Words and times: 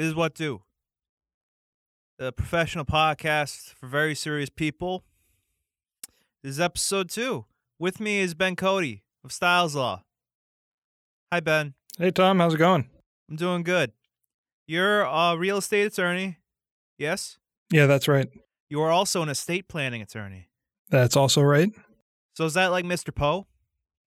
This 0.00 0.08
is 0.08 0.14
what 0.14 0.32
do. 0.32 0.62
The 2.18 2.32
professional 2.32 2.86
podcast 2.86 3.74
for 3.74 3.86
very 3.86 4.14
serious 4.14 4.48
people. 4.48 5.04
This 6.42 6.52
is 6.52 6.60
episode 6.60 7.10
two. 7.10 7.44
With 7.78 8.00
me 8.00 8.20
is 8.20 8.32
Ben 8.32 8.56
Cody 8.56 9.02
of 9.22 9.30
Styles 9.30 9.74
Law. 9.74 10.04
Hi, 11.30 11.40
Ben. 11.40 11.74
Hey, 11.98 12.10
Tom. 12.12 12.38
How's 12.38 12.54
it 12.54 12.56
going? 12.56 12.88
I'm 13.28 13.36
doing 13.36 13.62
good. 13.62 13.92
You're 14.66 15.02
a 15.02 15.36
real 15.36 15.58
estate 15.58 15.84
attorney. 15.84 16.38
Yes? 16.96 17.36
Yeah, 17.70 17.84
that's 17.84 18.08
right. 18.08 18.30
You 18.70 18.80
are 18.80 18.90
also 18.90 19.20
an 19.20 19.28
estate 19.28 19.68
planning 19.68 20.00
attorney. 20.00 20.48
That's 20.88 21.14
also 21.14 21.42
right. 21.42 21.68
So 22.32 22.46
is 22.46 22.54
that 22.54 22.68
like 22.68 22.86
Mr. 22.86 23.14
Poe 23.14 23.48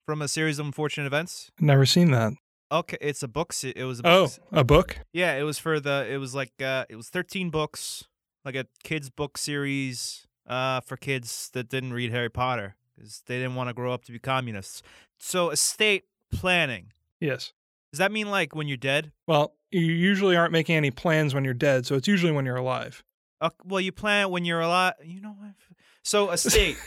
from 0.08 0.24
a 0.24 0.28
series 0.28 0.58
of 0.58 0.66
unfortunate 0.66 1.06
events? 1.06 1.52
Never 1.60 1.86
seen 1.86 2.10
that. 2.10 2.34
Okay, 2.74 2.98
it's 3.02 3.22
a 3.24 3.28
book. 3.28 3.54
se- 3.54 3.74
It 3.76 3.84
was 3.84 4.00
a 4.00 4.04
book. 4.04 4.32
Oh, 4.52 4.60
a 4.60 4.64
book? 4.64 4.98
Yeah, 5.14 5.36
it 5.36 5.44
was 5.44 5.60
for 5.60 5.80
the. 5.80 6.08
It 6.10 6.18
was 6.18 6.34
like 6.34 6.52
uh, 6.62 6.86
it 6.90 6.96
was 6.96 7.10
thirteen 7.10 7.50
books, 7.52 8.06
like 8.44 8.56
a 8.56 8.66
kids 8.84 9.10
book 9.12 9.38
series 9.38 10.26
uh, 10.48 10.82
for 10.82 10.98
kids 10.98 11.50
that 11.54 11.70
didn't 11.70 11.94
read 11.94 12.12
Harry 12.12 12.30
Potter 12.30 12.76
because 12.98 13.22
they 13.28 13.38
didn't 13.38 13.56
want 13.56 13.70
to 13.70 13.74
grow 13.74 13.94
up 13.94 14.04
to 14.06 14.12
be 14.12 14.18
communists. 14.20 14.82
So 15.20 15.52
estate 15.52 16.06
planning. 16.32 16.92
Yes. 17.20 17.54
Does 17.92 18.00
that 18.00 18.12
mean 18.12 18.32
like 18.32 18.56
when 18.56 18.68
you're 18.68 18.76
dead? 18.78 19.12
Well, 19.28 19.54
you 19.70 19.82
usually 19.82 20.36
aren't 20.36 20.52
making 20.52 20.76
any 20.76 20.90
plans 20.90 21.36
when 21.36 21.44
you're 21.46 21.54
dead, 21.54 21.86
so 21.86 21.94
it's 21.96 22.08
usually 22.08 22.32
when 22.32 22.44
you're 22.46 22.56
alive. 22.56 23.04
Uh, 23.40 23.52
well, 23.64 23.82
you 23.82 23.92
plan 23.92 24.24
it 24.24 24.32
when 24.32 24.46
you're 24.46 24.62
alive. 24.62 24.94
You 25.04 25.22
know 25.22 25.36
what? 25.38 25.52
So 26.04 26.32
estate. 26.32 26.78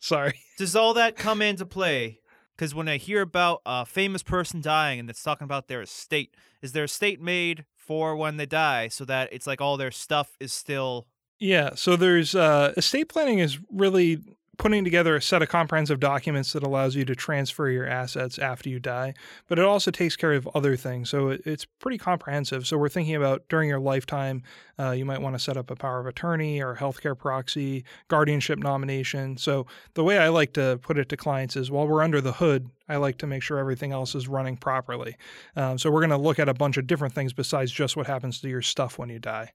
Sorry. 0.00 0.40
does 0.56 0.74
all 0.74 0.94
that 0.94 1.16
come 1.16 1.42
into 1.42 1.66
play? 1.66 2.17
Because 2.58 2.74
when 2.74 2.88
I 2.88 2.96
hear 2.96 3.22
about 3.22 3.62
a 3.64 3.86
famous 3.86 4.24
person 4.24 4.60
dying 4.60 4.98
and 4.98 5.08
it's 5.08 5.22
talking 5.22 5.44
about 5.44 5.68
their 5.68 5.80
estate, 5.80 6.34
is 6.60 6.72
their 6.72 6.84
estate 6.84 7.20
made 7.20 7.64
for 7.76 8.16
when 8.16 8.36
they 8.36 8.46
die 8.46 8.88
so 8.88 9.04
that 9.04 9.28
it's 9.32 9.46
like 9.46 9.60
all 9.60 9.76
their 9.76 9.92
stuff 9.92 10.36
is 10.40 10.52
still 10.52 11.06
Yeah. 11.38 11.70
So 11.76 11.94
there's 11.94 12.34
uh, 12.34 12.72
estate 12.76 13.08
planning 13.08 13.38
is 13.38 13.60
really 13.70 14.18
putting 14.58 14.82
together 14.82 15.14
a 15.14 15.22
set 15.22 15.40
of 15.40 15.48
comprehensive 15.48 16.00
documents 16.00 16.52
that 16.52 16.64
allows 16.64 16.96
you 16.96 17.04
to 17.04 17.14
transfer 17.14 17.68
your 17.68 17.86
assets 17.86 18.38
after 18.38 18.68
you 18.68 18.80
die, 18.80 19.14
but 19.46 19.58
it 19.58 19.64
also 19.64 19.90
takes 19.90 20.16
care 20.16 20.32
of 20.32 20.48
other 20.54 20.76
things. 20.76 21.08
So 21.08 21.28
it, 21.28 21.42
it's 21.46 21.64
pretty 21.64 21.96
comprehensive. 21.96 22.66
So 22.66 22.76
we're 22.76 22.88
thinking 22.88 23.14
about 23.14 23.48
during 23.48 23.68
your 23.68 23.78
lifetime, 23.78 24.42
uh, 24.78 24.90
you 24.90 25.04
might 25.04 25.22
want 25.22 25.36
to 25.36 25.38
set 25.38 25.56
up 25.56 25.70
a 25.70 25.76
power 25.76 26.00
of 26.00 26.06
attorney 26.06 26.60
or 26.60 26.74
healthcare 26.74 27.16
proxy, 27.16 27.84
guardianship 28.08 28.58
nomination. 28.58 29.36
So 29.36 29.66
the 29.94 30.04
way 30.04 30.18
I 30.18 30.28
like 30.28 30.52
to 30.54 30.78
put 30.82 30.98
it 30.98 31.08
to 31.10 31.16
clients 31.16 31.54
is 31.54 31.70
while 31.70 31.86
we're 31.86 32.02
under 32.02 32.20
the 32.20 32.32
hood, 32.32 32.68
I 32.88 32.96
like 32.96 33.18
to 33.18 33.28
make 33.28 33.44
sure 33.44 33.58
everything 33.58 33.92
else 33.92 34.16
is 34.16 34.26
running 34.26 34.56
properly. 34.56 35.16
Um, 35.54 35.78
so 35.78 35.90
we're 35.90 36.00
going 36.00 36.10
to 36.10 36.16
look 36.16 36.40
at 36.40 36.48
a 36.48 36.54
bunch 36.54 36.76
of 36.76 36.86
different 36.86 37.14
things 37.14 37.32
besides 37.32 37.70
just 37.70 37.96
what 37.96 38.08
happens 38.08 38.40
to 38.40 38.48
your 38.48 38.62
stuff 38.62 38.98
when 38.98 39.08
you 39.08 39.20
die. 39.20 39.52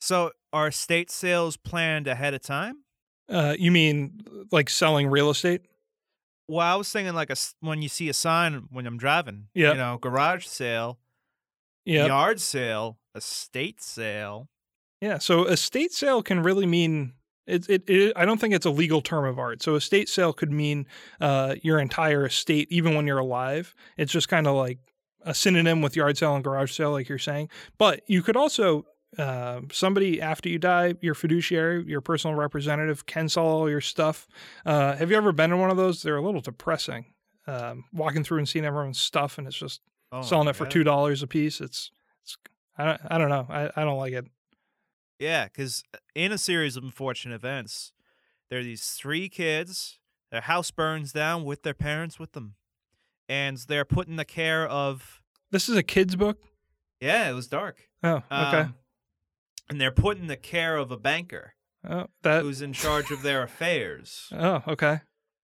So 0.00 0.32
are 0.52 0.68
estate 0.68 1.10
sales 1.10 1.56
planned 1.56 2.08
ahead 2.08 2.34
of 2.34 2.42
time? 2.42 2.83
Uh, 3.28 3.54
you 3.58 3.70
mean 3.70 4.24
like 4.52 4.68
selling 4.68 5.08
real 5.08 5.30
estate? 5.30 5.62
Well, 6.48 6.60
I 6.66 6.74
was 6.76 6.90
thinking 6.92 7.14
like 7.14 7.30
a 7.30 7.36
when 7.60 7.80
you 7.82 7.88
see 7.88 8.08
a 8.08 8.12
sign 8.14 8.68
when 8.70 8.86
I'm 8.86 8.98
driving, 8.98 9.48
Yep. 9.54 9.74
you 9.74 9.78
know, 9.78 9.98
garage 9.98 10.46
sale, 10.46 10.98
Yeah. 11.84 12.06
yard 12.06 12.40
sale, 12.40 12.98
estate 13.14 13.82
sale. 13.82 14.48
Yeah. 15.00 15.18
So 15.18 15.44
estate 15.46 15.92
sale 15.92 16.22
can 16.22 16.42
really 16.42 16.66
mean 16.66 17.14
it, 17.46 17.68
it, 17.68 17.88
it. 17.90 18.12
I 18.16 18.24
don't 18.24 18.40
think 18.40 18.54
it's 18.54 18.64
a 18.66 18.70
legal 18.70 19.02
term 19.02 19.24
of 19.26 19.38
art. 19.38 19.62
So 19.62 19.74
estate 19.74 20.08
sale 20.08 20.32
could 20.32 20.50
mean 20.52 20.86
uh, 21.20 21.56
your 21.62 21.78
entire 21.78 22.26
estate, 22.26 22.68
even 22.70 22.94
when 22.94 23.06
you're 23.06 23.18
alive. 23.18 23.74
It's 23.98 24.12
just 24.12 24.28
kind 24.28 24.46
of 24.46 24.54
like 24.56 24.78
a 25.22 25.34
synonym 25.34 25.80
with 25.82 25.94
yard 25.96 26.16
sale 26.18 26.34
and 26.34 26.44
garage 26.44 26.72
sale, 26.72 26.90
like 26.92 27.08
you're 27.08 27.18
saying. 27.18 27.48
But 27.78 28.00
you 28.06 28.22
could 28.22 28.36
also 28.36 28.86
uh, 29.18 29.60
somebody 29.72 30.20
after 30.20 30.48
you 30.48 30.58
die, 30.58 30.94
your 31.00 31.14
fiduciary, 31.14 31.84
your 31.86 32.00
personal 32.00 32.36
representative, 32.36 33.06
can 33.06 33.28
sell 33.28 33.46
all 33.46 33.70
your 33.70 33.80
stuff. 33.80 34.26
Uh, 34.66 34.94
have 34.96 35.10
you 35.10 35.16
ever 35.16 35.32
been 35.32 35.52
in 35.52 35.58
one 35.58 35.70
of 35.70 35.76
those? 35.76 36.02
They're 36.02 36.16
a 36.16 36.22
little 36.22 36.40
depressing. 36.40 37.06
Um, 37.46 37.84
walking 37.92 38.24
through 38.24 38.38
and 38.38 38.48
seeing 38.48 38.64
everyone's 38.64 38.98
stuff, 38.98 39.36
and 39.38 39.46
it's 39.46 39.56
just 39.58 39.80
Oh, 40.12 40.22
selling 40.22 40.46
it 40.46 40.54
for 40.54 40.64
two 40.64 40.84
dollars 40.84 41.22
a 41.24 41.26
piece. 41.26 41.60
It's, 41.60 41.90
it's 42.22 42.36
I 42.78 42.84
don't, 42.84 43.00
I 43.10 43.18
don't 43.18 43.28
know. 43.28 43.46
I, 43.50 43.70
I 43.74 43.84
don't 43.84 43.98
like 43.98 44.12
it. 44.12 44.26
Yeah, 45.18 45.44
because 45.46 45.82
in 46.14 46.30
a 46.30 46.38
series 46.38 46.76
of 46.76 46.84
unfortunate 46.84 47.34
events, 47.34 47.92
there 48.48 48.60
are 48.60 48.62
these 48.62 48.90
three 48.90 49.28
kids. 49.28 49.98
Their 50.30 50.42
house 50.42 50.70
burns 50.70 51.12
down 51.12 51.44
with 51.44 51.64
their 51.64 51.74
parents 51.74 52.18
with 52.20 52.32
them, 52.32 52.54
and 53.28 53.58
they're 53.68 53.84
put 53.84 54.06
in 54.06 54.14
the 54.16 54.24
care 54.24 54.66
of. 54.68 55.20
This 55.50 55.68
is 55.68 55.76
a 55.76 55.82
kid's 55.82 56.14
book. 56.16 56.38
Yeah, 57.00 57.28
it 57.28 57.32
was 57.34 57.48
dark. 57.48 57.88
Oh, 58.04 58.22
okay. 58.30 58.60
Um, 58.60 58.74
and 59.68 59.80
they're 59.80 59.90
put 59.90 60.18
in 60.18 60.26
the 60.26 60.36
care 60.36 60.76
of 60.76 60.90
a 60.90 60.96
banker 60.96 61.54
oh, 61.88 62.06
that. 62.22 62.42
who's 62.42 62.62
in 62.62 62.72
charge 62.72 63.10
of 63.10 63.22
their 63.22 63.42
affairs. 63.42 64.28
Oh, 64.32 64.62
okay. 64.66 65.00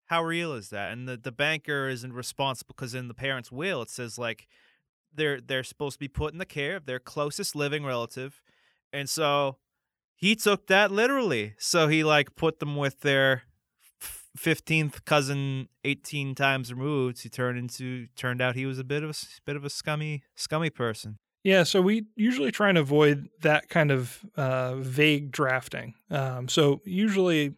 How 0.07 0.23
real 0.23 0.53
is 0.53 0.69
that? 0.69 0.91
And 0.91 1.07
the, 1.07 1.17
the 1.17 1.31
banker 1.31 1.89
isn't 1.89 2.13
responsible 2.13 2.75
because 2.77 2.93
in 2.93 3.07
the 3.07 3.15
parents' 3.15 3.51
will 3.51 3.81
it 3.81 3.89
says 3.89 4.19
like 4.19 4.47
they're 5.11 5.41
they're 5.41 5.63
supposed 5.63 5.95
to 5.95 5.99
be 5.99 6.07
put 6.07 6.33
in 6.33 6.37
the 6.37 6.45
care 6.45 6.75
of 6.75 6.85
their 6.85 6.99
closest 6.99 7.55
living 7.55 7.83
relative, 7.83 8.41
and 8.93 9.09
so 9.09 9.57
he 10.15 10.35
took 10.35 10.67
that 10.67 10.91
literally. 10.91 11.55
So 11.57 11.87
he 11.87 12.03
like 12.03 12.35
put 12.35 12.59
them 12.59 12.75
with 12.75 13.01
their 13.01 13.43
fifteenth 14.35 15.05
cousin, 15.05 15.69
eighteen 15.83 16.35
times 16.35 16.71
removed. 16.71 17.23
He 17.23 17.29
turned 17.29 17.57
into 17.57 18.07
turned 18.15 18.41
out 18.41 18.55
he 18.55 18.65
was 18.65 18.77
a 18.77 18.83
bit 18.83 19.03
of 19.03 19.09
a 19.09 19.15
bit 19.45 19.55
of 19.55 19.65
a 19.65 19.69
scummy 19.69 20.23
scummy 20.35 20.69
person. 20.69 21.17
Yeah, 21.45 21.61
so 21.61 21.79
we 21.79 22.07
usually 22.15 22.51
try 22.51 22.69
and 22.69 22.77
avoid 22.77 23.29
that 23.43 23.69
kind 23.69 23.91
of 23.91 24.25
uh, 24.35 24.77
vague 24.77 25.31
drafting. 25.31 25.93
Um, 26.09 26.49
so 26.49 26.81
usually, 26.85 27.53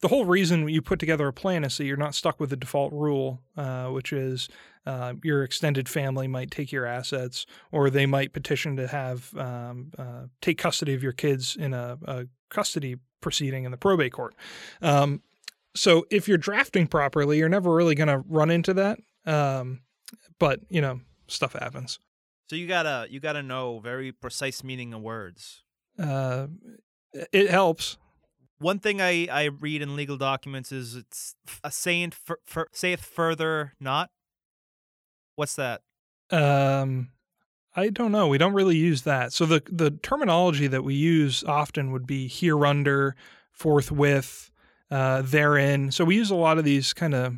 the 0.00 0.06
whole 0.06 0.24
reason 0.24 0.68
you 0.68 0.80
put 0.80 1.00
together 1.00 1.26
a 1.26 1.32
plan 1.32 1.64
is 1.64 1.74
so 1.74 1.82
you're 1.82 1.96
not 1.96 2.14
stuck 2.14 2.38
with 2.38 2.50
the 2.50 2.56
default 2.56 2.92
rule, 2.92 3.40
uh, 3.56 3.86
which 3.86 4.12
is 4.12 4.48
uh, 4.86 5.14
your 5.24 5.42
extended 5.42 5.88
family 5.88 6.28
might 6.28 6.52
take 6.52 6.70
your 6.70 6.86
assets, 6.86 7.46
or 7.72 7.90
they 7.90 8.06
might 8.06 8.32
petition 8.32 8.76
to 8.76 8.86
have 8.86 9.36
um, 9.36 9.90
uh, 9.98 10.26
take 10.40 10.58
custody 10.58 10.94
of 10.94 11.02
your 11.02 11.10
kids 11.10 11.56
in 11.56 11.74
a, 11.74 11.98
a 12.04 12.26
custody 12.48 12.94
proceeding 13.20 13.64
in 13.64 13.72
the 13.72 13.76
probate 13.76 14.12
court. 14.12 14.36
Um, 14.82 15.20
so 15.74 16.06
if 16.12 16.28
you're 16.28 16.38
drafting 16.38 16.86
properly, 16.86 17.38
you're 17.38 17.48
never 17.48 17.74
really 17.74 17.96
going 17.96 18.06
to 18.06 18.18
run 18.18 18.52
into 18.52 18.72
that. 18.74 19.00
Um, 19.26 19.80
but 20.38 20.60
you 20.68 20.80
know, 20.80 21.00
stuff 21.26 21.54
happens. 21.54 21.98
So 22.46 22.56
you 22.56 22.66
gotta 22.66 23.06
you 23.10 23.20
gotta 23.20 23.42
know 23.42 23.78
very 23.78 24.12
precise 24.12 24.62
meaning 24.62 24.92
of 24.92 25.00
words. 25.00 25.62
uh, 25.98 26.46
it 27.32 27.50
helps. 27.50 27.96
One 28.58 28.78
thing 28.78 29.00
I, 29.00 29.26
I 29.30 29.44
read 29.44 29.82
in 29.82 29.96
legal 29.96 30.16
documents 30.16 30.72
is 30.72 30.94
it's 30.94 31.34
a 31.62 31.70
saying 31.70 32.12
for, 32.12 32.38
for, 32.44 32.68
saith 32.72 33.04
further 33.04 33.74
not. 33.80 34.10
What's 35.36 35.56
that? 35.56 35.82
Um, 36.30 37.10
I 37.76 37.88
don't 37.88 38.12
know. 38.12 38.28
We 38.28 38.38
don't 38.38 38.54
really 38.54 38.76
use 38.76 39.02
that. 39.02 39.32
So 39.32 39.46
the 39.46 39.62
the 39.70 39.90
terminology 39.90 40.66
that 40.66 40.84
we 40.84 40.94
use 40.94 41.44
often 41.44 41.92
would 41.92 42.06
be 42.06 42.28
hereunder, 42.28 43.16
forthwith, 43.50 44.50
uh, 44.90 45.22
therein. 45.22 45.90
So 45.90 46.04
we 46.04 46.16
use 46.16 46.30
a 46.30 46.36
lot 46.36 46.58
of 46.58 46.64
these 46.64 46.92
kind 46.92 47.14
of 47.14 47.34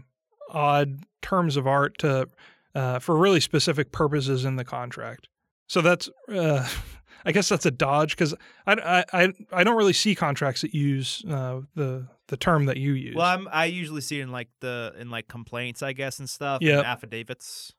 odd 0.50 1.04
terms 1.22 1.56
of 1.56 1.66
art 1.66 1.98
to 1.98 2.28
uh, 2.76 2.98
for 2.98 3.16
really 3.16 3.40
specific 3.40 3.90
purposes 3.90 4.44
in 4.44 4.56
the 4.56 4.64
contract. 4.64 5.28
So 5.66 5.80
that's 5.80 6.08
uh, 6.32 6.68
I 7.24 7.32
guess 7.32 7.48
that's 7.48 7.66
a 7.66 7.72
dodge 7.72 8.10
because 8.10 8.34
I, 8.68 9.04
I, 9.12 9.24
I, 9.24 9.32
I 9.52 9.64
don't 9.64 9.76
really 9.76 9.92
see 9.92 10.14
contracts 10.14 10.60
that 10.60 10.74
use 10.74 11.24
uh, 11.28 11.62
the 11.74 12.06
the 12.28 12.36
term 12.36 12.66
that 12.66 12.76
you 12.76 12.92
use. 12.92 13.16
Well, 13.16 13.26
I'm, 13.26 13.48
I 13.50 13.64
usually 13.64 14.00
see 14.00 14.20
it 14.20 14.24
in 14.24 14.32
like 14.32 14.48
the 14.60 14.94
in 14.98 15.10
like 15.10 15.26
complaints, 15.26 15.82
I 15.82 15.92
guess, 15.92 16.18
and 16.18 16.30
stuff. 16.30 16.62
Yep. 16.62 16.78
and 16.78 16.86
affidavits. 16.86 17.72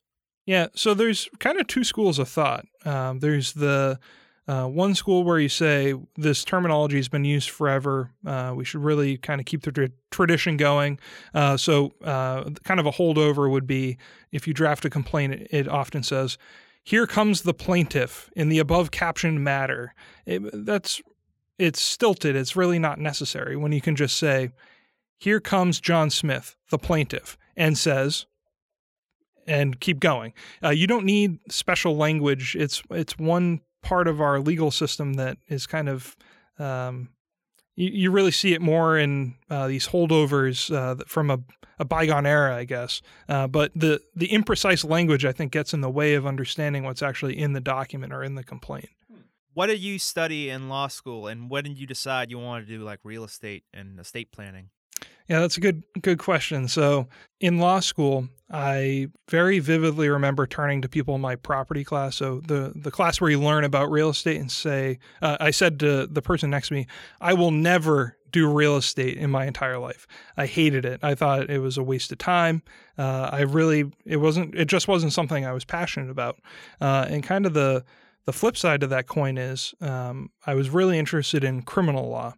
Yeah, 0.46 0.68
so 0.76 0.94
there's 0.94 1.30
kind 1.40 1.60
of 1.60 1.68
two 1.68 1.84
schools 1.84 2.20
of 2.20 2.30
thought. 2.30 2.66
Um, 2.86 3.20
there's 3.20 3.54
the 3.54 4.00
uh, 4.48 4.66
one 4.66 4.96
school 4.96 5.24
where 5.24 5.40
you 5.40 5.50
say 5.50 5.94
this 6.16 6.44
terminology 6.44 6.96
has 6.96 7.10
been 7.10 7.26
used 7.26 7.50
forever. 7.50 8.12
Uh, 8.26 8.54
we 8.56 8.64
should 8.64 8.82
really 8.82 9.18
kind 9.18 9.42
of 9.42 9.46
keep 9.46 9.64
the 9.64 9.72
tra- 9.72 9.90
tradition 10.10 10.56
going. 10.56 11.00
Uh, 11.34 11.58
so, 11.58 11.92
uh, 12.04 12.50
kind 12.64 12.80
of 12.80 12.86
a 12.86 12.92
holdover 12.92 13.50
would 13.52 13.68
be 13.68 13.98
if 14.32 14.48
you 14.48 14.54
draft 14.54 14.86
a 14.86 14.90
complaint, 14.90 15.34
it, 15.34 15.48
it 15.52 15.68
often 15.68 16.02
says, 16.02 16.38
"Here 16.84 17.06
comes 17.06 17.42
the 17.42 17.54
plaintiff 17.54 18.30
in 18.36 18.48
the 18.48 18.60
above 18.60 18.90
captioned 18.92 19.44
matter." 19.44 19.94
It, 20.26 20.42
that's 20.66 21.02
it's 21.60 21.82
stilted. 21.82 22.36
It's 22.36 22.56
really 22.56 22.80
not 22.80 23.00
necessary 23.00 23.58
when 23.58 23.74
you 23.74 23.82
can 23.82 23.98
just 23.98 24.16
say, 24.16 24.52
"Here 25.18 25.42
comes 25.42 25.82
John 25.82 26.10
Smith, 26.10 26.56
the 26.70 26.78
plaintiff," 26.78 27.38
and 27.58 27.78
says, 27.78 28.26
and 29.48 29.80
keep 29.80 30.00
going. 30.00 30.34
Uh, 30.64 30.70
you 30.70 30.88
don't 30.88 31.06
need 31.06 31.40
special 31.50 31.96
language. 31.96 32.56
It's 32.56 32.84
it's 32.92 33.18
one 33.18 33.62
part 33.88 34.10
of 34.10 34.20
our 34.20 34.42
legal 34.42 34.70
system 34.70 35.14
that 35.14 35.38
is 35.48 35.66
kind 35.66 35.88
of 35.88 36.18
um, 36.60 37.08
you, 37.78 37.90
you 37.90 38.12
really 38.12 38.32
see 38.32 38.54
it 38.54 38.62
more 38.62 38.98
in 38.98 39.36
uh, 39.50 39.68
these 39.68 39.88
holdovers 39.88 40.76
uh, 40.76 41.02
from 41.08 41.32
a, 41.32 41.40
a 41.80 41.86
bygone 41.86 42.26
era, 42.26 42.54
I 42.54 42.66
guess. 42.66 43.02
Uh, 43.30 43.48
but 43.48 43.72
the 43.74 44.02
the 44.14 44.28
imprecise 44.28 44.88
language, 44.88 45.24
I 45.24 45.32
think, 45.32 45.54
gets 45.54 45.74
in 45.74 45.80
the 45.80 45.90
way 45.90 46.16
of 46.16 46.28
understanding 46.28 46.84
what's 46.84 47.02
actually 47.02 47.40
in 47.40 47.54
the 47.54 47.62
document 47.62 48.12
or 48.12 48.24
in 48.24 48.36
the 48.36 48.44
complaint. 48.44 48.90
What 49.54 49.68
did 49.68 49.80
you 49.80 50.00
study 50.00 50.50
in 50.50 50.68
law 50.68 50.88
school, 50.88 51.28
and 51.28 51.50
when 51.50 51.64
did 51.64 51.80
you 51.80 51.88
decide 51.88 52.30
you 52.30 52.40
wanted 52.40 52.68
to 52.68 52.78
do 52.78 52.84
like 52.84 53.00
real 53.06 53.24
estate 53.24 53.64
and 53.74 53.98
estate 54.00 54.34
planning? 54.34 54.70
Yeah, 55.28 55.42
that's 55.42 55.58
a 55.58 55.62
good 55.62 55.84
good 56.02 56.20
question. 56.20 56.68
So, 56.68 57.08
in 57.40 57.60
law 57.60 57.80
school, 57.82 58.30
I 58.50 59.08
very 59.30 59.60
vividly 59.60 60.08
remember 60.08 60.48
turning 60.48 60.82
to 60.82 60.90
people 60.90 61.16
in 61.16 61.22
my 61.22 61.36
property 61.36 61.84
class. 61.84 62.16
So 62.16 62.40
the 62.40 62.72
the 62.76 62.92
class 62.92 63.20
where 63.20 63.30
you 63.30 63.42
learn 63.42 63.64
about 63.64 63.92
real 63.92 64.10
estate 64.10 64.40
and 64.40 64.52
say, 64.52 65.00
uh, 65.22 65.38
I 65.40 65.52
said 65.52 65.80
to 65.82 66.08
the 66.08 66.22
person 66.22 66.50
next 66.50 66.70
to 66.70 66.76
me, 66.76 66.88
I 67.20 67.34
will 67.34 67.52
never 67.52 68.18
do 68.32 68.52
real 68.52 68.78
estate 68.78 69.18
in 69.18 69.30
my 69.30 69.46
entire 69.46 69.80
life. 69.80 70.08
I 70.38 70.46
hated 70.46 70.86
it. 70.86 71.00
I 71.04 71.16
thought 71.16 71.50
it 71.50 71.60
was 71.60 71.78
a 71.78 71.84
waste 71.84 72.12
of 72.12 72.18
time. 72.18 72.62
Uh, 72.98 73.30
I 73.32 73.42
really 73.42 73.92
it 74.06 74.18
wasn't 74.18 74.56
it 74.56 74.66
just 74.66 74.88
wasn't 74.88 75.14
something 75.14 75.46
I 75.46 75.52
was 75.52 75.66
passionate 75.66 76.10
about. 76.10 76.40
Uh, 76.80 77.06
and 77.10 77.24
kind 77.24 77.46
of 77.46 77.54
the 77.54 77.84
the 78.26 78.34
flip 78.34 78.56
side 78.56 78.84
of 78.84 78.90
that 78.92 79.08
coin 79.08 79.38
is 79.38 79.74
um, 79.82 80.30
I 80.46 80.54
was 80.54 80.70
really 80.70 80.98
interested 80.98 81.44
in 81.44 81.64
criminal 81.64 82.10
law. 82.10 82.34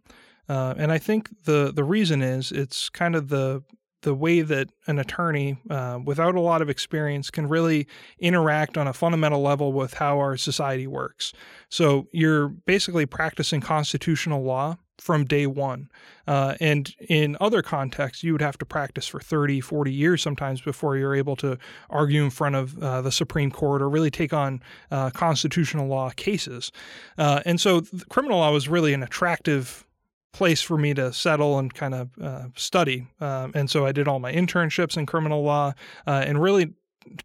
Uh, 0.48 0.74
and 0.76 0.90
I 0.90 0.98
think 0.98 1.30
the 1.44 1.72
the 1.74 1.84
reason 1.84 2.22
is 2.22 2.50
it's 2.52 2.88
kind 2.88 3.14
of 3.14 3.28
the 3.28 3.62
the 4.02 4.14
way 4.14 4.40
that 4.40 4.70
an 4.86 4.98
attorney, 4.98 5.58
uh, 5.68 5.98
without 6.04 6.34
a 6.34 6.40
lot 6.40 6.62
of 6.62 6.70
experience, 6.70 7.30
can 7.30 7.48
really 7.48 7.86
interact 8.18 8.78
on 8.78 8.88
a 8.88 8.92
fundamental 8.92 9.42
level 9.42 9.72
with 9.72 9.94
how 9.94 10.18
our 10.18 10.36
society 10.36 10.86
works. 10.86 11.32
So 11.68 12.06
you're 12.12 12.48
basically 12.48 13.06
practicing 13.06 13.60
constitutional 13.60 14.42
law 14.42 14.78
from 14.98 15.24
day 15.24 15.46
one. 15.46 15.90
Uh, 16.26 16.54
and 16.60 16.94
in 17.08 17.36
other 17.40 17.62
contexts, 17.62 18.22
you 18.22 18.32
would 18.32 18.42
have 18.42 18.58
to 18.58 18.66
practice 18.66 19.06
for 19.06 19.18
30, 19.18 19.60
40 19.60 19.92
years 19.92 20.22
sometimes 20.22 20.60
before 20.60 20.96
you're 20.96 21.14
able 21.14 21.36
to 21.36 21.58
argue 21.88 22.22
in 22.22 22.30
front 22.30 22.54
of 22.54 22.82
uh, 22.82 23.00
the 23.00 23.10
Supreme 23.10 23.50
Court 23.50 23.82
or 23.82 23.88
really 23.88 24.10
take 24.10 24.32
on 24.32 24.62
uh, 24.90 25.10
constitutional 25.10 25.88
law 25.88 26.10
cases. 26.10 26.70
Uh, 27.18 27.40
and 27.46 27.60
so 27.60 27.82
criminal 28.10 28.38
law 28.38 28.52
was 28.52 28.68
really 28.68 28.92
an 28.92 29.02
attractive 29.02 29.86
place 30.32 30.62
for 30.62 30.78
me 30.78 30.94
to 30.94 31.12
settle 31.12 31.58
and 31.58 31.72
kind 31.74 31.94
of 31.94 32.10
uh, 32.22 32.44
study. 32.56 33.06
Um, 33.20 33.52
and 33.54 33.68
so 33.68 33.86
I 33.86 33.92
did 33.92 34.08
all 34.08 34.18
my 34.18 34.32
internships 34.32 34.96
in 34.96 35.06
criminal 35.06 35.42
law 35.42 35.74
uh, 36.06 36.24
and 36.26 36.40
really 36.40 36.74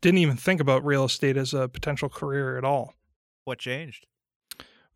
didn't 0.02 0.20
even 0.20 0.38
think 0.38 0.62
about 0.62 0.86
real 0.86 1.06
estate 1.06 1.38
as 1.38 1.54
a 1.54 1.68
potential 1.68 2.10
career 2.10 2.58
at 2.58 2.64
all. 2.64 2.94
What 3.44 3.60
changed? 3.60 4.08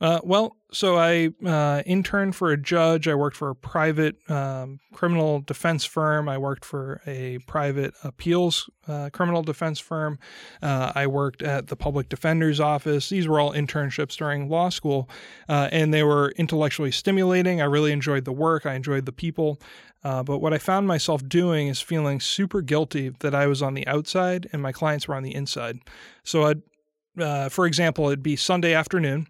Uh, 0.02 0.20
well, 0.24 0.56
so 0.72 0.98
I 0.98 1.30
uh, 1.46 1.84
interned 1.86 2.36
for 2.36 2.52
a 2.52 2.58
judge. 2.58 3.08
I 3.08 3.16
worked 3.16 3.36
for 3.36 3.50
a 3.50 3.56
private 3.56 4.16
um, 4.30 4.80
criminal 4.94 5.42
defense 5.42 5.84
firm. 5.84 6.30
I 6.30 6.38
worked 6.38 6.64
for 6.64 7.02
a 7.06 7.40
private 7.40 7.94
appeals 8.04 8.70
uh, 8.88 9.10
criminal 9.12 9.44
defense 9.44 9.80
firm. 9.80 10.18
Uh, 10.62 10.94
I 10.96 11.08
worked 11.08 11.42
at 11.42 11.68
the 11.68 11.76
public 11.76 12.08
defender's 12.08 12.62
office. 12.62 13.10
These 13.10 13.28
were 13.28 13.40
all 13.40 13.52
internships 13.52 14.16
during 14.16 14.48
law 14.48 14.70
school, 14.70 15.10
uh, 15.50 15.68
and 15.72 15.94
they 15.94 16.04
were 16.04 16.32
intellectually 16.38 16.92
stimulating. 16.92 17.62
I 17.62 17.66
really 17.66 17.92
enjoyed 17.92 18.24
the 18.24 18.32
work. 18.32 18.66
I 18.66 18.76
enjoyed 18.76 19.06
the 19.06 19.12
people. 19.12 19.60
Uh, 20.02 20.24
but 20.24 20.40
what 20.40 20.54
I 20.54 20.60
found 20.60 20.88
myself 20.88 21.28
doing 21.28 21.68
is 21.68 21.82
feeling 21.82 22.22
super 22.22 22.62
guilty 22.62 23.10
that 23.20 23.36
I 23.36 23.48
was 23.48 23.62
on 23.62 23.74
the 23.74 23.86
outside 23.86 24.48
and 24.54 24.62
my 24.62 24.72
clients 24.72 25.10
were 25.10 25.16
on 25.16 25.24
the 25.24 25.36
inside. 25.36 25.80
So 26.24 26.46
I'd, 26.46 27.52
for 27.52 27.66
example, 27.66 28.08
it'd 28.08 28.24
be 28.24 28.38
Sunday 28.38 28.74
afternoon 28.74 29.28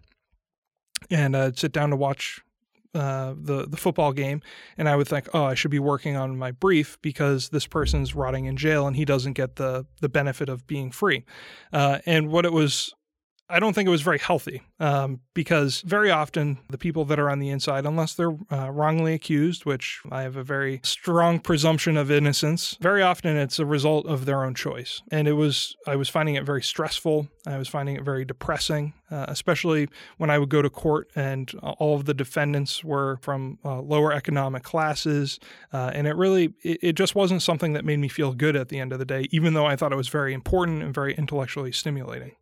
and 1.10 1.36
I'd 1.36 1.58
sit 1.58 1.72
down 1.72 1.90
to 1.90 1.96
watch 1.96 2.40
uh, 2.94 3.34
the 3.40 3.66
the 3.68 3.76
football 3.76 4.12
game, 4.12 4.42
and 4.76 4.88
I 4.88 4.96
would 4.96 5.06
think, 5.06 5.28
oh, 5.32 5.44
I 5.44 5.54
should 5.54 5.70
be 5.70 5.78
working 5.78 6.16
on 6.16 6.36
my 6.36 6.50
brief 6.50 6.98
because 7.02 7.50
this 7.50 7.66
person's 7.66 8.14
rotting 8.14 8.46
in 8.46 8.56
jail 8.56 8.86
and 8.86 8.96
he 8.96 9.04
doesn't 9.04 9.34
get 9.34 9.56
the 9.56 9.86
the 10.00 10.08
benefit 10.08 10.48
of 10.48 10.66
being 10.66 10.90
free. 10.90 11.24
Uh, 11.72 11.98
and 12.04 12.30
what 12.30 12.44
it 12.44 12.52
was 12.52 12.92
I 13.50 13.58
don't 13.58 13.74
think 13.74 13.86
it 13.86 13.90
was 13.90 14.02
very 14.02 14.18
healthy 14.18 14.62
um, 14.78 15.20
because 15.34 15.80
very 15.82 16.10
often 16.10 16.58
the 16.68 16.78
people 16.78 17.04
that 17.06 17.18
are 17.18 17.28
on 17.28 17.40
the 17.40 17.50
inside, 17.50 17.84
unless 17.84 18.14
they're 18.14 18.36
uh, 18.52 18.70
wrongly 18.70 19.12
accused, 19.12 19.64
which 19.64 20.00
I 20.10 20.22
have 20.22 20.36
a 20.36 20.44
very 20.44 20.80
strong 20.84 21.40
presumption 21.40 21.96
of 21.96 22.10
innocence, 22.10 22.76
very 22.80 23.02
often 23.02 23.36
it's 23.36 23.58
a 23.58 23.66
result 23.66 24.06
of 24.06 24.24
their 24.24 24.44
own 24.44 24.54
choice. 24.54 25.02
And 25.10 25.26
it 25.26 25.32
was, 25.32 25.76
I 25.86 25.96
was 25.96 26.08
finding 26.08 26.36
it 26.36 26.44
very 26.44 26.62
stressful. 26.62 27.28
I 27.46 27.58
was 27.58 27.68
finding 27.68 27.96
it 27.96 28.04
very 28.04 28.24
depressing, 28.24 28.94
uh, 29.10 29.26
especially 29.28 29.88
when 30.18 30.30
I 30.30 30.38
would 30.38 30.48
go 30.48 30.62
to 30.62 30.70
court 30.70 31.10
and 31.16 31.52
all 31.62 31.96
of 31.96 32.04
the 32.04 32.14
defendants 32.14 32.84
were 32.84 33.18
from 33.22 33.58
uh, 33.64 33.80
lower 33.80 34.12
economic 34.12 34.62
classes. 34.62 35.40
Uh, 35.72 35.90
and 35.92 36.06
it 36.06 36.14
really, 36.14 36.54
it, 36.62 36.78
it 36.82 36.92
just 36.92 37.14
wasn't 37.14 37.42
something 37.42 37.72
that 37.72 37.84
made 37.84 37.98
me 37.98 38.08
feel 38.08 38.32
good 38.32 38.54
at 38.54 38.68
the 38.68 38.78
end 38.78 38.92
of 38.92 38.98
the 38.98 39.04
day, 39.04 39.26
even 39.32 39.54
though 39.54 39.66
I 39.66 39.74
thought 39.74 39.92
it 39.92 39.96
was 39.96 40.08
very 40.08 40.32
important 40.32 40.82
and 40.82 40.94
very 40.94 41.14
intellectually 41.14 41.72
stimulating. 41.72 42.32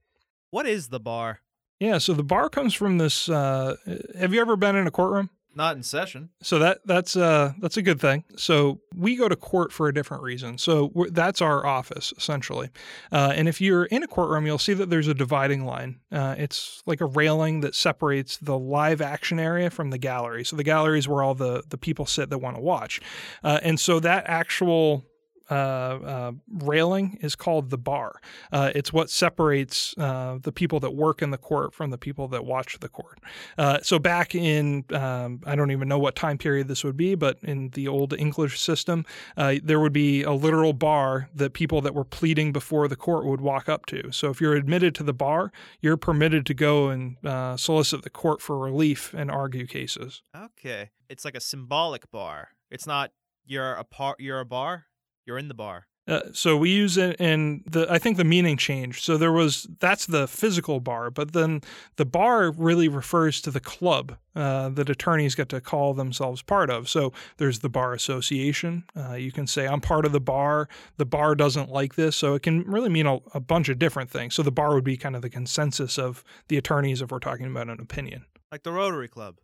What 0.51 0.67
is 0.67 0.89
the 0.89 1.01
bar? 1.01 1.41
Yeah, 1.81 1.99
so 1.99 2.13
the 2.13 2.25
bar 2.25 2.49
comes 2.49 2.75
from 2.75 2.99
this. 2.99 3.29
Uh, 3.29 3.77
have 4.19 4.35
you 4.35 4.41
ever 4.41 4.57
been 4.57 4.77
in 4.77 4.87
a 4.87 4.91
courtroom? 4.91 5.31
Not 5.55 5.77
in 5.77 5.83
session. 5.83 6.31
So 6.41 6.61
that 6.61 6.81
that's 6.85 7.17
uh 7.17 7.53
that's 7.59 7.77
a 7.77 7.83
good 7.83 8.01
thing. 8.01 8.23
So 8.37 8.81
we 8.95 9.17
go 9.17 9.29
to 9.29 9.35
court 9.35 9.73
for 9.73 9.89
a 9.89 9.95
different 9.95 10.23
reason. 10.23 10.57
So 10.57 10.93
that's 11.11 11.43
our 11.43 11.67
office 11.67 12.13
essentially. 12.17 12.71
Uh, 13.11 13.33
and 13.35 13.49
if 13.49 13.61
you're 13.61 13.87
in 13.87 14.05
a 14.05 14.07
courtroom, 14.07 14.47
you'll 14.47 14.59
see 14.59 14.75
that 14.75 14.89
there's 14.89 15.09
a 15.09 15.15
dividing 15.15 15.65
line. 15.65 15.99
Uh, 16.13 16.37
it's 16.39 16.83
like 16.87 17.01
a 17.01 17.07
railing 17.07 17.63
that 17.63 17.75
separates 17.75 18.37
the 18.37 18.57
live 18.57 19.01
action 19.01 19.41
area 19.41 19.69
from 19.69 19.91
the 19.91 19.99
gallery. 19.99 20.45
So 20.45 20.55
the 20.55 20.63
gallery 20.63 21.01
is 21.01 21.09
where 21.09 21.25
all 21.25 21.35
the 21.35 21.65
the 21.69 21.79
people 21.79 22.07
sit 22.07 22.31
that 22.31 22.39
want 22.39 22.57
to 22.57 22.63
watch. 22.63 23.01
Uh, 23.43 23.59
and 23.63 23.81
so 23.81 23.99
that 23.99 24.25
actual 24.29 25.05
uh, 25.51 25.55
uh, 25.55 26.33
railing 26.49 27.19
is 27.21 27.35
called 27.35 27.71
the 27.71 27.79
bar. 27.79 28.21
Uh, 28.53 28.71
it's 28.75 28.93
what 28.93 29.11
separates 29.11 29.97
uh, 29.99 30.39
the 30.43 30.53
people 30.53 30.81
that 30.81 30.95
work 30.95 31.23
in 31.23 31.31
the 31.31 31.39
court 31.39 31.75
from 31.75 31.91
the 31.91 31.99
people 31.99 32.29
that 32.29 32.45
watch 32.45 32.79
the 32.81 32.89
court. 32.89 33.19
Uh, 33.57 33.79
so 33.83 33.99
back 33.99 34.35
in, 34.35 34.85
um, 34.93 35.41
I 35.47 35.55
don't 35.57 35.71
even 35.71 35.89
know 35.89 35.99
what 35.99 36.17
time 36.17 36.39
period 36.39 36.69
this 36.69 36.85
would 36.85 36.97
be, 36.97 37.15
but 37.15 37.39
in 37.43 37.71
the 37.71 37.89
old 37.89 38.13
English 38.13 38.61
system, 38.61 39.05
there 39.37 39.81
would 39.81 39.93
be 39.93 40.23
a 40.23 40.33
literal 40.33 40.73
bar 40.73 41.29
that 41.35 41.53
people 41.53 41.81
that 41.83 41.95
were 41.95 42.05
pleading 42.05 42.53
before 42.53 42.89
the 42.89 42.97
court 42.97 43.25
would 43.25 43.41
walk 43.41 43.69
up 43.69 43.87
to. 43.87 44.13
So 44.13 44.31
if 44.31 44.41
you're 44.41 44.55
admitted 44.55 44.95
to 44.97 45.03
the 45.03 45.13
bar, 45.13 45.53
you're 45.81 45.97
permitted 45.97 46.47
to 46.47 46.55
go 46.55 46.89
and 46.89 47.17
solicit 47.59 48.03
the 48.03 48.11
court 48.11 48.41
for 48.41 48.59
relief 48.59 49.15
and 49.15 49.31
argue 49.31 49.67
cases. 49.67 50.23
Okay, 50.37 50.91
it's 51.09 51.25
like 51.25 51.35
a 51.35 51.41
symbolic 51.41 52.11
bar. 52.11 52.51
It's 52.71 52.87
not 52.87 53.13
you're 53.49 53.73
a 53.73 53.85
part. 53.85 54.21
You're 54.21 54.41
a 54.41 54.45
bar. 54.47 54.85
You're 55.29 55.39
in 55.39 55.49
the 55.49 55.55
bar. 55.55 55.87
Uh, 56.09 56.23
so 56.33 56.57
we 56.57 56.71
use 56.71 56.97
it 56.97 57.21
in 57.21 57.63
the 57.67 57.87
i 57.93 57.99
think 57.99 58.17
the 58.17 58.25
meaning 58.25 58.57
changed. 58.57 59.05
So 59.05 59.19
there 59.19 59.31
was 59.31 59.67
that's 59.79 60.07
the 60.07 60.27
physical 60.27 60.81
bar 60.81 61.11
but 61.11 61.35
then 61.35 61.61
the 61.97 62.07
bar 62.07 62.51
really 62.53 62.89
refers 62.89 63.43
to 63.43 63.51
the 63.51 63.61
club 63.61 64.17
uh, 64.35 64.71
that 64.71 64.89
attorneys 64.89 65.35
get 65.35 65.51
to 65.51 65.61
call 65.61 65.93
themselves 65.93 66.41
part 66.41 66.71
of. 66.71 66.89
So 66.89 67.13
there's 67.37 67.59
the 67.59 67.69
bar 67.69 67.93
association. 67.93 68.85
Uh, 68.97 69.17
you 69.17 69.31
can 69.31 69.47
say 69.47 69.69
i'm 69.69 69.83
part 69.83 70.07
of 70.07 70.13
the 70.13 70.21
bar. 70.21 70.67
The 70.97 71.05
bar 71.05 71.35
doesn't 71.35 71.71
like 71.71 71.97
this. 71.97 72.17
So 72.17 72.35
it 72.35 72.43
can 72.43 72.63
really 72.63 72.89
mean 72.89 73.07
a, 73.07 73.19
a 73.35 73.41
bunch 73.41 73.69
of 73.69 73.79
different 73.79 74.09
things. 74.09 74.35
So 74.35 74.43
the 74.43 74.51
bar 74.51 74.75
would 74.75 74.85
be 74.85 74.97
kind 74.97 75.15
of 75.15 75.21
the 75.21 75.29
consensus 75.29 75.99
of 75.99 76.25
the 76.49 76.57
attorneys 76.57 77.03
if 77.03 77.11
we're 77.11 77.19
talking 77.19 77.45
about 77.45 77.69
an 77.69 77.81
opinion. 77.83 78.25
Like 78.51 78.63
the 78.63 78.73
rotary 78.73 79.09
club. 79.09 79.37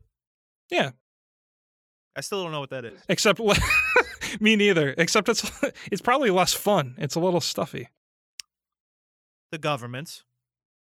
Yeah. 0.71 0.93
I 2.17 2.23
still 2.23 2.43
don't 2.43 2.53
know 2.53 2.61
what 2.61 2.71
that 2.71 2.87
is. 2.87 3.03
Except 3.09 3.39
me 4.41 4.57
neither. 4.57 4.95
Except 4.99 5.29
it's 5.29 5.51
it's 5.91 6.03
probably 6.03 6.31
less 6.31 6.53
fun. 6.53 6.95
It's 6.99 7.15
a 7.15 7.21
little 7.21 7.41
stuffy. 7.41 7.89
The 9.51 9.59
government. 9.59 10.23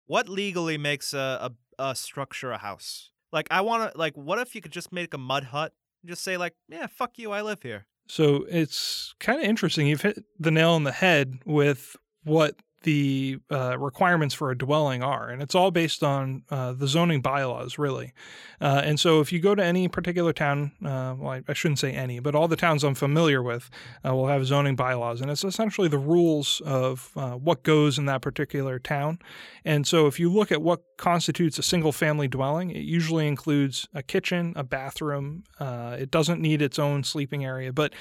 What 0.05 0.29
legally 0.29 0.77
makes 0.77 1.13
a, 1.13 1.51
a, 1.79 1.83
a 1.83 1.95
structure 1.95 2.51
a 2.51 2.57
house? 2.57 3.11
Like 3.31 3.47
I 3.51 3.61
want 3.61 3.91
to 3.91 3.97
like 3.97 4.15
what 4.15 4.39
if 4.39 4.55
you 4.55 4.61
could 4.61 4.71
just 4.71 4.91
make 4.91 5.13
a 5.13 5.17
mud 5.17 5.45
hut? 5.45 5.73
and 6.01 6.09
Just 6.09 6.23
say 6.23 6.37
like, 6.37 6.53
yeah, 6.69 6.87
fuck 6.87 7.17
you, 7.17 7.31
I 7.31 7.41
live 7.41 7.61
here. 7.61 7.87
So 8.07 8.45
it's 8.49 9.13
kind 9.19 9.39
of 9.39 9.45
interesting. 9.45 9.87
You've 9.87 10.01
hit 10.01 10.23
the 10.39 10.51
nail 10.51 10.71
on 10.71 10.83
the 10.83 10.93
head 10.93 11.39
with 11.45 11.97
what 12.23 12.55
the 12.87 13.37
uh, 13.51 13.77
requirements 13.77 14.33
for 14.33 14.49
a 14.49 14.57
dwelling 14.57 15.03
are, 15.03 15.27
and 15.27 15.41
it's 15.41 15.53
all 15.53 15.71
based 15.71 16.03
on 16.03 16.43
uh, 16.49 16.71
the 16.71 16.87
zoning 16.87 17.19
bylaws, 17.19 17.77
really. 17.77 18.13
Uh, 18.61 18.81
and 18.81 18.97
so, 18.97 19.19
if 19.19 19.33
you 19.33 19.39
go 19.39 19.53
to 19.53 19.63
any 19.63 19.89
particular 19.89 20.31
town, 20.31 20.71
uh, 20.81 21.13
well, 21.19 21.31
I, 21.31 21.43
I, 21.49 21.53
shouldn't 21.53 21.79
say 21.79 21.91
any, 21.91 22.21
but 22.21 22.33
all 22.33 22.47
the 22.47 22.55
towns 22.55 22.85
I'm 22.85 22.95
familiar 22.95 23.43
with 23.43 23.69
uh, 24.07 24.15
will 24.15 24.27
have 24.27 24.45
zoning 24.45 24.77
bylaws, 24.77 25.19
and 25.19 25.29
it's 25.29 25.43
essentially 25.43 25.89
the 25.89 25.97
rules 25.97 26.61
of 26.65 27.11
uh, 27.17 27.31
what 27.31 27.63
goes 27.63 27.97
in 27.97 28.05
that 28.05 28.21
particular 28.21 28.79
town. 28.79 29.19
And 29.65 29.85
so, 29.85 30.07
if 30.07 30.17
you 30.17 30.31
look 30.31 30.49
at 30.49 30.61
what 30.61 30.81
constitutes 30.95 31.59
a 31.59 31.63
single 31.63 31.91
family 31.91 32.29
dwelling, 32.29 32.71
it 32.71 32.83
usually 32.83 33.27
includes 33.27 33.89
a 33.93 34.01
kitchen, 34.01 34.53
a 34.55 34.63
bathroom. 34.63 35.43
it 35.59 36.09
doesn't 36.09 36.39
need 36.39 36.61
its 36.61 36.79
own 36.79 37.03
sleeping 37.03 37.43
area, 37.43 37.73
but 37.73 37.93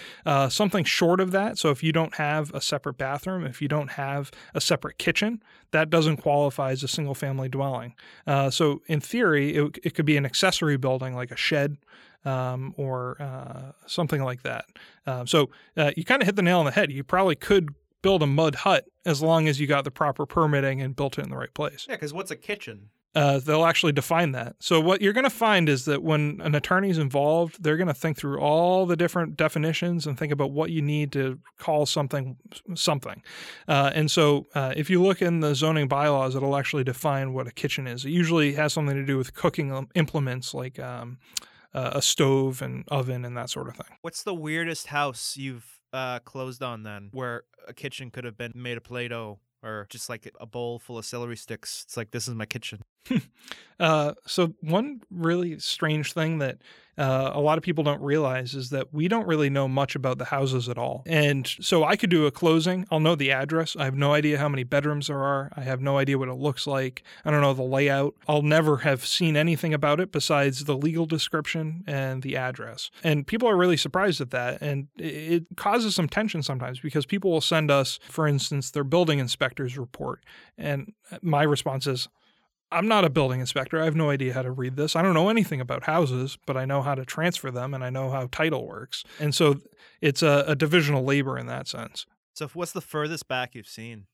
something 0.48 0.84
short 0.84 1.18
of 1.18 1.32
that. 1.32 1.58
So, 1.58 1.70
if 1.70 1.82
you 1.82 1.90
don't 1.90 2.14
have 2.14 2.54
a 2.54 2.60
separate 2.60 2.98
bathroom, 2.98 3.44
if 3.44 3.60
you 3.60 3.66
don't 3.66 3.90
have 3.90 4.30
a 4.54 4.60
separate 4.60 4.75
separate 4.76 4.98
kitchen, 4.98 5.42
that 5.70 5.88
doesn't 5.88 6.18
qualify 6.18 6.70
as 6.70 6.82
a 6.82 6.88
single 6.88 7.14
family 7.14 7.48
dwelling. 7.48 7.94
Uh, 8.26 8.50
so, 8.50 8.82
in 8.86 9.00
theory, 9.00 9.56
it, 9.56 9.78
it 9.82 9.94
could 9.94 10.04
be 10.04 10.18
an 10.18 10.26
accessory 10.26 10.76
building 10.76 11.14
like 11.14 11.30
a 11.30 11.36
shed 11.36 11.78
um, 12.26 12.74
or 12.76 13.16
uh, 13.20 13.72
something 13.86 14.22
like 14.22 14.42
that. 14.42 14.66
Uh, 15.06 15.24
so, 15.24 15.48
uh, 15.78 15.92
you 15.96 16.04
kind 16.04 16.20
of 16.20 16.26
hit 16.26 16.36
the 16.36 16.42
nail 16.42 16.58
on 16.58 16.66
the 16.66 16.72
head. 16.72 16.92
You 16.92 17.04
probably 17.04 17.36
could 17.36 17.70
build 18.02 18.22
a 18.22 18.26
mud 18.26 18.54
hut 18.56 18.84
as 19.06 19.22
long 19.22 19.48
as 19.48 19.58
you 19.58 19.66
got 19.66 19.84
the 19.84 19.90
proper 19.90 20.26
permitting 20.26 20.82
and 20.82 20.94
built 20.94 21.18
it 21.18 21.24
in 21.24 21.30
the 21.30 21.36
right 21.36 21.54
place. 21.54 21.86
Yeah, 21.88 21.96
because 21.96 22.12
what's 22.12 22.30
a 22.30 22.36
kitchen? 22.36 22.90
Uh, 23.16 23.38
they'll 23.38 23.64
actually 23.64 23.92
define 23.92 24.32
that. 24.32 24.54
So 24.60 24.78
what 24.78 25.00
you're 25.00 25.14
going 25.14 25.24
to 25.24 25.30
find 25.30 25.70
is 25.70 25.86
that 25.86 26.02
when 26.02 26.38
an 26.44 26.54
attorney's 26.54 26.98
involved, 26.98 27.62
they're 27.62 27.78
going 27.78 27.86
to 27.88 27.94
think 27.94 28.18
through 28.18 28.38
all 28.40 28.84
the 28.84 28.94
different 28.94 29.38
definitions 29.38 30.06
and 30.06 30.18
think 30.18 30.32
about 30.32 30.50
what 30.50 30.70
you 30.70 30.82
need 30.82 31.12
to 31.12 31.38
call 31.58 31.86
something 31.86 32.36
something. 32.74 33.22
Uh, 33.66 33.90
and 33.94 34.10
so 34.10 34.46
uh, 34.54 34.74
if 34.76 34.90
you 34.90 35.02
look 35.02 35.22
in 35.22 35.40
the 35.40 35.54
zoning 35.54 35.88
bylaws, 35.88 36.36
it'll 36.36 36.58
actually 36.58 36.84
define 36.84 37.32
what 37.32 37.46
a 37.46 37.52
kitchen 37.52 37.86
is. 37.86 38.04
It 38.04 38.10
usually 38.10 38.52
has 38.52 38.74
something 38.74 38.94
to 38.94 39.06
do 39.06 39.16
with 39.16 39.32
cooking 39.32 39.88
implements 39.94 40.52
like 40.52 40.78
um, 40.78 41.16
a 41.72 42.02
stove 42.02 42.60
and 42.60 42.84
oven 42.88 43.24
and 43.24 43.34
that 43.36 43.48
sort 43.48 43.68
of 43.68 43.76
thing. 43.76 43.96
What's 44.02 44.24
the 44.24 44.34
weirdest 44.34 44.88
house 44.88 45.38
you've 45.38 45.80
uh, 45.94 46.18
closed 46.18 46.62
on 46.62 46.82
then, 46.82 47.08
where 47.12 47.44
a 47.66 47.72
kitchen 47.72 48.10
could 48.10 48.24
have 48.24 48.36
been 48.36 48.52
made 48.54 48.76
of 48.76 48.84
Play-Doh 48.84 49.38
or 49.62 49.86
just 49.90 50.08
like 50.08 50.30
a 50.40 50.46
bowl 50.46 50.78
full 50.78 50.98
of 50.98 51.04
celery 51.04 51.36
sticks. 51.36 51.84
It's 51.86 51.96
like 51.96 52.10
this 52.10 52.28
is 52.28 52.34
my 52.34 52.46
kitchen. 52.46 52.82
uh, 53.80 54.14
so 54.26 54.54
one 54.60 55.00
really 55.10 55.58
strange 55.58 56.12
thing 56.12 56.38
that 56.38 56.58
uh, 56.98 57.30
a 57.34 57.40
lot 57.40 57.58
of 57.58 57.64
people 57.64 57.84
don't 57.84 58.00
realize 58.00 58.54
is 58.54 58.70
that 58.70 58.92
we 58.92 59.06
don't 59.06 59.26
really 59.26 59.50
know 59.50 59.68
much 59.68 59.94
about 59.94 60.18
the 60.18 60.24
houses 60.24 60.68
at 60.68 60.78
all. 60.78 61.02
And 61.06 61.46
so 61.46 61.84
I 61.84 61.96
could 61.96 62.10
do 62.10 62.26
a 62.26 62.30
closing. 62.30 62.86
I'll 62.90 63.00
know 63.00 63.14
the 63.14 63.32
address. 63.32 63.76
I 63.78 63.84
have 63.84 63.94
no 63.94 64.14
idea 64.14 64.38
how 64.38 64.48
many 64.48 64.64
bedrooms 64.64 65.08
there 65.08 65.22
are. 65.22 65.52
I 65.54 65.60
have 65.60 65.80
no 65.80 65.98
idea 65.98 66.16
what 66.16 66.28
it 66.28 66.34
looks 66.34 66.66
like. 66.66 67.02
I 67.24 67.30
don't 67.30 67.42
know 67.42 67.52
the 67.52 67.62
layout. 67.62 68.14
I'll 68.26 68.42
never 68.42 68.78
have 68.78 69.04
seen 69.04 69.36
anything 69.36 69.74
about 69.74 70.00
it 70.00 70.10
besides 70.10 70.64
the 70.64 70.76
legal 70.76 71.04
description 71.04 71.84
and 71.86 72.22
the 72.22 72.36
address. 72.36 72.90
And 73.04 73.26
people 73.26 73.48
are 73.48 73.56
really 73.56 73.76
surprised 73.76 74.20
at 74.22 74.30
that. 74.30 74.62
And 74.62 74.88
it 74.96 75.44
causes 75.56 75.94
some 75.94 76.08
tension 76.08 76.42
sometimes 76.42 76.80
because 76.80 77.04
people 77.04 77.30
will 77.30 77.42
send 77.42 77.70
us, 77.70 77.98
for 78.08 78.26
instance, 78.26 78.70
their 78.70 78.84
building 78.84 79.18
inspector's 79.18 79.76
report. 79.76 80.24
And 80.56 80.94
my 81.20 81.42
response 81.42 81.86
is, 81.86 82.08
I'm 82.72 82.88
not 82.88 83.04
a 83.04 83.10
building 83.10 83.40
inspector. 83.40 83.80
I 83.80 83.84
have 83.84 83.94
no 83.94 84.10
idea 84.10 84.34
how 84.34 84.42
to 84.42 84.50
read 84.50 84.76
this. 84.76 84.96
I 84.96 85.02
don't 85.02 85.14
know 85.14 85.28
anything 85.28 85.60
about 85.60 85.84
houses, 85.84 86.36
but 86.46 86.56
I 86.56 86.64
know 86.64 86.82
how 86.82 86.94
to 86.94 87.04
transfer 87.04 87.50
them 87.50 87.74
and 87.74 87.84
I 87.84 87.90
know 87.90 88.10
how 88.10 88.28
title 88.32 88.66
works. 88.66 89.04
And 89.20 89.34
so 89.34 89.56
it's 90.00 90.22
a, 90.22 90.44
a 90.48 90.56
divisional 90.56 91.04
labor 91.04 91.38
in 91.38 91.46
that 91.46 91.68
sense. 91.68 92.06
So, 92.34 92.48
what's 92.48 92.72
the 92.72 92.80
furthest 92.80 93.28
back 93.28 93.54
you've 93.54 93.68
seen? 93.68 94.06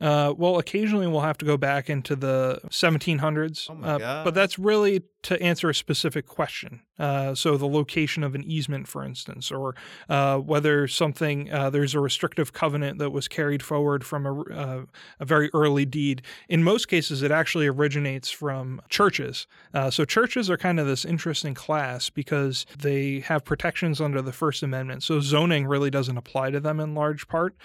Uh, 0.00 0.32
well, 0.36 0.58
occasionally 0.58 1.06
we'll 1.06 1.20
have 1.20 1.36
to 1.38 1.44
go 1.44 1.58
back 1.58 1.90
into 1.90 2.16
the 2.16 2.58
1700s, 2.70 3.68
oh 3.68 3.86
uh, 3.86 4.24
but 4.24 4.34
that's 4.34 4.58
really 4.58 5.02
to 5.22 5.40
answer 5.42 5.68
a 5.68 5.74
specific 5.74 6.26
question. 6.26 6.80
Uh, 7.00 7.34
so, 7.34 7.56
the 7.56 7.66
location 7.66 8.22
of 8.22 8.34
an 8.34 8.44
easement, 8.44 8.86
for 8.86 9.04
instance, 9.04 9.50
or 9.50 9.74
uh, 10.08 10.38
whether 10.38 10.86
something 10.86 11.50
uh, 11.52 11.70
there's 11.70 11.94
a 11.94 12.00
restrictive 12.00 12.52
covenant 12.52 12.98
that 12.98 13.10
was 13.10 13.26
carried 13.26 13.62
forward 13.62 14.04
from 14.04 14.26
a, 14.26 14.42
uh, 14.42 14.82
a, 15.18 15.24
very 15.24 15.50
early 15.54 15.84
deed. 15.84 16.22
In 16.48 16.62
most 16.62 16.86
cases, 16.86 17.22
it 17.22 17.30
actually 17.30 17.66
originates 17.66 18.30
from 18.30 18.80
churches. 18.88 19.46
so, 19.90 20.04
churches 20.04 20.50
are 20.50 20.56
kind 20.56 20.78
of 20.78 20.86
this 20.86 21.04
interesting 21.04 21.54
class 21.54 22.10
because 22.10 22.66
they 22.78 23.20
have 23.20 23.44
protections 23.44 24.00
under 24.00 24.22
the 24.22 24.32
First 24.32 24.62
Amendment. 24.62 25.02
So, 25.02 25.20
zoning 25.20 25.66
really 25.66 25.90
doesn't 25.90 26.16
apply 26.16 26.50
to 26.50 26.60
them 26.60 26.80
in 26.80 26.94
large 26.94 27.26
part 27.28 27.56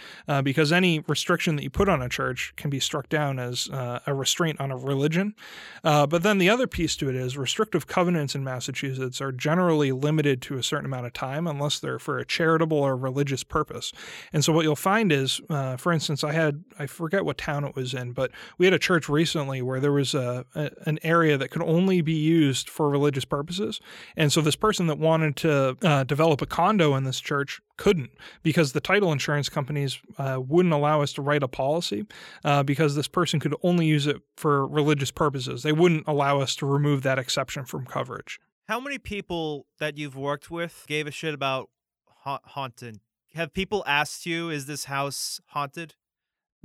because 0.44 0.72
any 0.72 1.00
restriction 1.08 1.56
that 1.58 1.64
you 1.64 1.70
put 1.70 1.90
on 1.90 2.02
a 2.02 2.10
church 2.10 2.54
can 2.56 2.70
be 2.70 2.80
struck 2.80 3.10
down 3.10 3.40
as 3.40 3.70
uh, 3.70 4.00
a 4.08 4.14
restraint 4.14 4.60
on 4.62 4.72
a 4.72 4.78
religion. 4.78 5.36
Uh, 5.84 6.08
but 6.08 6.24
then 6.24 6.38
the 6.38 6.50
other 6.50 6.68
piece 6.68 6.96
to 6.96 7.10
it 7.10 7.16
is 7.16 7.38
restrictive 7.38 7.88
covenants 7.88 8.36
in 8.36 8.44
Massachusetts 8.44 9.22
are 9.26 9.32
generally 9.32 9.92
limited 9.92 10.42
to 10.44 10.58
a 10.58 10.64
certain 10.64 10.86
amount 10.86 11.06
of 11.06 11.14
time 11.14 11.48
unless 11.48 11.80
they're 11.80 12.00
for 12.00 12.18
a 12.18 12.26
charitable 12.26 12.78
or 12.78 12.96
religious 12.96 13.44
purpose. 13.44 13.92
And 14.32 14.44
so 14.44 14.54
what 14.54 14.64
you'll 14.64 14.76
find 14.76 15.12
is, 15.12 15.42
uh, 15.50 15.78
for 15.78 15.92
instance, 15.92 16.24
I 16.24 16.32
had, 16.32 16.64
I 16.80 16.88
forget 16.88 17.26
what 17.26 17.38
town 17.38 17.64
it 17.66 17.76
was 17.76 17.94
in, 17.94 18.12
but 18.12 18.32
we 18.58 18.66
had 18.66 18.74
a 18.74 18.80
church 18.80 19.10
recently 19.10 19.62
where 19.62 19.80
there 19.80 19.92
was 19.92 20.14
a, 20.14 20.46
a 20.56 20.72
an 20.86 21.00
area 21.04 21.38
that 21.38 21.50
could 21.50 21.64
only 21.64 22.02
be 22.02 22.14
used 22.14 22.70
for 22.70 22.90
religious 22.90 23.26
purposes. 23.26 23.80
And 24.16 24.32
so 24.32 24.42
this 24.42 24.56
person 24.56 24.88
that 24.88 25.00
wanted 25.00 25.36
to 25.38 25.78
uh, 25.82 26.04
develop 26.04 26.42
a 26.42 26.46
condo 26.46 26.96
in 26.96 27.04
this 27.04 27.20
church 27.20 27.62
couldn't 27.78 28.12
because 28.44 28.74
the 28.74 28.80
title 28.80 29.12
insurance 29.12 29.50
companies 29.50 30.00
uh, 30.18 30.40
wouldn't 30.46 30.74
allow 30.74 31.02
us 31.02 31.14
to 31.14 31.22
write 31.22 31.44
a 31.44 31.48
policy 31.48 32.06
uh, 32.44 32.64
because 32.64 32.96
this 32.96 33.08
person 33.08 33.40
could 33.40 33.56
only 33.64 33.86
use 33.86 34.08
it 34.08 34.18
for 34.38 34.68
religious 34.68 35.12
purposes. 35.12 35.64
They 35.64 35.74
wouldn't 35.74 36.06
allow 36.08 36.40
us 36.40 36.56
to 36.58 36.66
remove 36.66 37.02
that 37.04 37.20
exception 37.20 37.66
from 37.66 37.86
coverage. 37.86 38.40
How 38.68 38.80
many 38.80 38.98
people 38.98 39.68
that 39.78 39.96
you've 39.96 40.16
worked 40.16 40.50
with 40.50 40.86
gave 40.88 41.06
a 41.06 41.12
shit 41.12 41.36
about 41.36 41.70
ha- 42.24 42.40
haunted? 42.44 43.00
Have 43.36 43.54
people 43.54 43.84
asked 43.86 44.26
you, 44.26 44.50
is 44.50 44.66
this 44.66 44.86
house 44.86 45.40
haunted? 45.50 45.94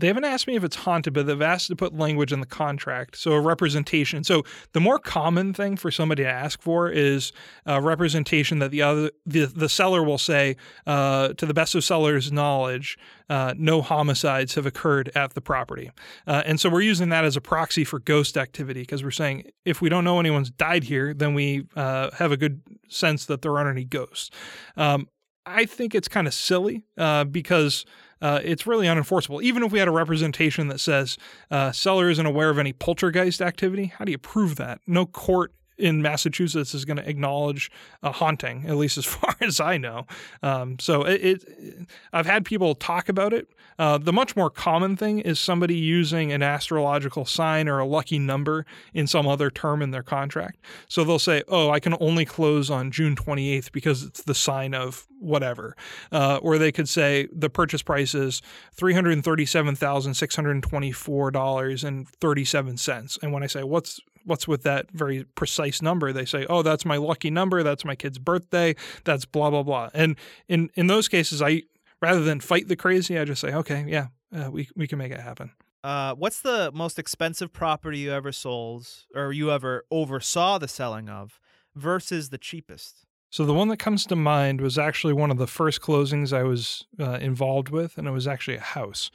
They 0.01 0.07
haven't 0.07 0.25
asked 0.25 0.47
me 0.47 0.57
if 0.57 0.65
it's 0.65 0.77
haunted, 0.77 1.13
but 1.13 1.27
they've 1.27 1.43
asked 1.43 1.69
to 1.69 1.77
put 1.77 1.95
language 1.95 2.33
in 2.33 2.41
the 2.41 2.47
contract. 2.47 3.17
So 3.17 3.33
a 3.33 3.41
representation. 3.41 4.25
So 4.25 4.45
the 4.73 4.81
more 4.81 4.99
common 4.99 5.53
thing 5.53 5.77
for 5.77 5.91
somebody 5.91 6.23
to 6.23 6.29
ask 6.29 6.61
for 6.61 6.91
is 6.91 7.33
a 7.67 7.81
representation 7.81 8.59
that 8.61 8.71
the 8.71 8.83
other 8.83 9.11
the, 9.27 9.47
the 9.47 9.69
seller 9.69 10.03
will 10.03 10.19
say, 10.19 10.57
uh, 10.87 11.35
to 11.35 11.47
the 11.47 11.55
best 11.55 11.75
of 11.75 11.85
seller's 11.85 12.33
knowledge, 12.33 12.99
uh, 13.29 13.55
no 13.57 13.83
homicides 13.83 14.55
have 14.55 14.67
occurred 14.67 15.11
at 15.15 15.35
the 15.35 15.41
property. 15.41 15.91
Uh, 16.27 16.43
and 16.45 16.59
so 16.59 16.69
we're 16.69 16.81
using 16.81 17.11
that 17.11 17.25
as 17.25 17.37
a 17.37 17.41
proxy 17.41 17.85
for 17.85 17.99
ghost 17.99 18.37
activity 18.37 18.81
because 18.81 19.05
we're 19.05 19.11
saying 19.11 19.45
if 19.65 19.81
we 19.81 19.89
don't 19.89 20.05
know 20.05 20.19
anyone's 20.19 20.51
died 20.51 20.85
here, 20.85 21.15
then 21.15 21.35
we 21.35 21.67
uh, 21.77 22.11
have 22.13 22.33
a 22.33 22.37
good 22.37 22.61
sense 22.89 23.27
that 23.27 23.43
there 23.43 23.57
aren't 23.57 23.71
any 23.71 23.85
ghosts. 23.85 24.31
Um, 24.77 25.09
I 25.47 25.65
think 25.65 25.95
it's 25.95 26.09
kind 26.09 26.27
of 26.27 26.35
silly 26.35 26.85
uh, 26.99 27.25
because 27.25 27.85
uh, 28.21 28.41
it's 28.43 28.67
really 28.67 28.87
unenforceable. 28.87 29.43
Even 29.43 29.63
if 29.63 29.73
we 29.73 29.79
had 29.79 29.89
a 29.89 29.93
representation 29.93 30.69
that 30.69 30.81
says 30.81 31.17
uh, 31.51 31.73
seller 31.73 32.11
isn't 32.11 32.27
aware 32.27 32.51
of 32.51 32.59
any 32.59 32.73
poltergeist 32.73 33.41
activity, 33.41 33.87
how 33.87 34.05
do 34.05 34.13
you 34.13 34.19
prove 34.19 34.57
that? 34.57 34.81
No 34.87 35.07
court 35.07 35.53
in 35.81 36.03
Massachusetts 36.03 36.75
is 36.75 36.85
going 36.85 36.97
to 36.99 37.09
acknowledge 37.09 37.71
a 38.03 38.13
haunting, 38.13 38.67
at 38.67 38.77
least 38.77 38.99
as 38.99 39.05
far 39.17 39.35
as 39.41 39.61
I 39.61 39.79
know. 39.79 40.07
Um, 40.43 40.79
so 40.79 41.03
it, 41.03 41.23
it, 41.23 41.87
I've 42.13 42.27
had 42.27 42.45
people 42.45 42.75
talk 42.75 43.09
about 43.09 43.33
it. 43.33 43.49
Uh, 43.79 43.97
the 43.97 44.13
much 44.13 44.37
more 44.37 44.51
common 44.51 44.95
thing 44.95 45.21
is 45.21 45.41
somebody 45.41 45.75
using 45.75 46.33
an 46.33 46.43
astrological 46.43 47.25
sign 47.25 47.67
or 47.67 47.79
a 47.79 47.87
lucky 47.87 48.19
number 48.19 48.67
in 48.93 49.07
some 49.07 49.27
other 49.27 49.51
term 49.51 49.81
in 49.81 49.91
their 49.91 50.03
contract. 50.03 50.61
So 50.87 51.03
they'll 51.03 51.19
say, 51.19 51.43
"Oh, 51.49 51.71
I 51.71 51.81
can 51.81 51.97
only 51.99 52.27
close 52.27 52.69
on 52.69 52.91
June 52.91 53.17
28th 53.17 53.73
because 53.73 54.03
it's 54.03 54.23
the 54.23 54.35
sign 54.35 54.75
of 54.75 55.07
whatever," 55.19 55.77
uh, 56.13 56.41
or 56.43 56.59
they 56.59 56.73
could 56.73 56.91
say 56.91 57.27
the 57.33 57.49
purchase 57.49 57.81
price 57.81 58.15
is 58.15 58.43
three 58.75 58.93
hundred 58.93 59.25
thirty-seven 59.25 59.77
thousand 59.77 60.13
six 60.13 60.37
hundred 60.37 60.63
twenty-four 60.63 61.31
dollars 61.31 61.83
and 61.83 62.07
thirty-seven 62.07 62.77
cents. 62.77 63.19
And 63.23 63.33
when 63.33 63.43
I 63.43 63.47
say 63.47 63.63
what's 63.63 63.99
what's 64.31 64.49
with 64.49 64.63
that 64.63 64.91
very 64.93 65.25
precise 65.35 65.83
number? 65.83 66.13
They 66.13 66.25
say 66.25 66.47
oh 66.49 66.63
that's 66.63 66.87
my 66.87 66.97
lucky 66.97 67.31
number. 67.31 67.63
That's 67.63 67.85
my 67.85 67.95
kid's 67.95 68.19
birthday. 68.19 68.77
That's 69.05 69.27
blah 69.27 69.51
blah 69.51 69.63
blah. 69.63 69.91
And 69.93 70.17
in 70.49 70.71
in 70.75 70.87
those 70.87 71.09
cases 71.09 71.43
i 71.43 71.65
rather 72.01 72.23
than 72.23 72.41
fight 72.41 72.69
the 72.69 72.77
crazy 72.77 73.19
i 73.19 73.27
just 73.27 73.43
say 73.43 73.53
okay 73.53 73.85
yeah 73.87 74.07
uh, 74.35 74.51
we 74.51 74.69
we 74.77 74.87
can 74.87 74.99
make 74.99 75.13
it 75.13 75.21
happen. 75.21 75.51
Uh, 75.83 76.15
what's 76.15 76.41
the 76.41 76.71
most 76.73 76.99
expensive 76.99 77.53
property 77.53 77.99
you 77.99 78.13
ever 78.13 78.33
sold 78.33 78.87
or 79.15 79.33
you 79.33 79.51
ever 79.51 79.85
oversaw 79.91 80.59
the 80.59 80.69
selling 80.69 81.09
of 81.09 81.41
versus 81.75 82.29
the 82.29 82.39
cheapest? 82.39 83.07
So 83.31 83.47
the 83.47 83.55
one 83.55 83.69
that 83.69 83.79
comes 83.79 84.05
to 84.07 84.17
mind 84.17 84.61
was 84.61 84.77
actually 84.77 85.13
one 85.13 85.31
of 85.31 85.39
the 85.39 85.47
first 85.47 85.81
closings 85.81 86.33
I 86.33 86.43
was 86.43 86.85
uh, 86.99 87.19
involved 87.21 87.69
with, 87.69 87.97
and 87.97 88.07
it 88.07 88.11
was 88.11 88.27
actually 88.27 88.57
a 88.57 88.61
house. 88.61 89.11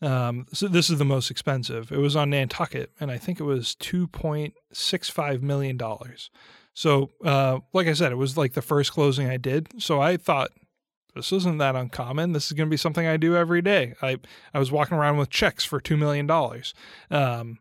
Um, 0.00 0.46
so 0.52 0.68
this 0.68 0.90
is 0.90 0.98
the 0.98 1.04
most 1.04 1.30
expensive. 1.30 1.90
It 1.90 1.98
was 1.98 2.14
on 2.14 2.30
Nantucket, 2.30 2.92
and 3.00 3.10
I 3.10 3.18
think 3.18 3.40
it 3.40 3.44
was 3.44 3.74
two 3.74 4.06
point 4.06 4.54
six 4.72 5.10
five 5.10 5.42
million 5.42 5.76
dollars. 5.76 6.30
So, 6.74 7.10
uh, 7.24 7.58
like 7.72 7.88
I 7.88 7.92
said, 7.92 8.12
it 8.12 8.16
was 8.16 8.36
like 8.36 8.52
the 8.52 8.62
first 8.62 8.92
closing 8.92 9.28
I 9.28 9.36
did. 9.36 9.82
So 9.82 10.00
I 10.00 10.16
thought 10.16 10.50
this 11.16 11.32
isn't 11.32 11.58
that 11.58 11.74
uncommon. 11.74 12.32
This 12.32 12.46
is 12.46 12.52
going 12.52 12.68
to 12.68 12.70
be 12.70 12.76
something 12.76 13.06
I 13.06 13.16
do 13.16 13.36
every 13.36 13.62
day. 13.62 13.94
I 14.00 14.18
I 14.54 14.60
was 14.60 14.70
walking 14.70 14.96
around 14.96 15.16
with 15.16 15.30
checks 15.30 15.64
for 15.64 15.80
two 15.80 15.96
million 15.96 16.26
dollars. 16.26 16.74
Um, 17.10 17.58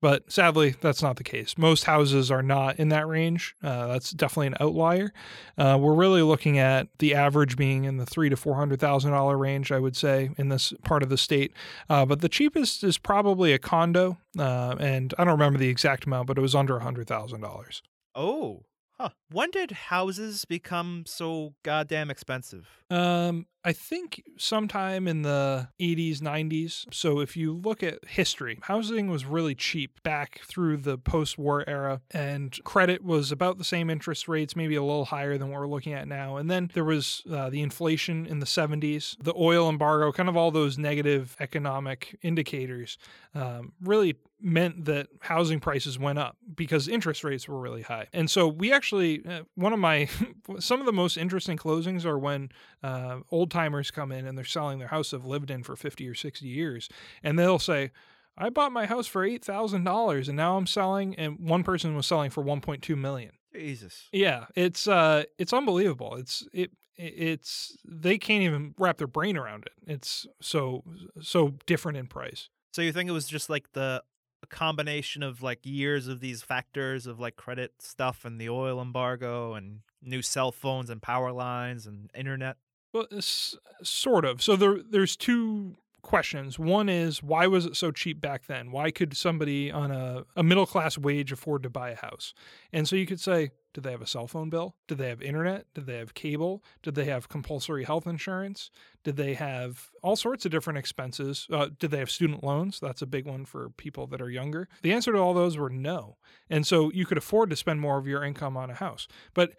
but 0.00 0.30
sadly, 0.30 0.74
that's 0.80 1.02
not 1.02 1.16
the 1.16 1.24
case. 1.24 1.58
Most 1.58 1.84
houses 1.84 2.30
are 2.30 2.42
not 2.42 2.78
in 2.78 2.88
that 2.88 3.06
range. 3.06 3.54
Uh, 3.62 3.88
that's 3.88 4.10
definitely 4.10 4.48
an 4.48 4.56
outlier. 4.60 5.12
Uh, 5.58 5.78
we're 5.80 5.94
really 5.94 6.22
looking 6.22 6.58
at 6.58 6.88
the 6.98 7.14
average 7.14 7.56
being 7.56 7.84
in 7.84 7.96
the 7.96 8.06
three 8.06 8.28
to 8.28 8.36
four 8.36 8.54
hundred 8.54 8.80
thousand 8.80 9.12
dollar 9.12 9.36
range, 9.36 9.70
I 9.70 9.78
would 9.78 9.96
say, 9.96 10.30
in 10.36 10.48
this 10.48 10.72
part 10.84 11.02
of 11.02 11.08
the 11.08 11.18
state. 11.18 11.52
Uh, 11.88 12.06
but 12.06 12.20
the 12.20 12.28
cheapest 12.28 12.82
is 12.82 12.98
probably 12.98 13.52
a 13.52 13.58
condo, 13.58 14.18
uh, 14.38 14.76
and 14.78 15.12
I 15.18 15.24
don't 15.24 15.32
remember 15.32 15.58
the 15.58 15.68
exact 15.68 16.06
amount, 16.06 16.26
but 16.26 16.38
it 16.38 16.42
was 16.42 16.54
under 16.54 16.76
a 16.78 16.82
hundred 16.82 17.06
thousand 17.06 17.40
dollars. 17.40 17.82
Oh, 18.14 18.64
Huh. 19.00 19.08
When 19.32 19.50
did 19.50 19.70
houses 19.70 20.44
become 20.44 21.04
so 21.06 21.54
goddamn 21.62 22.10
expensive? 22.10 22.68
Um, 22.90 23.46
I 23.64 23.72
think 23.72 24.22
sometime 24.38 25.06
in 25.06 25.22
the 25.22 25.68
80s, 25.78 26.20
90s. 26.20 26.86
So 26.94 27.20
if 27.20 27.36
you 27.36 27.52
look 27.52 27.82
at 27.82 27.98
history, 28.06 28.58
housing 28.62 29.10
was 29.10 29.26
really 29.26 29.54
cheap 29.54 30.02
back 30.02 30.40
through 30.46 30.78
the 30.78 30.96
post 30.96 31.36
war 31.36 31.64
era, 31.68 32.00
and 32.10 32.56
credit 32.64 33.04
was 33.04 33.30
about 33.30 33.58
the 33.58 33.64
same 33.64 33.90
interest 33.90 34.28
rates, 34.28 34.56
maybe 34.56 34.76
a 34.76 34.82
little 34.82 35.04
higher 35.04 35.36
than 35.36 35.50
what 35.50 35.60
we're 35.60 35.68
looking 35.68 35.92
at 35.92 36.08
now. 36.08 36.36
And 36.36 36.50
then 36.50 36.70
there 36.72 36.84
was 36.84 37.22
uh, 37.30 37.50
the 37.50 37.60
inflation 37.60 38.24
in 38.24 38.38
the 38.38 38.46
70s, 38.46 39.16
the 39.22 39.34
oil 39.36 39.68
embargo, 39.68 40.10
kind 40.10 40.28
of 40.28 40.36
all 40.36 40.50
those 40.50 40.78
negative 40.78 41.36
economic 41.38 42.18
indicators 42.22 42.96
um, 43.34 43.72
really 43.82 44.16
meant 44.42 44.86
that 44.86 45.08
housing 45.20 45.60
prices 45.60 45.98
went 45.98 46.18
up 46.18 46.36
because 46.54 46.88
interest 46.88 47.24
rates 47.24 47.48
were 47.48 47.60
really 47.60 47.82
high. 47.82 48.06
And 48.12 48.30
so 48.30 48.48
we 48.48 48.72
actually, 48.72 49.24
uh, 49.26 49.42
one 49.54 49.72
of 49.72 49.78
my, 49.78 50.08
some 50.58 50.80
of 50.80 50.86
the 50.86 50.92
most 50.92 51.16
interesting 51.16 51.56
closings 51.56 52.04
are 52.04 52.18
when 52.18 52.50
uh, 52.82 53.18
old 53.30 53.49
timers 53.50 53.90
come 53.90 54.12
in 54.12 54.26
and 54.26 54.36
they're 54.36 54.44
selling 54.44 54.78
their 54.78 54.88
house 54.88 55.10
they've 55.10 55.24
lived 55.24 55.50
in 55.50 55.62
for 55.62 55.76
50 55.76 56.08
or 56.08 56.14
60 56.14 56.46
years. 56.46 56.88
And 57.22 57.38
they'll 57.38 57.58
say, 57.58 57.90
I 58.36 58.48
bought 58.48 58.72
my 58.72 58.86
house 58.86 59.06
for 59.06 59.26
$8,000 59.26 60.28
and 60.28 60.36
now 60.36 60.56
I'm 60.56 60.66
selling, 60.66 61.14
and 61.16 61.38
one 61.38 61.62
person 61.62 61.94
was 61.94 62.06
selling 62.06 62.30
for 62.30 62.42
1.2 62.42 62.96
million. 62.96 63.32
Jesus. 63.52 64.08
Yeah, 64.12 64.46
it's 64.54 64.86
uh, 64.86 65.24
it's 65.36 65.52
unbelievable. 65.52 66.14
It's 66.16 66.46
it, 66.52 66.70
it's 66.96 67.76
they 67.84 68.18
can't 68.18 68.42
even 68.42 68.74
wrap 68.78 68.98
their 68.98 69.06
brain 69.06 69.36
around 69.36 69.64
it. 69.64 69.72
It's 69.90 70.26
so 70.40 70.84
so 71.20 71.54
different 71.66 71.98
in 71.98 72.06
price. 72.06 72.48
So 72.72 72.82
you 72.82 72.92
think 72.92 73.08
it 73.08 73.12
was 73.12 73.26
just 73.26 73.50
like 73.50 73.72
the 73.72 74.02
a 74.42 74.46
combination 74.46 75.22
of 75.22 75.42
like 75.42 75.60
years 75.64 76.08
of 76.08 76.20
these 76.20 76.42
factors 76.42 77.06
of 77.06 77.18
like 77.20 77.36
credit 77.36 77.72
stuff 77.80 78.24
and 78.24 78.40
the 78.40 78.48
oil 78.48 78.80
embargo 78.80 79.54
and 79.54 79.80
new 80.02 80.22
cell 80.22 80.52
phones 80.52 80.88
and 80.88 81.02
power 81.02 81.32
lines 81.32 81.86
and 81.86 82.10
internet? 82.14 82.56
Well, 82.92 83.06
s- 83.16 83.56
sort 83.82 84.24
of. 84.24 84.42
So 84.42 84.56
there 84.56 84.78
there's 84.82 85.16
two 85.16 85.76
questions. 86.02 86.58
One 86.58 86.88
is 86.88 87.22
why 87.22 87.46
was 87.46 87.66
it 87.66 87.76
so 87.76 87.90
cheap 87.90 88.20
back 88.20 88.46
then? 88.46 88.72
Why 88.72 88.90
could 88.90 89.16
somebody 89.16 89.70
on 89.70 89.90
a, 89.90 90.24
a 90.34 90.42
middle 90.42 90.66
class 90.66 90.96
wage 90.96 91.30
afford 91.30 91.62
to 91.62 91.70
buy 91.70 91.90
a 91.90 91.96
house? 91.96 92.32
And 92.72 92.88
so 92.88 92.96
you 92.96 93.06
could 93.06 93.20
say, 93.20 93.50
did 93.74 93.84
they 93.84 93.90
have 93.92 94.00
a 94.00 94.06
cell 94.06 94.26
phone 94.26 94.48
bill? 94.50 94.74
Did 94.88 94.98
they 94.98 95.08
have 95.10 95.22
internet? 95.22 95.66
Did 95.74 95.86
they 95.86 95.98
have 95.98 96.14
cable? 96.14 96.64
Did 96.82 96.94
they 96.94 97.04
have 97.04 97.28
compulsory 97.28 97.84
health 97.84 98.06
insurance? 98.06 98.70
Did 99.04 99.16
they 99.16 99.34
have 99.34 99.90
all 100.02 100.16
sorts 100.16 100.44
of 100.44 100.50
different 100.50 100.78
expenses? 100.78 101.46
Uh, 101.52 101.68
did 101.78 101.90
they 101.90 101.98
have 101.98 102.10
student 102.10 102.42
loans? 102.42 102.80
That's 102.80 103.02
a 103.02 103.06
big 103.06 103.26
one 103.26 103.44
for 103.44 103.68
people 103.70 104.06
that 104.08 104.22
are 104.22 104.30
younger. 104.30 104.68
The 104.82 104.92
answer 104.92 105.12
to 105.12 105.18
all 105.18 105.34
those 105.34 105.56
were 105.58 105.70
no. 105.70 106.16
And 106.48 106.66
so 106.66 106.90
you 106.92 107.04
could 107.06 107.18
afford 107.18 107.50
to 107.50 107.56
spend 107.56 107.80
more 107.80 107.98
of 107.98 108.06
your 108.08 108.24
income 108.24 108.56
on 108.56 108.70
a 108.70 108.74
house. 108.74 109.06
But 109.34 109.52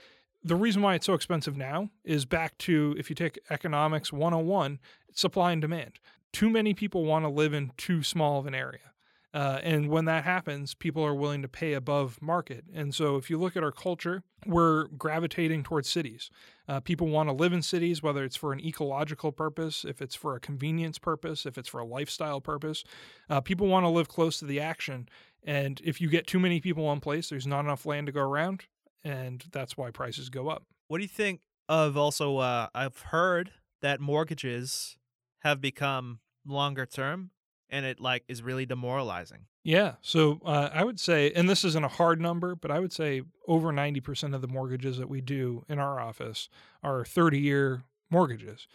the 0.44 0.56
reason 0.56 0.82
why 0.82 0.96
it's 0.96 1.06
so 1.06 1.14
expensive 1.14 1.56
now 1.56 1.90
is 2.04 2.26
back 2.26 2.58
to 2.60 2.96
if 2.98 3.10
you 3.10 3.16
take 3.16 3.40
economics 3.50 4.12
101, 4.12 4.80
supply 5.14 5.52
and 5.52 5.62
demand. 5.62 6.00
Too 6.34 6.50
many 6.50 6.74
people 6.74 7.06
want 7.06 7.26
to 7.26 7.30
live 7.30 7.54
in 7.54 7.72
too 7.78 8.04
small 8.04 8.40
of 8.40 8.48
an 8.48 8.56
area. 8.56 8.92
Uh, 9.34 9.60
and 9.64 9.88
when 9.88 10.06
that 10.06 10.26
happens, 10.26 10.74
people 10.74 11.04
are 11.06 11.16
willing 11.16 11.42
to 11.42 11.48
pay 11.48 11.74
above 11.74 12.22
market. 12.22 12.66
And 12.74 12.94
so, 12.94 13.16
if 13.16 13.30
you 13.30 13.38
look 13.38 13.56
at 13.56 13.64
our 13.64 13.72
culture, 13.72 14.24
we're 14.46 14.88
gravitating 14.88 15.64
towards 15.64 15.90
cities. 15.90 16.30
Uh, 16.68 16.82
people 16.82 17.08
want 17.08 17.30
to 17.30 17.34
live 17.34 17.54
in 17.54 17.62
cities, 17.62 18.04
whether 18.04 18.26
it's 18.26 18.36
for 18.36 18.52
an 18.52 18.60
ecological 18.60 19.32
purpose, 19.32 19.86
if 19.86 20.02
it's 20.02 20.16
for 20.16 20.36
a 20.36 20.40
convenience 20.42 21.00
purpose, 21.00 21.46
if 21.46 21.58
it's 21.58 21.70
for 21.70 21.80
a 21.80 21.86
lifestyle 21.86 22.42
purpose. 22.42 22.84
Uh, 23.30 23.40
people 23.40 23.68
want 23.68 23.86
to 23.86 23.90
live 23.90 24.10
close 24.10 24.38
to 24.40 24.46
the 24.46 24.60
action. 24.60 25.08
And 25.44 25.80
if 25.84 26.02
you 26.02 26.10
get 26.10 26.28
too 26.28 26.40
many 26.40 26.60
people 26.60 26.84
in 26.84 26.88
one 26.88 27.00
place, 27.00 27.30
there's 27.30 27.48
not 27.48 27.62
enough 27.62 27.86
land 27.86 28.08
to 28.08 28.12
go 28.12 28.22
around. 28.22 28.66
And 29.04 29.44
that's 29.52 29.76
why 29.76 29.92
prices 29.92 30.30
go 30.30 30.50
up. 30.50 30.64
What 30.88 30.98
do 30.98 31.04
you 31.04 31.10
think 31.10 31.42
of 31.68 31.98
also? 31.98 32.38
Uh, 32.38 32.68
I've 32.76 33.00
heard 33.00 33.52
that 33.82 34.00
mortgages 34.00 34.98
have 35.40 35.60
become 35.60 36.20
longer 36.46 36.86
term 36.86 37.32
and 37.70 37.86
it 37.86 38.00
like 38.00 38.24
is 38.28 38.44
really 38.44 38.66
demoralizing. 38.66 39.46
Yeah. 39.64 39.94
So 40.02 40.40
uh, 40.46 40.70
I 40.74 40.84
would 40.84 41.00
say, 41.00 41.32
and 41.32 41.50
this 41.50 41.64
isn't 41.64 41.84
a 41.84 41.90
hard 41.90 42.20
number, 42.20 42.56
but 42.56 42.72
I 42.72 42.80
would 42.80 42.92
say 42.92 43.22
over 43.48 43.72
90% 43.72 44.36
of 44.36 44.42
the 44.42 44.48
mortgages 44.48 44.98
that 44.98 45.10
we 45.10 45.22
do 45.22 45.64
in 45.70 45.80
our 45.80 46.00
office 46.00 46.50
are 46.84 47.06
30 47.06 47.40
year 47.40 47.84
mortgages. 48.10 48.68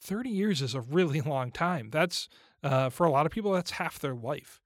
30 0.00 0.30
years 0.30 0.60
is 0.60 0.74
a 0.74 0.80
really 0.80 1.20
long 1.22 1.50
time. 1.50 1.90
That's, 1.90 2.28
uh, 2.62 2.90
for 2.90 3.06
a 3.06 3.10
lot 3.10 3.26
of 3.26 3.32
people, 3.32 3.52
that's 3.52 3.72
half 3.72 3.98
their 3.98 4.14
life. 4.14 4.60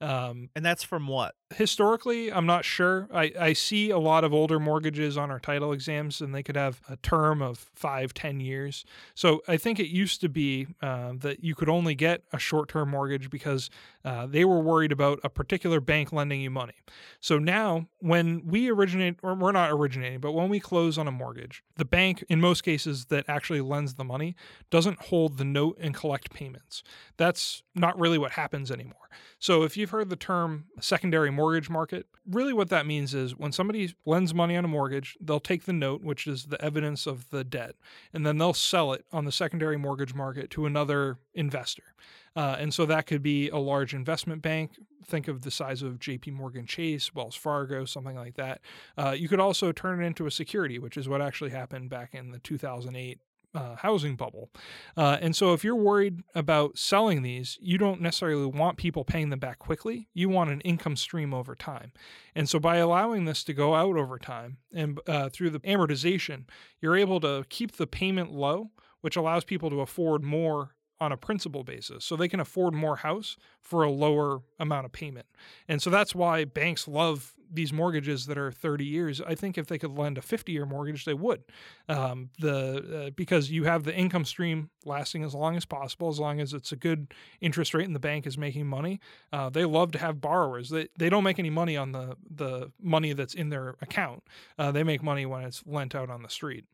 Um, 0.00 0.50
and 0.54 0.64
that's 0.64 0.82
from 0.82 1.06
what? 1.08 1.34
Historically, 1.54 2.30
I'm 2.30 2.44
not 2.44 2.66
sure. 2.66 3.08
I, 3.10 3.32
I 3.40 3.52
see 3.54 3.88
a 3.88 3.98
lot 3.98 4.22
of 4.22 4.34
older 4.34 4.60
mortgages 4.60 5.16
on 5.16 5.30
our 5.30 5.40
title 5.40 5.72
exams, 5.72 6.20
and 6.20 6.34
they 6.34 6.42
could 6.42 6.56
have 6.56 6.82
a 6.90 6.96
term 6.96 7.40
of 7.40 7.70
five, 7.74 8.12
ten 8.12 8.38
years. 8.38 8.84
So 9.14 9.40
I 9.48 9.56
think 9.56 9.80
it 9.80 9.88
used 9.88 10.20
to 10.20 10.28
be 10.28 10.66
uh, 10.82 11.14
that 11.20 11.42
you 11.42 11.54
could 11.54 11.70
only 11.70 11.94
get 11.94 12.22
a 12.34 12.38
short 12.38 12.68
term 12.68 12.90
mortgage 12.90 13.30
because 13.30 13.70
uh, 14.04 14.26
they 14.26 14.44
were 14.44 14.60
worried 14.60 14.92
about 14.92 15.20
a 15.24 15.30
particular 15.30 15.80
bank 15.80 16.12
lending 16.12 16.42
you 16.42 16.50
money. 16.50 16.74
So 17.20 17.38
now, 17.38 17.88
when 18.00 18.46
we 18.46 18.70
originate, 18.70 19.16
or 19.22 19.34
we're 19.34 19.52
not 19.52 19.70
originating, 19.70 20.20
but 20.20 20.32
when 20.32 20.50
we 20.50 20.60
close 20.60 20.98
on 20.98 21.08
a 21.08 21.12
mortgage, 21.12 21.64
the 21.78 21.86
bank, 21.86 22.22
in 22.28 22.42
most 22.42 22.62
cases, 22.62 23.06
that 23.06 23.24
actually 23.26 23.62
lends 23.62 23.94
the 23.94 24.04
money 24.04 24.36
doesn't 24.68 25.00
hold 25.04 25.38
the 25.38 25.44
note 25.46 25.78
and 25.80 25.94
collect 25.94 26.30
payments. 26.30 26.82
That's 27.16 27.62
not 27.74 27.98
really 27.98 28.18
what 28.18 28.32
happens 28.32 28.70
anymore. 28.70 29.08
So 29.38 29.62
if 29.62 29.76
you've 29.76 29.90
heard 29.90 30.10
the 30.10 30.16
term 30.16 30.66
secondary 30.80 31.30
mortgage 31.38 31.70
market, 31.70 32.06
really 32.28 32.52
what 32.52 32.68
that 32.68 32.86
means 32.86 33.14
is 33.14 33.36
when 33.36 33.52
somebody 33.52 33.94
lends 34.04 34.34
money 34.34 34.56
on 34.56 34.64
a 34.64 34.68
mortgage, 34.68 35.16
they'll 35.20 35.40
take 35.40 35.64
the 35.64 35.72
note, 35.72 36.02
which 36.02 36.26
is 36.26 36.46
the 36.46 36.62
evidence 36.62 37.06
of 37.06 37.30
the 37.30 37.44
debt, 37.44 37.76
and 38.12 38.26
then 38.26 38.38
they'll 38.38 38.52
sell 38.52 38.92
it 38.92 39.04
on 39.12 39.24
the 39.24 39.32
secondary 39.32 39.76
mortgage 39.76 40.14
market 40.14 40.50
to 40.50 40.66
another 40.66 41.18
investor. 41.34 41.94
Uh, 42.36 42.56
and 42.58 42.72
so 42.72 42.86
that 42.86 43.06
could 43.06 43.22
be 43.22 43.48
a 43.48 43.56
large 43.56 43.94
investment 43.94 44.42
bank. 44.42 44.72
Think 45.04 45.28
of 45.28 45.42
the 45.42 45.50
size 45.50 45.82
of 45.82 45.98
JP 45.98 46.32
Morgan 46.34 46.66
Chase, 46.66 47.14
Wells 47.14 47.34
Fargo, 47.34 47.84
something 47.84 48.16
like 48.16 48.34
that. 48.34 48.60
Uh, 48.96 49.10
you 49.10 49.28
could 49.28 49.40
also 49.40 49.72
turn 49.72 50.02
it 50.02 50.06
into 50.06 50.26
a 50.26 50.30
security, 50.30 50.78
which 50.78 50.96
is 50.96 51.08
what 51.08 51.22
actually 51.22 51.50
happened 51.50 51.90
back 51.90 52.14
in 52.14 52.30
the 52.30 52.38
2008 52.38 53.18
uh, 53.54 53.76
housing 53.76 54.16
bubble. 54.16 54.50
Uh, 54.96 55.18
and 55.20 55.34
so, 55.34 55.52
if 55.52 55.64
you're 55.64 55.74
worried 55.74 56.22
about 56.34 56.78
selling 56.78 57.22
these, 57.22 57.58
you 57.60 57.78
don't 57.78 58.00
necessarily 58.00 58.46
want 58.46 58.76
people 58.76 59.04
paying 59.04 59.30
them 59.30 59.38
back 59.38 59.58
quickly. 59.58 60.08
You 60.14 60.28
want 60.28 60.50
an 60.50 60.60
income 60.62 60.96
stream 60.96 61.32
over 61.32 61.54
time. 61.54 61.92
And 62.34 62.48
so, 62.48 62.58
by 62.58 62.76
allowing 62.76 63.24
this 63.24 63.44
to 63.44 63.54
go 63.54 63.74
out 63.74 63.96
over 63.96 64.18
time 64.18 64.58
and 64.72 65.00
uh, 65.06 65.28
through 65.30 65.50
the 65.50 65.60
amortization, 65.60 66.44
you're 66.80 66.96
able 66.96 67.20
to 67.20 67.44
keep 67.48 67.72
the 67.72 67.86
payment 67.86 68.32
low, 68.32 68.70
which 69.00 69.16
allows 69.16 69.44
people 69.44 69.70
to 69.70 69.80
afford 69.80 70.22
more 70.22 70.74
on 71.00 71.12
a 71.12 71.16
principal 71.16 71.64
basis. 71.64 72.04
So 72.04 72.16
they 72.16 72.28
can 72.28 72.40
afford 72.40 72.74
more 72.74 72.96
house 72.96 73.36
for 73.60 73.82
a 73.82 73.90
lower 73.90 74.40
amount 74.58 74.86
of 74.86 74.92
payment. 74.92 75.26
And 75.68 75.80
so 75.80 75.90
that's 75.90 76.14
why 76.14 76.44
banks 76.44 76.88
love 76.88 77.34
these 77.50 77.72
mortgages 77.72 78.26
that 78.26 78.36
are 78.36 78.52
30 78.52 78.84
years. 78.84 79.20
I 79.20 79.34
think 79.34 79.56
if 79.56 79.66
they 79.66 79.78
could 79.78 79.96
lend 79.96 80.18
a 80.18 80.22
50 80.22 80.52
year 80.52 80.66
mortgage, 80.66 81.04
they 81.04 81.14
would. 81.14 81.44
Um, 81.88 82.30
the 82.38 83.06
uh, 83.06 83.10
because 83.10 83.50
you 83.50 83.64
have 83.64 83.84
the 83.84 83.94
income 83.94 84.24
stream 84.24 84.70
lasting 84.84 85.24
as 85.24 85.34
long 85.34 85.56
as 85.56 85.64
possible, 85.64 86.08
as 86.08 86.20
long 86.20 86.40
as 86.40 86.52
it's 86.52 86.72
a 86.72 86.76
good 86.76 87.14
interest 87.40 87.74
rate 87.74 87.86
and 87.86 87.94
the 87.94 88.00
bank 88.00 88.26
is 88.26 88.36
making 88.36 88.66
money. 88.66 89.00
Uh, 89.32 89.50
they 89.50 89.64
love 89.64 89.92
to 89.92 89.98
have 89.98 90.20
borrowers. 90.20 90.70
They, 90.70 90.88
they 90.98 91.08
don't 91.08 91.24
make 91.24 91.38
any 91.38 91.50
money 91.50 91.76
on 91.76 91.92
the, 91.92 92.16
the 92.28 92.72
money 92.80 93.12
that's 93.12 93.34
in 93.34 93.48
their 93.48 93.76
account. 93.80 94.24
Uh, 94.58 94.72
they 94.72 94.82
make 94.82 95.02
money 95.02 95.26
when 95.26 95.44
it's 95.44 95.62
lent 95.66 95.94
out 95.94 96.10
on 96.10 96.22
the 96.22 96.28
street. 96.28 96.64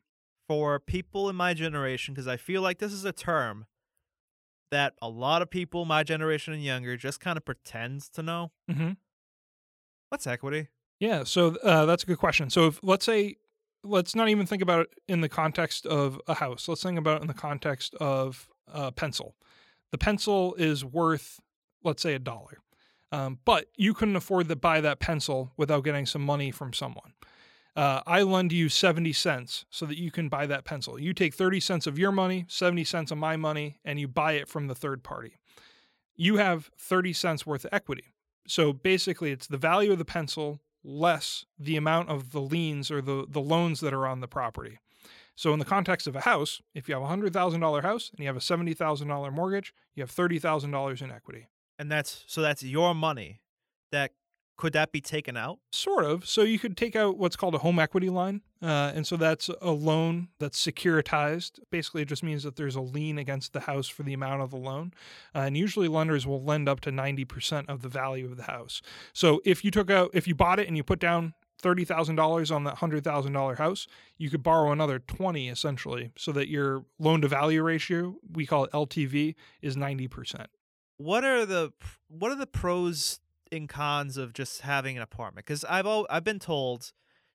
For 0.47 0.79
people 0.79 1.27
in 1.29 1.35
my 1.35 1.55
generation, 1.55 2.13
because 2.13 2.27
I 2.27 2.37
feel 2.37 2.61
like 2.61 2.77
this 2.77 2.93
is 2.93 3.03
a 3.03 3.11
term 3.11 3.65
that 4.71 4.93
a 5.01 5.09
lot 5.09 5.41
of 5.41 5.49
people 5.49 5.85
my 5.85 6.03
generation 6.03 6.53
and 6.53 6.63
younger 6.63 6.97
just 6.97 7.19
kind 7.19 7.37
of 7.37 7.45
pretends 7.45 8.09
to 8.09 8.23
know. 8.23 8.51
Mm-hmm. 8.69 8.91
What's 10.09 10.27
equity? 10.27 10.67
Yeah, 10.99 11.23
so 11.23 11.55
uh, 11.63 11.85
that's 11.85 12.03
a 12.03 12.05
good 12.05 12.19
question. 12.19 12.49
So 12.49 12.67
if 12.67 12.79
let's 12.81 13.05
say 13.05 13.37
let's 13.83 14.15
not 14.15 14.29
even 14.29 14.45
think 14.45 14.61
about 14.61 14.81
it 14.81 14.89
in 15.07 15.21
the 15.21 15.29
context 15.29 15.85
of 15.85 16.19
a 16.27 16.35
house. 16.35 16.67
Let's 16.67 16.83
think 16.83 16.97
about 16.97 17.17
it 17.17 17.21
in 17.21 17.27
the 17.27 17.33
context 17.33 17.93
of 17.95 18.49
a 18.67 18.91
pencil. 18.91 19.35
The 19.91 19.97
pencil 19.97 20.55
is 20.55 20.83
worth, 20.83 21.39
let's 21.83 22.01
say, 22.01 22.15
a 22.15 22.19
dollar, 22.19 22.57
um, 23.11 23.39
but 23.45 23.67
you 23.77 23.93
couldn't 23.93 24.15
afford 24.15 24.49
to 24.49 24.55
buy 24.55 24.81
that 24.81 24.99
pencil 24.99 25.51
without 25.55 25.83
getting 25.83 26.05
some 26.05 26.23
money 26.23 26.51
from 26.51 26.73
someone 26.73 27.13
uh, 27.75 28.01
I 28.07 28.21
lend 28.21 28.53
you 28.53 28.69
70 28.69 29.11
cents 29.13 29.65
so 29.69 29.85
that 29.85 29.97
you 29.97 30.11
can 30.11 30.29
buy 30.29 30.45
that 30.45 30.63
pencil. 30.63 30.99
You 30.99 31.13
take 31.13 31.33
30 31.33 31.59
cents 31.59 31.87
of 31.87 31.99
your 31.99 32.11
money, 32.11 32.45
70 32.47 32.83
cents 32.85 33.11
of 33.11 33.17
my 33.17 33.35
money, 33.35 33.79
and 33.83 33.99
you 33.99 34.07
buy 34.07 34.33
it 34.33 34.47
from 34.47 34.67
the 34.67 34.75
third 34.75 35.03
party. 35.03 35.39
You 36.15 36.37
have 36.37 36.71
30 36.79 37.11
cents 37.13 37.45
worth 37.45 37.65
of 37.65 37.73
equity. 37.73 38.13
So 38.47 38.71
basically, 38.71 39.31
it's 39.31 39.47
the 39.47 39.57
value 39.57 39.91
of 39.91 39.97
the 39.97 40.05
pencil 40.05 40.61
less 40.85 41.45
the 41.57 41.75
amount 41.75 42.09
of 42.09 42.31
the 42.31 42.39
liens 42.39 42.91
or 42.91 43.01
the, 43.01 43.25
the 43.27 43.41
loans 43.41 43.79
that 43.79 43.93
are 43.93 44.07
on 44.07 44.21
the 44.21 44.27
property. 44.27 44.79
So, 45.35 45.51
in 45.51 45.59
the 45.59 45.65
context 45.65 46.07
of 46.07 46.15
a 46.15 46.21
house, 46.21 46.61
if 46.73 46.87
you 46.87 46.95
have 46.95 47.03
a 47.03 47.07
$100,000 47.07 47.81
house 47.81 48.09
and 48.11 48.19
you 48.19 48.27
have 48.27 48.37
a 48.37 48.39
$70,000 48.39 49.33
mortgage, 49.33 49.73
you 49.93 50.01
have 50.01 50.11
$30,000 50.11 51.01
in 51.01 51.11
equity. 51.11 51.47
And 51.77 51.91
that's 51.91 52.23
so 52.27 52.41
that's 52.41 52.63
your 52.63 52.95
money 52.95 53.41
that 53.91 54.11
Could 54.57 54.73
that 54.73 54.91
be 54.91 55.01
taken 55.01 55.35
out? 55.35 55.59
Sort 55.71 56.05
of. 56.05 56.25
So 56.25 56.43
you 56.43 56.59
could 56.59 56.77
take 56.77 56.95
out 56.95 57.17
what's 57.17 57.35
called 57.35 57.55
a 57.55 57.57
home 57.57 57.77
equity 57.77 58.09
line. 58.09 58.41
Uh, 58.61 58.91
and 58.95 59.05
so 59.05 59.17
that's 59.17 59.49
a 59.61 59.71
loan 59.71 60.29
that's 60.39 60.63
securitized. 60.63 61.59
Basically, 61.71 62.03
it 62.03 62.07
just 62.07 62.23
means 62.23 62.43
that 62.43 62.55
there's 62.55 62.75
a 62.75 62.81
lien 62.81 63.17
against 63.17 63.53
the 63.53 63.61
house 63.61 63.87
for 63.87 64.03
the 64.03 64.13
amount 64.13 64.41
of 64.41 64.51
the 64.51 64.57
loan. 64.57 64.93
Uh, 65.35 65.39
and 65.39 65.57
usually 65.57 65.87
lenders 65.87 66.25
will 66.25 66.41
lend 66.41 66.69
up 66.69 66.79
to 66.81 66.91
90% 66.91 67.67
of 67.67 67.81
the 67.81 67.89
value 67.89 68.25
of 68.25 68.37
the 68.37 68.43
house. 68.43 68.81
So 69.13 69.41
if 69.43 69.65
you 69.65 69.71
took 69.71 69.91
out, 69.91 70.11
if 70.13 70.27
you 70.27 70.35
bought 70.35 70.59
it 70.59 70.67
and 70.67 70.77
you 70.77 70.83
put 70.83 70.99
down 70.99 71.33
$30,000 71.61 72.55
on 72.55 72.63
that 72.63 72.77
$100,000 72.77 73.57
house, 73.57 73.87
you 74.17 74.29
could 74.29 74.43
borrow 74.43 74.71
another 74.71 74.99
20 74.99 75.49
essentially 75.49 76.11
so 76.17 76.31
that 76.31 76.47
your 76.47 76.85
loan 76.99 77.21
to 77.21 77.27
value 77.27 77.61
ratio, 77.61 78.15
we 78.31 78.45
call 78.45 78.65
it 78.65 78.71
LTV, 78.71 79.35
is 79.61 79.75
90%. 79.75 80.45
What 80.97 81.25
are 81.25 81.45
the 81.45 81.73
what 82.07 82.31
are 82.31 82.35
the 82.35 82.47
pros 82.47 83.19
and 83.51 83.67
cons 83.69 84.17
of 84.17 84.33
just 84.33 84.61
having 84.61 84.95
an 84.97 85.03
apartment? 85.03 85.45
Cuz 85.47 85.63
I've 85.65 85.85
I've 86.09 86.23
been 86.23 86.39
told, 86.39 86.91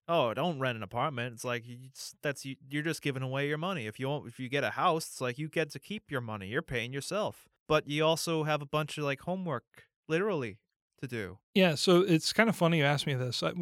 "Oh, 0.08 0.34
don't 0.34 0.58
rent 0.58 0.76
an 0.76 0.82
apartment." 0.82 1.34
It's 1.34 1.44
like 1.44 1.64
it's, 1.66 2.14
that's 2.22 2.44
you- 2.44 2.56
you're 2.68 2.82
just 2.82 3.02
giving 3.02 3.22
away 3.22 3.48
your 3.48 3.58
money. 3.58 3.86
If 3.86 3.98
you 4.00 4.26
if 4.26 4.38
you 4.40 4.48
get 4.48 4.64
a 4.64 4.70
house, 4.70 5.06
it's 5.06 5.20
like 5.20 5.38
you 5.38 5.48
get 5.48 5.70
to 5.70 5.78
keep 5.78 6.10
your 6.10 6.20
money. 6.20 6.48
You're 6.48 6.62
paying 6.62 6.92
yourself. 6.92 7.48
But 7.68 7.88
you 7.88 8.04
also 8.04 8.42
have 8.44 8.62
a 8.62 8.66
bunch 8.66 8.98
of 8.98 9.04
like 9.04 9.20
homework 9.20 9.64
literally 10.08 10.58
to 11.00 11.06
do. 11.06 11.38
Yeah, 11.54 11.76
so 11.76 12.00
it's 12.00 12.32
kind 12.32 12.48
of 12.48 12.56
funny 12.56 12.78
you 12.78 12.84
asked 12.84 13.06
me 13.06 13.14
this. 13.14 13.42
I, 13.42 13.52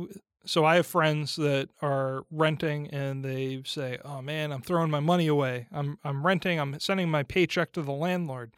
so 0.47 0.65
I 0.65 0.77
have 0.77 0.87
friends 0.87 1.37
that 1.37 1.69
are 1.83 2.25
renting 2.31 2.89
and 2.89 3.23
they 3.25 3.63
say, 3.67 3.99
"Oh 4.05 4.23
man, 4.23 4.51
I'm 4.53 4.63
throwing 4.63 4.91
my 4.91 5.01
money 5.01 5.27
away. 5.27 5.67
I'm 5.71 5.99
I'm 6.03 6.25
renting. 6.27 6.59
I'm 6.59 6.81
sending 6.81 7.11
my 7.11 7.23
paycheck 7.23 7.73
to 7.73 7.83
the 7.83 7.93
landlord." 7.93 8.53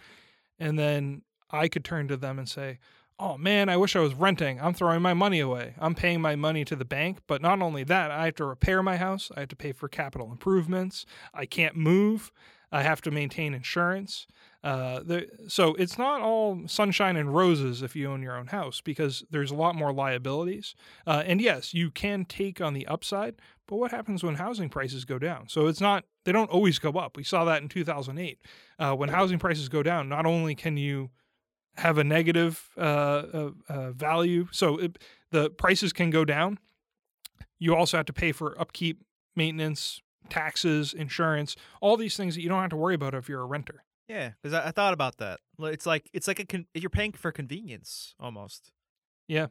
And 0.58 0.78
then 0.78 1.22
I 1.50 1.68
could 1.68 1.84
turn 1.84 2.06
to 2.08 2.16
them 2.16 2.38
and 2.38 2.48
say, 2.48 2.78
"Oh 3.20 3.36
man, 3.36 3.68
I 3.68 3.76
wish 3.76 3.94
I 3.94 4.00
was 4.00 4.14
renting. 4.14 4.60
I'm 4.60 4.72
throwing 4.72 5.02
my 5.02 5.12
money 5.12 5.40
away. 5.40 5.74
I'm 5.78 5.94
paying 5.94 6.20
my 6.22 6.36
money 6.36 6.64
to 6.64 6.74
the 6.74 6.86
bank, 6.86 7.18
but 7.26 7.42
not 7.42 7.60
only 7.60 7.84
that, 7.84 8.10
I 8.10 8.24
have 8.24 8.36
to 8.36 8.46
repair 8.46 8.82
my 8.82 8.96
house. 8.96 9.30
I 9.36 9.40
have 9.40 9.50
to 9.50 9.56
pay 9.56 9.72
for 9.72 9.88
capital 9.88 10.32
improvements. 10.32 11.04
I 11.34 11.44
can't 11.44 11.76
move. 11.76 12.32
I 12.72 12.82
have 12.82 13.00
to 13.02 13.10
maintain 13.10 13.52
insurance. 13.52 14.26
Uh, 14.62 15.00
there, 15.04 15.26
so 15.48 15.74
it's 15.74 15.98
not 15.98 16.20
all 16.20 16.62
sunshine 16.66 17.16
and 17.16 17.34
roses 17.34 17.82
if 17.82 17.96
you 17.96 18.10
own 18.10 18.22
your 18.22 18.36
own 18.36 18.46
house 18.46 18.80
because 18.80 19.24
there's 19.30 19.50
a 19.50 19.54
lot 19.54 19.74
more 19.74 19.92
liabilities. 19.92 20.74
Uh, 21.06 21.22
and 21.26 21.40
yes, 21.40 21.74
you 21.74 21.90
can 21.90 22.24
take 22.24 22.60
on 22.60 22.74
the 22.74 22.86
upside, 22.86 23.36
but 23.66 23.76
what 23.76 23.90
happens 23.90 24.22
when 24.22 24.36
housing 24.36 24.68
prices 24.68 25.04
go 25.04 25.18
down? 25.18 25.48
So 25.48 25.66
it's 25.66 25.80
not 25.80 26.04
they 26.24 26.32
don't 26.32 26.50
always 26.50 26.78
go 26.78 26.90
up. 26.92 27.16
We 27.16 27.24
saw 27.24 27.44
that 27.44 27.62
in 27.62 27.68
2008 27.68 28.38
uh, 28.78 28.94
when 28.94 29.08
housing 29.08 29.38
prices 29.38 29.68
go 29.68 29.82
down. 29.82 30.08
Not 30.08 30.26
only 30.26 30.54
can 30.54 30.76
you 30.76 31.10
have 31.80 31.98
a 31.98 32.04
negative 32.04 32.68
uh, 32.76 32.80
uh, 32.80 33.50
uh, 33.68 33.90
value, 33.92 34.48
so 34.50 34.78
it, 34.78 34.98
the 35.30 35.50
prices 35.50 35.92
can 35.92 36.10
go 36.10 36.24
down. 36.24 36.58
You 37.58 37.74
also 37.74 37.96
have 37.96 38.06
to 38.06 38.12
pay 38.12 38.32
for 38.32 38.58
upkeep, 38.60 39.02
maintenance, 39.34 40.00
taxes, 40.28 40.92
insurance, 40.92 41.56
all 41.80 41.96
these 41.96 42.16
things 42.16 42.34
that 42.34 42.42
you 42.42 42.48
don't 42.48 42.60
have 42.60 42.70
to 42.70 42.76
worry 42.76 42.94
about 42.94 43.14
if 43.14 43.28
you're 43.28 43.42
a 43.42 43.46
renter. 43.46 43.84
Yeah, 44.08 44.32
because 44.42 44.54
I, 44.54 44.68
I 44.68 44.70
thought 44.70 44.92
about 44.92 45.18
that. 45.18 45.40
It's 45.60 45.86
like 45.86 46.08
it's 46.12 46.28
like 46.28 46.40
a 46.40 46.46
con- 46.46 46.66
you're 46.74 46.90
paying 46.90 47.12
for 47.12 47.32
convenience 47.32 48.14
almost. 48.18 48.72
Yeah. 49.28 49.46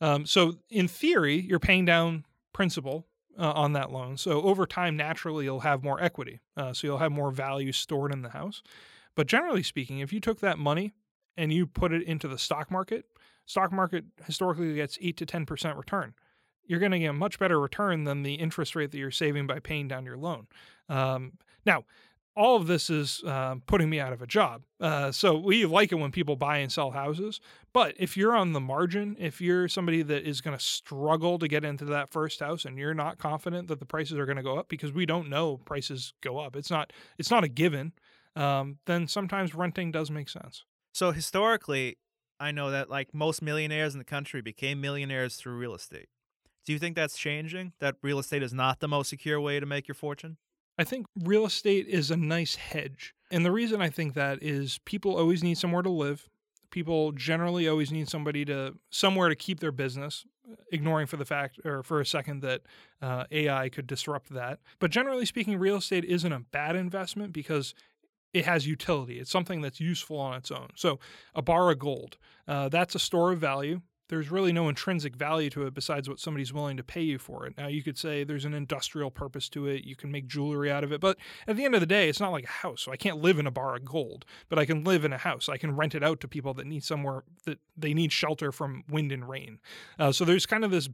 Um, 0.00 0.26
so 0.26 0.54
in 0.70 0.88
theory, 0.88 1.40
you're 1.40 1.58
paying 1.58 1.84
down 1.84 2.24
principal 2.52 3.06
uh, 3.38 3.52
on 3.52 3.72
that 3.72 3.90
loan. 3.90 4.16
So 4.16 4.42
over 4.42 4.66
time, 4.66 4.96
naturally, 4.96 5.44
you'll 5.44 5.60
have 5.60 5.82
more 5.82 6.00
equity. 6.02 6.40
Uh, 6.56 6.72
so 6.72 6.86
you'll 6.86 6.98
have 6.98 7.12
more 7.12 7.30
value 7.30 7.72
stored 7.72 8.12
in 8.12 8.22
the 8.22 8.30
house. 8.30 8.62
But 9.16 9.26
generally 9.26 9.62
speaking, 9.62 9.98
if 10.00 10.12
you 10.12 10.20
took 10.20 10.40
that 10.40 10.58
money 10.58 10.92
and 11.36 11.52
you 11.52 11.66
put 11.66 11.92
it 11.92 12.02
into 12.02 12.28
the 12.28 12.38
stock 12.38 12.70
market, 12.70 13.06
stock 13.46 13.72
market 13.72 14.04
historically 14.26 14.74
gets 14.74 14.98
eight 15.00 15.16
to 15.18 15.26
ten 15.26 15.46
percent 15.46 15.76
return. 15.76 16.14
You're 16.66 16.80
going 16.80 16.92
to 16.92 16.98
get 16.98 17.10
a 17.10 17.12
much 17.12 17.38
better 17.38 17.60
return 17.60 18.04
than 18.04 18.22
the 18.22 18.34
interest 18.34 18.74
rate 18.74 18.90
that 18.92 18.98
you're 18.98 19.10
saving 19.10 19.46
by 19.46 19.58
paying 19.58 19.86
down 19.86 20.06
your 20.06 20.16
loan. 20.16 20.46
Um, 20.88 21.32
now, 21.66 21.84
all 22.36 22.56
of 22.56 22.66
this 22.66 22.90
is 22.90 23.22
uh, 23.26 23.56
putting 23.66 23.88
me 23.88 24.00
out 24.00 24.12
of 24.12 24.20
a 24.20 24.26
job. 24.26 24.62
Uh, 24.80 25.12
so 25.12 25.38
we 25.38 25.66
like 25.66 25.92
it 25.92 25.96
when 25.96 26.10
people 26.10 26.36
buy 26.36 26.58
and 26.58 26.72
sell 26.72 26.90
houses. 26.90 27.40
But 27.72 27.94
if 27.98 28.16
you're 28.16 28.34
on 28.34 28.52
the 28.52 28.60
margin, 28.60 29.14
if 29.20 29.40
you're 29.40 29.68
somebody 29.68 30.02
that 30.02 30.26
is 30.26 30.40
going 30.40 30.56
to 30.56 30.64
struggle 30.64 31.38
to 31.38 31.46
get 31.46 31.64
into 31.64 31.84
that 31.86 32.10
first 32.10 32.40
house 32.40 32.64
and 32.64 32.76
you're 32.76 32.94
not 32.94 33.18
confident 33.18 33.68
that 33.68 33.78
the 33.78 33.86
prices 33.86 34.18
are 34.18 34.26
going 34.26 34.36
to 34.36 34.42
go 34.42 34.58
up 34.58 34.68
because 34.68 34.92
we 34.92 35.06
don't 35.06 35.28
know 35.28 35.58
prices 35.58 36.12
go 36.22 36.38
up, 36.38 36.56
it's 36.56 36.70
not 36.70 36.92
it's 37.18 37.30
not 37.30 37.44
a 37.44 37.48
given. 37.48 37.92
Um, 38.34 38.78
then 38.86 39.06
sometimes 39.06 39.54
renting 39.54 39.92
does 39.92 40.10
make 40.10 40.28
sense. 40.28 40.64
So 40.94 41.10
historically, 41.10 41.98
I 42.38 42.52
know 42.52 42.70
that 42.70 42.88
like 42.88 43.12
most 43.12 43.42
millionaires 43.42 43.94
in 43.94 43.98
the 43.98 44.04
country 44.04 44.40
became 44.40 44.80
millionaires 44.80 45.34
through 45.34 45.56
real 45.56 45.74
estate. 45.74 46.08
Do 46.64 46.72
you 46.72 46.78
think 46.78 46.94
that's 46.94 47.18
changing? 47.18 47.72
That 47.80 47.96
real 48.00 48.20
estate 48.20 48.44
is 48.44 48.54
not 48.54 48.78
the 48.78 48.86
most 48.86 49.10
secure 49.10 49.40
way 49.40 49.58
to 49.58 49.66
make 49.66 49.88
your 49.88 49.96
fortune? 49.96 50.36
I 50.78 50.84
think 50.84 51.06
real 51.20 51.44
estate 51.46 51.88
is 51.88 52.12
a 52.12 52.16
nice 52.16 52.54
hedge. 52.54 53.12
And 53.32 53.44
the 53.44 53.50
reason 53.50 53.82
I 53.82 53.90
think 53.90 54.14
that 54.14 54.40
is 54.40 54.78
people 54.84 55.16
always 55.16 55.42
need 55.42 55.58
somewhere 55.58 55.82
to 55.82 55.90
live. 55.90 56.28
People 56.70 57.10
generally 57.10 57.66
always 57.66 57.90
need 57.90 58.08
somebody 58.08 58.44
to 58.44 58.74
somewhere 58.90 59.28
to 59.28 59.36
keep 59.36 59.58
their 59.58 59.72
business, 59.72 60.24
ignoring 60.70 61.08
for 61.08 61.16
the 61.16 61.24
fact 61.24 61.58
or 61.64 61.82
for 61.82 62.00
a 62.00 62.06
second 62.06 62.40
that 62.42 62.62
uh, 63.02 63.24
AI 63.32 63.68
could 63.68 63.88
disrupt 63.88 64.32
that. 64.32 64.60
But 64.78 64.92
generally 64.92 65.26
speaking, 65.26 65.58
real 65.58 65.76
estate 65.76 66.04
isn't 66.04 66.32
a 66.32 66.40
bad 66.40 66.76
investment 66.76 67.32
because 67.32 67.74
it 68.34 68.44
has 68.44 68.66
utility. 68.66 69.18
It's 69.18 69.30
something 69.30 69.62
that's 69.62 69.80
useful 69.80 70.18
on 70.18 70.34
its 70.34 70.50
own. 70.50 70.68
So 70.74 70.98
a 71.34 71.40
bar 71.40 71.70
of 71.70 71.78
gold, 71.78 72.18
uh, 72.46 72.68
that's 72.68 72.94
a 72.94 72.98
store 72.98 73.32
of 73.32 73.38
value 73.38 73.80
there's 74.08 74.30
really 74.30 74.52
no 74.52 74.68
intrinsic 74.68 75.16
value 75.16 75.48
to 75.50 75.66
it 75.66 75.74
besides 75.74 76.08
what 76.08 76.18
somebody's 76.18 76.52
willing 76.52 76.76
to 76.76 76.84
pay 76.84 77.00
you 77.00 77.18
for 77.18 77.46
it. 77.46 77.56
Now, 77.56 77.68
you 77.68 77.82
could 77.82 77.96
say 77.96 78.22
there's 78.22 78.44
an 78.44 78.54
industrial 78.54 79.10
purpose 79.10 79.48
to 79.50 79.66
it, 79.66 79.84
you 79.84 79.96
can 79.96 80.10
make 80.10 80.26
jewelry 80.26 80.70
out 80.70 80.84
of 80.84 80.92
it, 80.92 81.00
but 81.00 81.16
at 81.46 81.56
the 81.56 81.64
end 81.64 81.74
of 81.74 81.80
the 81.80 81.86
day, 81.86 82.08
it's 82.08 82.20
not 82.20 82.32
like 82.32 82.44
a 82.44 82.48
house. 82.48 82.82
So 82.82 82.92
I 82.92 82.96
can't 82.96 83.22
live 83.22 83.38
in 83.38 83.46
a 83.46 83.50
bar 83.50 83.76
of 83.76 83.84
gold, 83.84 84.24
but 84.48 84.58
I 84.58 84.66
can 84.66 84.84
live 84.84 85.04
in 85.04 85.12
a 85.12 85.18
house. 85.18 85.48
I 85.48 85.56
can 85.56 85.74
rent 85.74 85.94
it 85.94 86.04
out 86.04 86.20
to 86.20 86.28
people 86.28 86.54
that 86.54 86.66
need 86.66 86.84
somewhere 86.84 87.24
that 87.46 87.58
they 87.76 87.94
need 87.94 88.12
shelter 88.12 88.52
from 88.52 88.84
wind 88.88 89.10
and 89.10 89.28
rain. 89.28 89.58
Uh, 89.98 90.12
so 90.12 90.24
there's 90.24 90.46
kind 90.46 90.64
of 90.64 90.70
this 90.70 90.88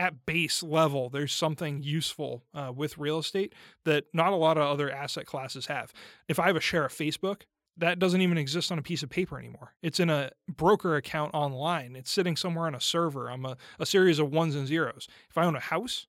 at 0.00 0.24
base 0.24 0.62
level, 0.62 1.10
there's 1.10 1.30
something 1.30 1.82
useful 1.82 2.42
uh, 2.54 2.72
with 2.74 2.96
real 2.96 3.18
estate 3.18 3.54
that 3.84 4.06
not 4.14 4.32
a 4.32 4.36
lot 4.36 4.56
of 4.56 4.62
other 4.62 4.90
asset 4.90 5.26
classes 5.26 5.66
have. 5.66 5.92
If 6.26 6.40
I 6.40 6.46
have 6.46 6.56
a 6.56 6.60
share 6.60 6.86
of 6.86 6.92
Facebook, 6.92 7.42
that 7.76 7.98
doesn't 7.98 8.22
even 8.22 8.38
exist 8.38 8.72
on 8.72 8.78
a 8.78 8.82
piece 8.82 9.02
of 9.02 9.10
paper 9.10 9.38
anymore. 9.38 9.74
It's 9.82 10.00
in 10.00 10.08
a 10.08 10.30
broker 10.48 10.96
account 10.96 11.34
online. 11.34 11.96
It's 11.96 12.10
sitting 12.10 12.34
somewhere 12.34 12.66
on 12.66 12.74
a 12.74 12.80
server. 12.80 13.30
I'm 13.30 13.44
a, 13.44 13.58
a 13.78 13.84
series 13.84 14.18
of 14.18 14.32
ones 14.32 14.54
and 14.54 14.66
zeros. 14.66 15.06
If 15.28 15.36
I 15.36 15.44
own 15.44 15.54
a 15.54 15.60
house, 15.60 16.06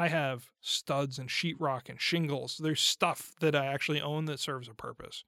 I 0.00 0.08
have 0.08 0.50
studs 0.60 1.20
and 1.20 1.28
sheetrock 1.28 1.88
and 1.88 2.00
shingles. 2.00 2.58
There's 2.60 2.80
stuff 2.80 3.34
that 3.38 3.54
I 3.54 3.66
actually 3.66 4.00
own 4.00 4.24
that 4.24 4.40
serves 4.40 4.66
a 4.66 4.74
purpose. 4.74 5.22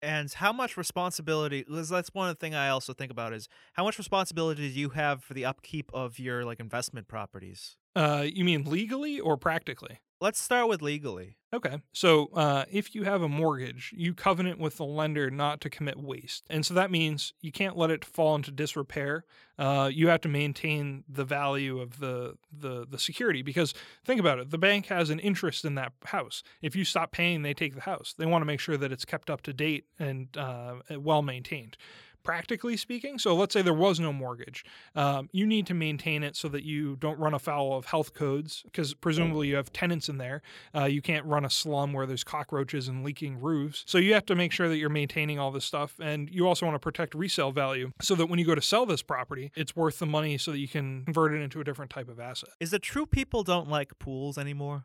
And 0.00 0.32
how 0.32 0.52
much 0.52 0.76
responsibility? 0.76 1.64
That's 1.68 2.14
one 2.14 2.34
thing 2.36 2.54
I 2.54 2.68
also 2.68 2.92
think 2.92 3.10
about 3.10 3.32
is 3.32 3.48
how 3.72 3.84
much 3.84 3.98
responsibility 3.98 4.72
do 4.72 4.78
you 4.78 4.90
have 4.90 5.24
for 5.24 5.34
the 5.34 5.44
upkeep 5.44 5.90
of 5.92 6.18
your 6.18 6.44
like 6.44 6.60
investment 6.60 7.08
properties? 7.08 7.76
Uh, 7.96 8.24
you 8.24 8.44
mean 8.44 8.64
legally 8.64 9.18
or 9.18 9.36
practically? 9.36 9.98
Let's 10.20 10.40
start 10.40 10.68
with 10.68 10.82
legally. 10.82 11.36
Okay. 11.54 11.80
So 11.92 12.28
uh, 12.34 12.64
if 12.70 12.94
you 12.94 13.04
have 13.04 13.22
a 13.22 13.28
mortgage, 13.28 13.94
you 13.96 14.14
covenant 14.14 14.58
with 14.58 14.76
the 14.76 14.84
lender 14.84 15.30
not 15.30 15.60
to 15.62 15.70
commit 15.70 15.96
waste. 15.96 16.44
And 16.50 16.66
so 16.66 16.74
that 16.74 16.90
means 16.90 17.32
you 17.40 17.52
can't 17.52 17.76
let 17.76 17.90
it 17.90 18.04
fall 18.04 18.34
into 18.34 18.50
disrepair. 18.50 19.24
Uh, 19.58 19.88
you 19.92 20.08
have 20.08 20.20
to 20.22 20.28
maintain 20.28 21.04
the 21.08 21.24
value 21.24 21.80
of 21.80 22.00
the, 22.00 22.34
the, 22.52 22.84
the 22.90 22.98
security 22.98 23.42
because 23.42 23.74
think 24.04 24.20
about 24.20 24.38
it 24.38 24.50
the 24.50 24.58
bank 24.58 24.86
has 24.86 25.08
an 25.08 25.20
interest 25.20 25.64
in 25.64 25.76
that 25.76 25.92
house. 26.04 26.42
If 26.62 26.74
you 26.74 26.84
stop 26.84 27.12
paying, 27.12 27.42
they 27.42 27.54
take 27.54 27.74
the 27.74 27.82
house. 27.82 28.14
They 28.18 28.26
want 28.26 28.42
to 28.42 28.46
make 28.46 28.60
sure 28.60 28.76
that 28.76 28.92
it's 28.92 29.04
kept 29.04 29.30
up 29.30 29.42
to 29.42 29.52
date 29.52 29.84
and 29.98 30.36
uh, 30.36 30.74
well 30.98 31.22
maintained 31.22 31.76
practically 32.22 32.76
speaking. 32.76 33.18
So 33.18 33.34
let's 33.34 33.52
say 33.52 33.62
there 33.62 33.74
was 33.74 33.98
no 34.00 34.12
mortgage. 34.12 34.64
Um, 34.94 35.28
you 35.32 35.46
need 35.46 35.66
to 35.68 35.74
maintain 35.74 36.22
it 36.22 36.36
so 36.36 36.48
that 36.48 36.64
you 36.64 36.96
don't 36.96 37.18
run 37.18 37.34
afoul 37.34 37.76
of 37.76 37.86
health 37.86 38.14
codes 38.14 38.62
because 38.64 38.94
presumably 38.94 39.48
you 39.48 39.56
have 39.56 39.72
tenants 39.72 40.08
in 40.08 40.18
there. 40.18 40.42
Uh, 40.74 40.84
you 40.84 41.02
can't 41.02 41.24
run 41.24 41.44
a 41.44 41.50
slum 41.50 41.92
where 41.92 42.06
there's 42.06 42.24
cockroaches 42.24 42.88
and 42.88 43.04
leaking 43.04 43.40
roofs. 43.40 43.84
So 43.86 43.98
you 43.98 44.14
have 44.14 44.26
to 44.26 44.34
make 44.34 44.52
sure 44.52 44.68
that 44.68 44.76
you're 44.76 44.88
maintaining 44.90 45.38
all 45.38 45.50
this 45.50 45.64
stuff. 45.64 45.94
And 46.00 46.28
you 46.30 46.46
also 46.46 46.66
want 46.66 46.74
to 46.74 46.80
protect 46.80 47.14
resale 47.14 47.52
value 47.52 47.92
so 48.00 48.14
that 48.14 48.26
when 48.26 48.38
you 48.38 48.44
go 48.44 48.54
to 48.54 48.62
sell 48.62 48.86
this 48.86 49.02
property, 49.02 49.50
it's 49.54 49.74
worth 49.74 49.98
the 49.98 50.06
money 50.06 50.38
so 50.38 50.50
that 50.52 50.58
you 50.58 50.68
can 50.68 51.04
convert 51.04 51.32
it 51.32 51.40
into 51.40 51.60
a 51.60 51.64
different 51.64 51.90
type 51.90 52.08
of 52.08 52.20
asset. 52.20 52.50
Is 52.60 52.72
it 52.72 52.82
true 52.82 53.06
people 53.06 53.42
don't 53.42 53.68
like 53.68 53.98
pools 53.98 54.38
anymore? 54.38 54.84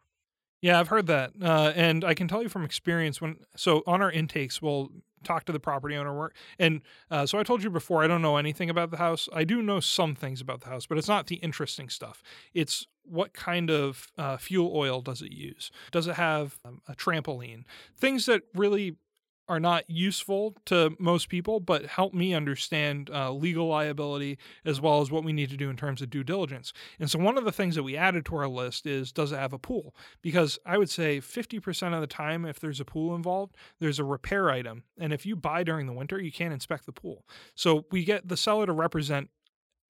Yeah, 0.63 0.79
I've 0.79 0.87
heard 0.87 1.07
that, 1.07 1.33
uh, 1.41 1.73
and 1.75 2.05
I 2.05 2.13
can 2.13 2.29
tell 2.29 2.41
you 2.41 2.47
from 2.47 2.63
experience 2.63 3.19
when. 3.19 3.35
So 3.57 3.83
on 3.85 4.01
our 4.01 4.09
intakes, 4.09 4.61
we'll 4.61 4.91
talk 5.21 5.43
to 5.47 5.51
the 5.51 5.59
property 5.59 5.97
owner, 5.97 6.17
work 6.17 6.33
and 6.57 6.79
uh, 7.11 7.25
so 7.25 7.37
I 7.37 7.43
told 7.43 7.63
you 7.63 7.69
before, 7.69 8.01
I 8.01 8.07
don't 8.07 8.21
know 8.21 8.37
anything 8.37 8.69
about 8.69 8.89
the 8.89 8.95
house. 8.95 9.27
I 9.33 9.43
do 9.43 9.61
know 9.61 9.81
some 9.81 10.15
things 10.15 10.39
about 10.39 10.61
the 10.61 10.69
house, 10.69 10.85
but 10.85 10.97
it's 10.97 11.09
not 11.09 11.27
the 11.27 11.35
interesting 11.35 11.89
stuff. 11.89 12.23
It's 12.53 12.87
what 13.03 13.33
kind 13.33 13.69
of 13.69 14.07
uh, 14.17 14.37
fuel 14.37 14.71
oil 14.73 15.01
does 15.01 15.21
it 15.21 15.33
use? 15.33 15.69
Does 15.91 16.07
it 16.07 16.15
have 16.15 16.57
um, 16.63 16.79
a 16.87 16.95
trampoline? 16.95 17.65
Things 17.97 18.25
that 18.27 18.43
really 18.55 18.95
are 19.47 19.59
not 19.59 19.89
useful 19.89 20.55
to 20.65 20.95
most 20.99 21.29
people, 21.29 21.59
but 21.59 21.85
help 21.85 22.13
me 22.13 22.33
understand 22.33 23.09
uh, 23.13 23.31
legal 23.31 23.67
liability 23.67 24.37
as 24.65 24.79
well 24.79 25.01
as 25.01 25.11
what 25.11 25.23
we 25.23 25.33
need 25.33 25.49
to 25.49 25.57
do 25.57 25.69
in 25.69 25.75
terms 25.75 26.01
of 26.01 26.09
due 26.09 26.23
diligence. 26.23 26.73
And 26.99 27.09
so, 27.09 27.19
one 27.19 27.37
of 27.37 27.45
the 27.45 27.51
things 27.51 27.75
that 27.75 27.83
we 27.83 27.97
added 27.97 28.25
to 28.25 28.35
our 28.37 28.47
list 28.47 28.85
is 28.85 29.11
does 29.11 29.31
it 29.31 29.39
have 29.39 29.53
a 29.53 29.59
pool? 29.59 29.95
Because 30.21 30.59
I 30.65 30.77
would 30.77 30.89
say 30.89 31.19
50% 31.19 31.93
of 31.93 32.01
the 32.01 32.07
time, 32.07 32.45
if 32.45 32.59
there's 32.59 32.79
a 32.79 32.85
pool 32.85 33.15
involved, 33.15 33.55
there's 33.79 33.99
a 33.99 34.03
repair 34.03 34.49
item. 34.49 34.83
And 34.97 35.11
if 35.11 35.25
you 35.25 35.35
buy 35.35 35.63
during 35.63 35.87
the 35.87 35.93
winter, 35.93 36.19
you 36.19 36.31
can't 36.31 36.53
inspect 36.53 36.85
the 36.85 36.91
pool. 36.91 37.25
So, 37.55 37.85
we 37.91 38.03
get 38.05 38.27
the 38.27 38.37
seller 38.37 38.65
to 38.65 38.73
represent 38.73 39.29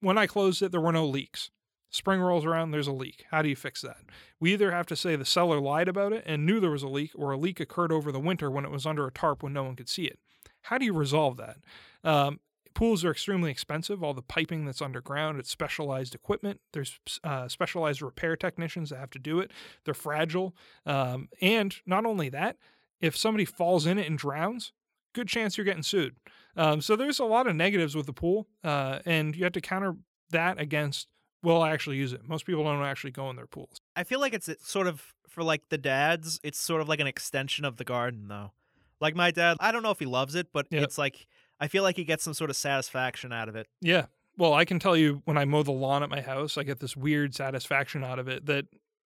when 0.03 0.17
I 0.17 0.27
closed 0.27 0.61
it, 0.61 0.71
there 0.71 0.81
were 0.81 0.91
no 0.91 1.05
leaks. 1.05 1.49
Spring 1.93 2.19
rolls 2.19 2.43
around, 2.43 2.71
there's 2.71 2.87
a 2.87 2.91
leak. 2.91 3.23
How 3.29 3.43
do 3.43 3.49
you 3.49 3.55
fix 3.55 3.81
that? 3.81 3.97
We 4.39 4.53
either 4.53 4.71
have 4.71 4.87
to 4.87 4.95
say 4.95 5.15
the 5.15 5.25
seller 5.25 5.59
lied 5.59 5.87
about 5.87 6.11
it 6.11 6.23
and 6.25 6.43
knew 6.43 6.59
there 6.59 6.71
was 6.71 6.81
a 6.81 6.87
leak, 6.87 7.11
or 7.13 7.31
a 7.31 7.37
leak 7.37 7.59
occurred 7.59 7.91
over 7.91 8.11
the 8.11 8.19
winter 8.19 8.49
when 8.49 8.65
it 8.65 8.71
was 8.71 8.87
under 8.87 9.05
a 9.05 9.11
tarp 9.11 9.43
when 9.43 9.53
no 9.53 9.63
one 9.63 9.75
could 9.75 9.87
see 9.87 10.05
it. 10.05 10.17
How 10.63 10.79
do 10.79 10.85
you 10.85 10.93
resolve 10.93 11.37
that? 11.37 11.57
Um, 12.03 12.39
pools 12.73 13.05
are 13.05 13.11
extremely 13.11 13.51
expensive. 13.51 14.03
All 14.03 14.15
the 14.15 14.23
piping 14.23 14.65
that's 14.65 14.81
underground, 14.81 15.37
it's 15.37 15.51
specialized 15.51 16.15
equipment. 16.15 16.61
There's 16.71 16.99
uh, 17.23 17.47
specialized 17.47 18.01
repair 18.01 18.35
technicians 18.35 18.89
that 18.89 18.97
have 18.97 19.11
to 19.11 19.19
do 19.19 19.39
it. 19.39 19.51
They're 19.85 19.93
fragile. 19.93 20.55
Um, 20.87 21.29
and 21.41 21.75
not 21.85 22.07
only 22.07 22.29
that, 22.29 22.57
if 23.01 23.15
somebody 23.15 23.45
falls 23.45 23.85
in 23.85 23.99
it 23.99 24.07
and 24.07 24.17
drowns, 24.17 24.73
good 25.13 25.27
chance 25.27 25.59
you're 25.59 25.65
getting 25.65 25.83
sued. 25.83 26.15
Um, 26.57 26.81
so 26.81 26.95
there's 26.95 27.19
a 27.19 27.25
lot 27.25 27.45
of 27.45 27.55
negatives 27.55 27.95
with 27.95 28.07
the 28.07 28.13
pool, 28.13 28.47
uh, 28.63 28.97
and 29.05 29.35
you 29.35 29.43
have 29.43 29.53
to 29.53 29.61
counter 29.61 29.95
that 30.31 30.59
against 30.59 31.07
will 31.43 31.61
I 31.61 31.71
actually 31.71 31.97
use 31.97 32.13
it. 32.13 32.27
Most 32.27 32.45
people 32.45 32.63
don't 32.63 32.81
actually 32.83 33.11
go 33.11 33.29
in 33.29 33.35
their 33.35 33.45
pools. 33.45 33.79
I 33.95 34.03
feel 34.03 34.19
like 34.19 34.33
it's 34.33 34.49
sort 34.67 34.87
of 34.87 35.13
for 35.29 35.43
like 35.43 35.69
the 35.69 35.77
dads, 35.77 36.39
it's 36.43 36.59
sort 36.59 36.81
of 36.81 36.89
like 36.89 36.99
an 36.99 37.07
extension 37.07 37.65
of 37.65 37.77
the 37.77 37.83
garden 37.83 38.27
though. 38.27 38.51
Like 38.99 39.15
my 39.15 39.29
dad, 39.31 39.57
I 39.59 39.71
don't 39.71 39.83
know 39.83 39.91
if 39.91 39.99
he 39.99 40.05
loves 40.05 40.33
it, 40.35 40.47
but 40.53 40.67
Yep. 40.71 40.83
it's 40.83 40.97
like 40.97 41.27
I 41.59 41.67
feel 41.67 41.83
like 41.83 41.95
he 41.97 42.03
gets 42.03 42.23
some 42.23 42.33
sort 42.33 42.49
of 42.49 42.55
satisfaction 42.55 43.31
out 43.31 43.47
of 43.49 43.55
it. 43.55 43.67
Yeah. 43.81 44.05
Well, 44.37 44.53
I 44.53 44.65
can 44.65 44.79
tell 44.79 44.97
you 44.97 45.21
when 45.25 45.37
I 45.37 45.45
mow 45.45 45.61
the 45.63 45.71
lawn 45.71 46.01
at 46.01 46.09
my 46.09 46.21
house, 46.21 46.57
I 46.57 46.63
get 46.63 46.79
this 46.79 46.97
weird 46.97 47.35
satisfaction 47.35 48.03
out 48.03 48.17
of 48.17 48.27
it 48.27 48.45
that 48.47 48.65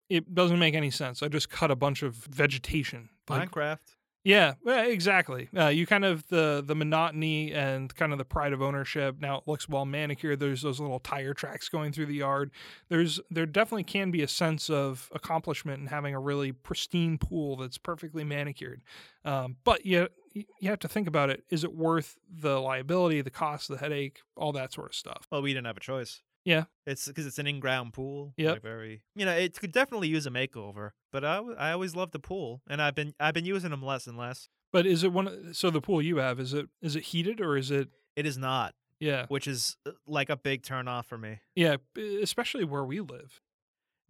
it 0.09 0.33
doesn't 0.33 0.57
make 0.59 0.73
any 0.73 0.89
sense. 0.89 1.21
I 1.21 1.27
just 1.27 1.49
cut 1.49 1.69
a 1.69 1.75
bunch 1.75 2.01
of 2.01 2.15
vegetation. 2.15 3.09
Like, 3.29 3.51
Minecraft. 3.51 3.79
Yeah, 4.23 4.55
exactly. 4.65 5.47
Uh, 5.57 5.67
you 5.67 5.85
kind 5.85 6.03
of 6.03 6.27
the 6.27 6.61
the 6.65 6.75
monotony 6.75 7.53
and 7.53 7.93
kind 7.95 8.11
of 8.11 8.17
the 8.17 8.25
pride 8.25 8.51
of 8.51 8.61
ownership. 8.61 9.15
Now 9.21 9.37
it 9.37 9.43
looks 9.47 9.69
well 9.69 9.85
manicured. 9.85 10.41
There's 10.41 10.61
those 10.61 10.81
little 10.81 10.99
tire 10.99 11.33
tracks 11.33 11.69
going 11.69 11.93
through 11.93 12.07
the 12.07 12.15
yard. 12.15 12.51
There's 12.89 13.21
there 13.31 13.45
definitely 13.45 13.85
can 13.85 14.11
be 14.11 14.23
a 14.23 14.27
sense 14.27 14.69
of 14.69 15.09
accomplishment 15.13 15.79
in 15.81 15.87
having 15.87 16.13
a 16.13 16.19
really 16.19 16.51
pristine 16.51 17.17
pool 17.17 17.55
that's 17.55 17.77
perfectly 17.77 18.25
manicured. 18.25 18.81
Um, 19.23 19.55
but 19.63 19.85
you 19.85 20.09
you 20.33 20.69
have 20.69 20.79
to 20.79 20.89
think 20.89 21.07
about 21.07 21.29
it. 21.29 21.43
Is 21.49 21.63
it 21.63 21.73
worth 21.73 22.17
the 22.29 22.59
liability, 22.59 23.21
the 23.21 23.29
cost, 23.31 23.69
the 23.69 23.77
headache, 23.77 24.19
all 24.35 24.51
that 24.53 24.73
sort 24.73 24.89
of 24.89 24.95
stuff? 24.95 25.25
Well, 25.31 25.41
we 25.41 25.53
didn't 25.53 25.67
have 25.67 25.77
a 25.77 25.81
choice. 25.81 26.21
Yeah. 26.47 26.63
It's 26.85 27.05
because 27.07 27.25
it's 27.25 27.39
an 27.39 27.45
in-ground 27.47 27.93
pool. 27.93 28.33
Yeah. 28.37 28.53
Like 28.53 28.61
very, 28.61 29.01
you 29.15 29.25
know, 29.25 29.33
it 29.35 29.59
could 29.59 29.71
definitely 29.73 30.07
use 30.07 30.25
a 30.25 30.29
makeover. 30.31 30.91
But 31.11 31.25
I, 31.25 31.37
I 31.57 31.71
always 31.73 31.93
loved 31.95 32.13
the 32.13 32.19
pool, 32.19 32.61
and 32.69 32.81
I've 32.81 32.95
been 32.95 33.13
I've 33.19 33.33
been 33.33 33.45
using 33.45 33.71
them 33.71 33.83
less 33.83 34.07
and 34.07 34.17
less. 34.17 34.47
But 34.71 34.85
is 34.85 35.03
it 35.03 35.11
one? 35.11 35.53
So 35.53 35.69
the 35.69 35.81
pool 35.81 36.01
you 36.01 36.17
have 36.17 36.39
is 36.39 36.53
it 36.53 36.67
is 36.81 36.95
it 36.95 37.03
heated 37.03 37.41
or 37.41 37.57
is 37.57 37.69
it? 37.71 37.89
It 38.15 38.25
is 38.25 38.37
not, 38.37 38.73
Yeah, 38.99 39.25
which 39.27 39.47
is 39.47 39.77
uh, 39.85 39.91
like 40.07 40.29
a 40.29 40.37
big 40.37 40.63
turn 40.63 40.87
off 40.87 41.05
for 41.07 41.17
me. 41.17 41.39
yeah. 41.55 41.75
Especially 42.23 42.63
where 42.63 42.83
we 42.85 42.99
live. 43.01 43.41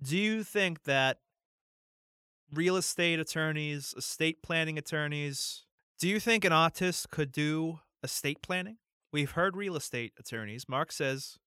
Do 0.02 0.15
you 0.17 0.43
think 0.43 0.84
that 0.84 1.17
real 2.54 2.78
estate 2.78 3.19
attorneys, 3.19 3.93
estate 3.97 4.41
planning 4.43 4.78
attorneys, 4.78 5.65
do 6.00 6.08
you 6.08 6.19
think 6.19 6.45
an 6.45 6.54
artist 6.54 7.10
could 7.10 7.32
do 7.32 7.80
estate 8.04 8.41
planning? 8.41 8.78
We've 9.12 9.32
heard 9.32 9.58
real 9.58 9.76
estate 9.76 10.13
attorneys. 10.19 10.69
Mark 10.69 10.91
says, 10.91 11.38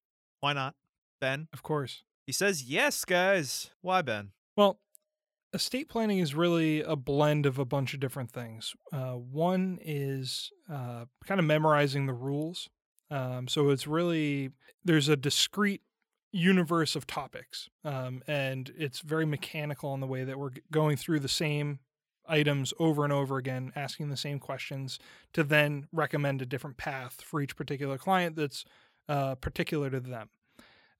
why 0.41 0.53
not? 0.53 0.75
Ben? 1.21 1.47
Of 1.53 1.63
course. 1.63 2.03
He 2.25 2.33
says, 2.33 2.63
yes, 2.63 3.05
guys. 3.05 3.71
Why, 3.81 4.01
Ben? 4.01 4.31
Well, 4.57 4.79
estate 5.53 5.87
planning 5.87 6.19
is 6.19 6.35
really 6.35 6.81
a 6.81 6.97
blend 6.97 7.45
of 7.45 7.57
a 7.57 7.65
bunch 7.65 7.93
of 7.93 8.01
different 8.01 8.31
things. 8.31 8.73
Uh, 8.91 9.13
one 9.13 9.79
is 9.81 10.51
uh, 10.69 11.05
kind 11.25 11.39
of 11.39 11.45
memorizing 11.45 12.07
the 12.07 12.13
rules. 12.13 12.67
Um, 13.09 13.47
so 13.47 13.69
it's 13.69 13.87
really, 13.87 14.51
there's 14.83 15.07
a 15.07 15.15
discrete 15.15 15.81
universe 16.31 16.95
of 16.95 17.07
topics. 17.07 17.69
Um, 17.83 18.21
and 18.27 18.71
it's 18.77 18.99
very 18.99 19.25
mechanical 19.25 19.93
in 19.93 19.99
the 19.99 20.07
way 20.07 20.23
that 20.23 20.39
we're 20.39 20.51
going 20.71 20.97
through 20.97 21.19
the 21.21 21.27
same 21.27 21.79
items 22.27 22.73
over 22.79 23.03
and 23.03 23.11
over 23.11 23.37
again, 23.37 23.73
asking 23.75 24.09
the 24.09 24.17
same 24.17 24.39
questions 24.39 24.99
to 25.33 25.43
then 25.43 25.87
recommend 25.91 26.41
a 26.41 26.45
different 26.45 26.77
path 26.77 27.21
for 27.21 27.41
each 27.41 27.55
particular 27.55 27.97
client 27.97 28.35
that's 28.35 28.63
uh, 29.09 29.35
particular 29.35 29.89
to 29.89 29.99
them. 29.99 30.29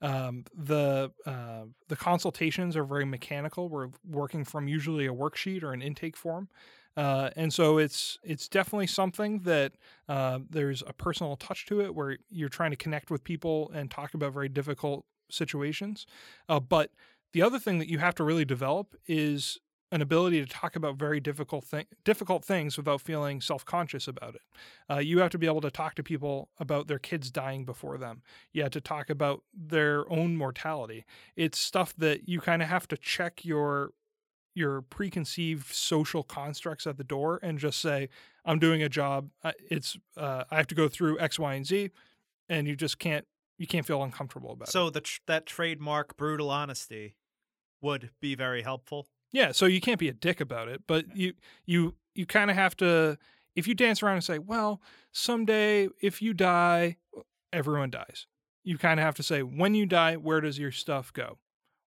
Um, 0.02 0.46
the 0.56 1.12
uh, 1.26 1.66
the 1.88 1.96
consultations 1.96 2.76
are 2.76 2.84
very 2.84 3.06
mechanical. 3.06 3.70
We're 3.70 3.90
working 4.10 4.44
from 4.44 4.68
usually 4.68 5.06
a 5.06 5.14
worksheet 5.14 5.64
or 5.64 5.74
an 5.74 5.82
intake 5.82 6.18
form, 6.18 6.50
uh, 6.98 7.30
and 7.36 7.54
so 7.54 7.78
it's 7.78 8.18
it's 8.24 8.48
definitely 8.48 8.88
something 8.88 9.40
that 9.40 9.74
uh, 10.10 10.40
there's 10.50 10.82
a 10.88 10.94
personal 10.94 11.36
touch 11.36 11.66
to 11.68 11.82
it, 11.82 11.94
where 11.94 12.18
you're 12.30 12.50
trying 12.50 12.72
to 12.72 12.78
connect 12.78 13.12
with 13.12 13.24
people 13.24 13.72
and 13.74 13.92
talk 13.92 14.14
about 14.14 14.34
very 14.34 14.50
difficult 14.50 15.06
situations. 15.30 16.06
Uh, 16.50 16.60
but 16.60 16.92
the 17.34 17.42
other 17.42 17.60
thing 17.60 17.80
that 17.80 17.88
you 17.88 18.00
have 18.00 18.16
to 18.16 18.24
really 18.24 18.46
develop 18.46 18.96
is 19.08 19.60
an 19.92 20.02
ability 20.02 20.40
to 20.40 20.48
talk 20.48 20.76
about 20.76 20.96
very 20.96 21.20
difficult 21.20 21.66
thing, 21.66 21.86
difficult 22.06 22.46
things 22.46 22.78
without 22.78 23.02
feeling 23.02 23.42
self-conscious 23.42 24.08
about 24.08 24.36
it. 24.36 24.42
Uh, 24.90 25.00
you 25.00 25.20
have 25.20 25.30
to 25.32 25.38
be 25.38 25.46
able 25.48 25.62
to 25.62 25.72
talk 25.72 25.96
to 25.96 26.04
people 26.04 26.50
about 26.60 26.88
their 26.88 27.00
kids 27.00 27.30
dying 27.30 27.66
before 27.66 27.98
them. 27.98 28.22
You 28.54 28.64
have 28.64 28.72
to 28.72 28.82
talk 28.82 29.10
about 29.10 29.44
their 29.54 30.10
own 30.10 30.38
mortality. 30.38 31.06
It's 31.36 31.60
stuff 31.60 31.94
that 31.98 32.30
you 32.30 32.40
kind 32.40 32.62
of 32.62 32.70
have 32.70 32.88
to 32.90 32.98
check 32.98 33.44
your 33.44 33.92
your 34.54 34.82
preconceived 34.82 35.74
social 35.74 36.24
constructs 36.24 36.86
at 36.86 36.98
the 36.98 37.06
door 37.06 37.40
and 37.42 37.58
just 37.58 37.80
say, 37.80 38.10
"I'm 38.44 38.60
doing 38.60 38.84
a 38.84 38.90
job. 38.90 39.30
It's 39.70 39.98
uh, 40.18 40.44
I 40.52 40.58
have 40.58 40.68
to 40.68 40.76
go 40.76 40.90
through 40.90 41.20
X, 41.20 41.40
Y, 41.40 41.54
and 41.54 41.66
Z," 41.66 41.90
and 42.50 42.68
you 42.68 42.76
just 42.76 43.00
can't 43.00 43.26
you 43.58 43.68
can't 43.68 43.86
feel 43.86 44.04
uncomfortable 44.04 44.52
about 44.52 44.68
it. 44.68 44.72
So 44.72 44.90
the 44.90 45.02
tr- 45.02 45.22
that 45.28 45.46
trademark 45.46 46.18
brutal 46.18 46.50
honesty 46.50 47.16
would 47.82 48.12
be 48.20 48.36
very 48.36 48.62
helpful. 48.62 49.08
Yeah, 49.32 49.52
so 49.52 49.66
you 49.66 49.80
can't 49.80 50.00
be 50.00 50.10
a 50.10 50.14
dick 50.14 50.42
about 50.42 50.68
it, 50.68 50.82
but 50.88 51.16
you 51.16 51.34
you 51.66 51.96
you 52.16 52.26
kind 52.26 52.50
of 52.50 52.58
have 52.58 52.76
to 52.78 53.18
if 53.56 53.68
you 53.68 53.74
dance 53.74 54.04
around 54.04 54.16
and 54.16 54.24
say, 54.24 54.40
"Well, 54.40 54.82
someday 55.12 55.88
if 56.02 56.22
you 56.22 56.34
die, 56.34 56.98
everyone 57.54 57.90
dies." 57.92 58.28
You 58.64 58.78
kind 58.78 59.00
of 59.00 59.06
have 59.06 59.16
to 59.16 59.24
say, 59.24 59.42
"When 59.44 59.74
you 59.76 59.86
die, 59.86 60.18
where 60.18 60.42
does 60.42 60.60
your 60.60 60.72
stuff 60.72 61.14
go? 61.14 61.40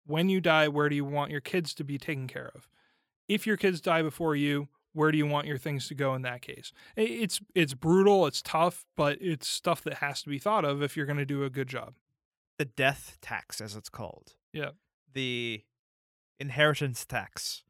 When 0.05 0.29
you 0.29 0.41
die, 0.41 0.67
where 0.69 0.89
do 0.89 0.95
you 0.95 1.05
want 1.05 1.31
your 1.31 1.41
kids 1.41 1.73
to 1.75 1.83
be 1.83 1.97
taken 1.97 2.27
care 2.27 2.51
of? 2.55 2.69
If 3.27 3.47
your 3.47 3.57
kids 3.57 3.81
die 3.81 4.01
before 4.03 4.35
you, 4.35 4.69
where 4.93 5.11
do 5.11 5.17
you 5.17 5.27
want 5.27 5.47
your 5.47 5.57
things 5.57 5.87
to 5.89 5.95
go 5.95 6.15
in 6.15 6.21
that 6.23 6.41
case?" 6.41 6.71
It's 6.95 7.41
it's 7.55 7.73
brutal, 7.73 8.27
it's 8.27 8.41
tough, 8.41 8.85
but 8.95 9.17
it's 9.21 9.47
stuff 9.47 9.83
that 9.83 9.95
has 9.95 10.23
to 10.23 10.29
be 10.29 10.39
thought 10.39 10.65
of 10.65 10.81
if 10.81 10.95
you're 10.97 11.05
going 11.07 11.19
to 11.19 11.25
do 11.25 11.43
a 11.43 11.49
good 11.49 11.67
job. 11.67 11.95
The 12.57 12.65
death 12.65 13.17
tax, 13.21 13.59
as 13.61 13.75
it's 13.75 13.89
called. 13.89 14.35
Yeah. 14.53 14.71
The 15.13 15.63
inheritance 16.39 17.05
tax. 17.05 17.63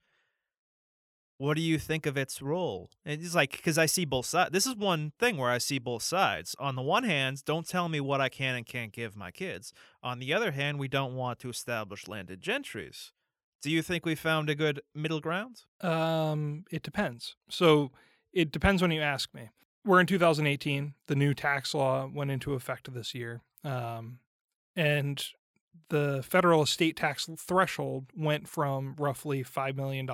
What 1.37 1.57
do 1.57 1.61
you 1.61 1.77
think 1.77 2.05
of 2.05 2.15
its 2.15 2.41
role? 2.41 2.89
And 3.03 3.21
it's 3.21 3.35
like 3.35 3.51
because 3.51 3.77
I 3.77 3.87
see 3.87 4.05
both 4.05 4.25
sides. 4.25 4.51
This 4.51 4.65
is 4.65 4.75
one 4.75 5.11
thing 5.19 5.35
where 5.35 5.51
I 5.51 5.57
see 5.57 5.79
both 5.79 6.01
sides. 6.01 6.55
On 6.59 6.75
the 6.75 6.81
one 6.81 7.03
hand, 7.03 7.43
don't 7.43 7.67
tell 7.67 7.89
me 7.89 7.99
what 7.99 8.21
I 8.21 8.29
can 8.29 8.55
and 8.55 8.65
can't 8.65 8.93
give 8.93 9.17
my 9.17 9.31
kids. 9.31 9.73
On 10.01 10.19
the 10.19 10.33
other 10.33 10.51
hand, 10.51 10.79
we 10.79 10.87
don't 10.87 11.15
want 11.15 11.39
to 11.39 11.49
establish 11.49 12.07
landed 12.07 12.39
gentries. 12.41 13.11
Do 13.61 13.69
you 13.69 13.81
think 13.81 14.05
we 14.05 14.15
found 14.15 14.49
a 14.49 14.55
good 14.55 14.81
middle 14.93 15.19
ground? 15.19 15.63
Um, 15.81 16.63
it 16.71 16.83
depends. 16.83 17.35
So 17.49 17.91
it 18.31 18.51
depends 18.51 18.81
when 18.81 18.91
you 18.91 19.01
ask 19.01 19.33
me. 19.33 19.49
We're 19.83 19.99
in 19.99 20.07
2018. 20.07 20.93
The 21.07 21.15
new 21.15 21.33
tax 21.33 21.73
law 21.73 22.09
went 22.13 22.31
into 22.31 22.53
effect 22.53 22.93
this 22.93 23.13
year. 23.13 23.41
Um, 23.63 24.19
and 24.75 25.25
the 25.89 26.23
federal 26.23 26.63
estate 26.63 26.95
tax 26.97 27.29
threshold 27.37 28.05
went 28.15 28.47
from 28.47 28.95
roughly 28.97 29.43
$5 29.43 29.75
million 29.75 30.09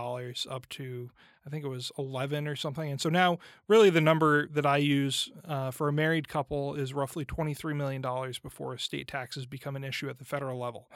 up 0.49 0.69
to, 0.69 1.11
I 1.45 1.49
think 1.49 1.63
it 1.63 1.69
was 1.69 1.91
11 1.97 2.47
or 2.47 2.55
something. 2.55 2.89
And 2.89 2.99
so 2.99 3.09
now, 3.09 3.39
really, 3.67 3.89
the 3.89 4.01
number 4.01 4.47
that 4.47 4.65
I 4.65 4.77
use 4.77 5.29
uh, 5.45 5.71
for 5.71 5.87
a 5.87 5.93
married 5.93 6.27
couple 6.27 6.75
is 6.75 6.93
roughly 6.93 7.25
$23 7.25 7.75
million 7.75 8.01
before 8.43 8.73
estate 8.73 9.07
taxes 9.07 9.45
become 9.45 9.75
an 9.75 9.83
issue 9.83 10.09
at 10.09 10.19
the 10.19 10.25
federal 10.25 10.59
level. 10.59 10.89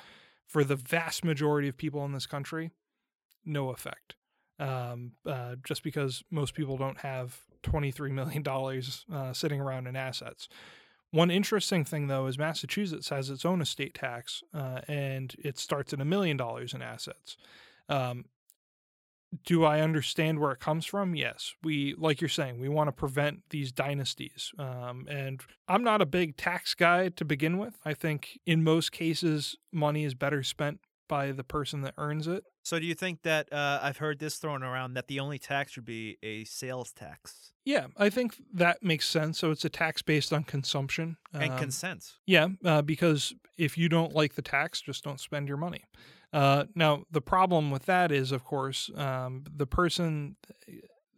For 0.45 0.63
the 0.63 0.75
vast 0.75 1.23
majority 1.23 1.67
of 1.67 1.77
people 1.77 2.05
in 2.05 2.11
this 2.11 2.27
country, 2.27 2.71
no 3.45 3.69
effect 3.69 4.15
um, 4.59 5.13
uh, 5.25 5.55
just 5.63 5.83
because 5.83 6.23
most 6.31 6.53
people 6.53 6.77
don't 6.77 6.99
have 6.99 7.41
$23 7.63 8.11
million 8.11 8.43
uh, 9.13 9.33
sitting 9.33 9.59
around 9.59 9.87
in 9.87 9.95
assets. 9.95 10.47
One 11.15 11.31
interesting 11.31 11.85
thing, 11.85 12.07
though, 12.07 12.27
is 12.27 12.37
Massachusetts 12.37 13.07
has 13.07 13.29
its 13.29 13.45
own 13.45 13.61
estate 13.61 13.93
tax, 13.93 14.43
uh, 14.53 14.81
and 14.85 15.33
it 15.39 15.57
starts 15.57 15.93
at 15.93 16.01
a 16.01 16.05
million 16.05 16.35
dollars 16.35 16.73
in 16.73 16.81
assets. 16.81 17.37
Um, 17.87 18.25
do 19.45 19.63
I 19.63 19.79
understand 19.79 20.39
where 20.39 20.51
it 20.51 20.59
comes 20.59 20.85
from? 20.85 21.15
Yes. 21.15 21.53
We, 21.63 21.95
like 21.97 22.19
you're 22.19 22.27
saying, 22.27 22.59
we 22.59 22.67
want 22.67 22.89
to 22.89 22.91
prevent 22.91 23.43
these 23.49 23.71
dynasties. 23.71 24.51
Um, 24.59 25.07
and 25.09 25.39
I'm 25.69 25.85
not 25.85 26.01
a 26.01 26.05
big 26.05 26.35
tax 26.35 26.73
guy 26.73 27.07
to 27.07 27.23
begin 27.23 27.59
with. 27.59 27.77
I 27.85 27.93
think 27.93 28.37
in 28.45 28.61
most 28.61 28.91
cases, 28.91 29.55
money 29.71 30.03
is 30.03 30.15
better 30.15 30.43
spent 30.43 30.81
by 31.07 31.31
the 31.31 31.43
person 31.43 31.81
that 31.81 31.93
earns 31.97 32.27
it. 32.27 32.43
So, 32.63 32.79
do 32.79 32.85
you 32.85 32.95
think 32.95 33.21
that 33.21 33.51
uh, 33.53 33.79
I've 33.81 33.97
heard 33.97 34.19
this 34.19 34.37
thrown 34.37 34.63
around 34.63 34.95
that 34.95 35.07
the 35.07 35.19
only 35.19 35.37
tax 35.37 35.73
should 35.73 35.85
be 35.85 36.17
a 36.23 36.45
sales 36.45 36.91
tax 36.91 37.51
Yeah, 37.63 37.87
I 37.97 38.09
think 38.09 38.41
that 38.53 38.81
makes 38.83 39.07
sense. 39.07 39.39
So 39.39 39.51
it's 39.51 39.65
a 39.65 39.69
tax 39.69 40.01
based 40.01 40.33
on 40.33 40.43
consumption. 40.43 41.17
and 41.33 41.51
Um, 41.51 41.59
consent? 41.59 42.13
Yeah, 42.25 42.47
uh, 42.63 42.81
because 42.81 43.33
if 43.57 43.77
you 43.77 43.89
don't 43.89 44.13
like 44.13 44.35
the 44.35 44.41
tax, 44.41 44.81
just 44.81 45.03
don't 45.03 45.19
spend 45.19 45.47
your 45.47 45.57
money. 45.57 45.83
Uh, 46.33 46.65
now, 46.75 47.03
the 47.11 47.21
problem 47.21 47.71
with 47.71 47.85
that 47.85 48.11
is, 48.11 48.31
of 48.31 48.43
course, 48.43 48.89
um, 48.95 49.45
the 49.55 49.65
person, 49.67 50.35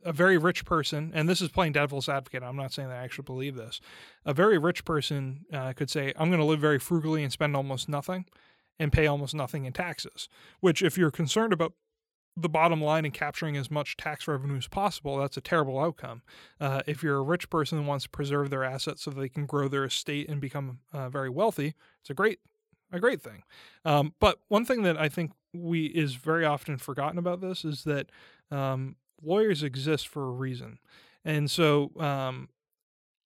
a 0.05 0.13
very 0.13 0.37
rich 0.37 0.63
person, 0.63 1.11
and 1.15 1.27
this 1.27 1.41
is 1.41 1.49
playing 1.49 1.71
devil's 1.71 2.07
advocate. 2.07 2.43
I'm 2.43 2.55
not 2.55 2.71
saying 2.71 2.89
that 2.89 2.99
I 2.99 3.03
actually 3.03 3.23
believe 3.23 3.55
this. 3.55 3.81
A 4.25 4.33
very 4.33 4.57
rich 4.57 4.85
person 4.85 5.45
uh, 5.51 5.73
could 5.73 5.89
say, 5.89 6.13
I'm 6.17 6.29
going 6.29 6.39
to 6.39 6.45
live 6.45 6.59
very 6.59 6.77
frugally 6.77 7.23
and 7.23 7.31
spend 7.31 7.55
almost 7.55 7.89
nothing 7.89 8.25
and 8.79 8.91
pay 8.91 9.07
almost 9.07 9.33
nothing 9.33 9.65
in 9.65 9.73
taxes, 9.73 10.29
which, 10.59 10.81
if 10.81 10.97
you're 10.97 11.11
concerned 11.11 11.53
about 11.53 11.73
the 12.39 12.49
bottom 12.49 12.79
line 12.79 13.03
and 13.03 13.13
capturing 13.13 13.57
as 13.57 13.71
much 13.71 13.97
tax 13.97 14.27
revenue 14.27 14.57
as 14.57 14.67
possible, 14.67 15.17
that's 15.17 15.37
a 15.37 15.41
terrible 15.41 15.79
outcome. 15.79 16.21
Uh, 16.61 16.83
if 16.85 17.01
you're 17.01 17.17
a 17.17 17.23
rich 17.23 17.49
person 17.49 17.79
who 17.79 17.83
wants 17.83 18.03
to 18.03 18.09
preserve 18.09 18.51
their 18.51 18.63
assets 18.63 19.03
so 19.03 19.09
they 19.09 19.27
can 19.27 19.47
grow 19.47 19.67
their 19.67 19.85
estate 19.85 20.29
and 20.29 20.39
become 20.39 20.79
uh, 20.93 21.09
very 21.09 21.29
wealthy, 21.29 21.73
it's 21.99 22.11
a 22.11 22.13
great, 22.13 22.39
a 22.91 22.99
great 22.99 23.21
thing. 23.21 23.41
Um, 23.83 24.13
but 24.19 24.37
one 24.49 24.65
thing 24.65 24.83
that 24.83 24.97
I 24.97 25.09
think 25.09 25.31
we 25.51 25.87
is 25.87 26.13
very 26.13 26.45
often 26.45 26.77
forgotten 26.77 27.17
about 27.17 27.41
this 27.41 27.65
is 27.65 27.83
that 27.85 28.11
um, 28.51 28.97
lawyers 29.19 29.63
exist 29.63 30.07
for 30.07 30.27
a 30.27 30.31
reason, 30.31 30.77
and 31.25 31.49
so 31.49 31.91
um, 31.99 32.49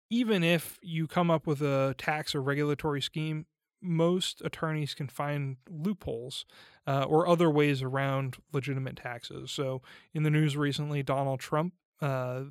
even 0.09 0.41
if 0.41 0.79
you 0.81 1.05
come 1.05 1.29
up 1.29 1.45
with 1.45 1.61
a 1.61 1.95
tax 1.97 2.33
or 2.33 2.41
regulatory 2.41 3.01
scheme, 3.01 3.45
most 3.82 4.41
attorneys 4.44 4.94
can 4.94 5.08
find 5.08 5.58
loopholes 5.70 6.46
uh, 6.88 7.04
or 7.04 7.28
other 7.28 7.50
ways 7.50 7.82
around 7.82 8.38
legitimate 8.54 8.96
taxes. 8.96 9.52
So, 9.52 9.82
in 10.13 10.24
the 10.24 10.30
news 10.30 10.58
recently, 10.58 11.04
Donald 11.04 11.39
Trump. 11.39 11.74
Uh, 12.02 12.46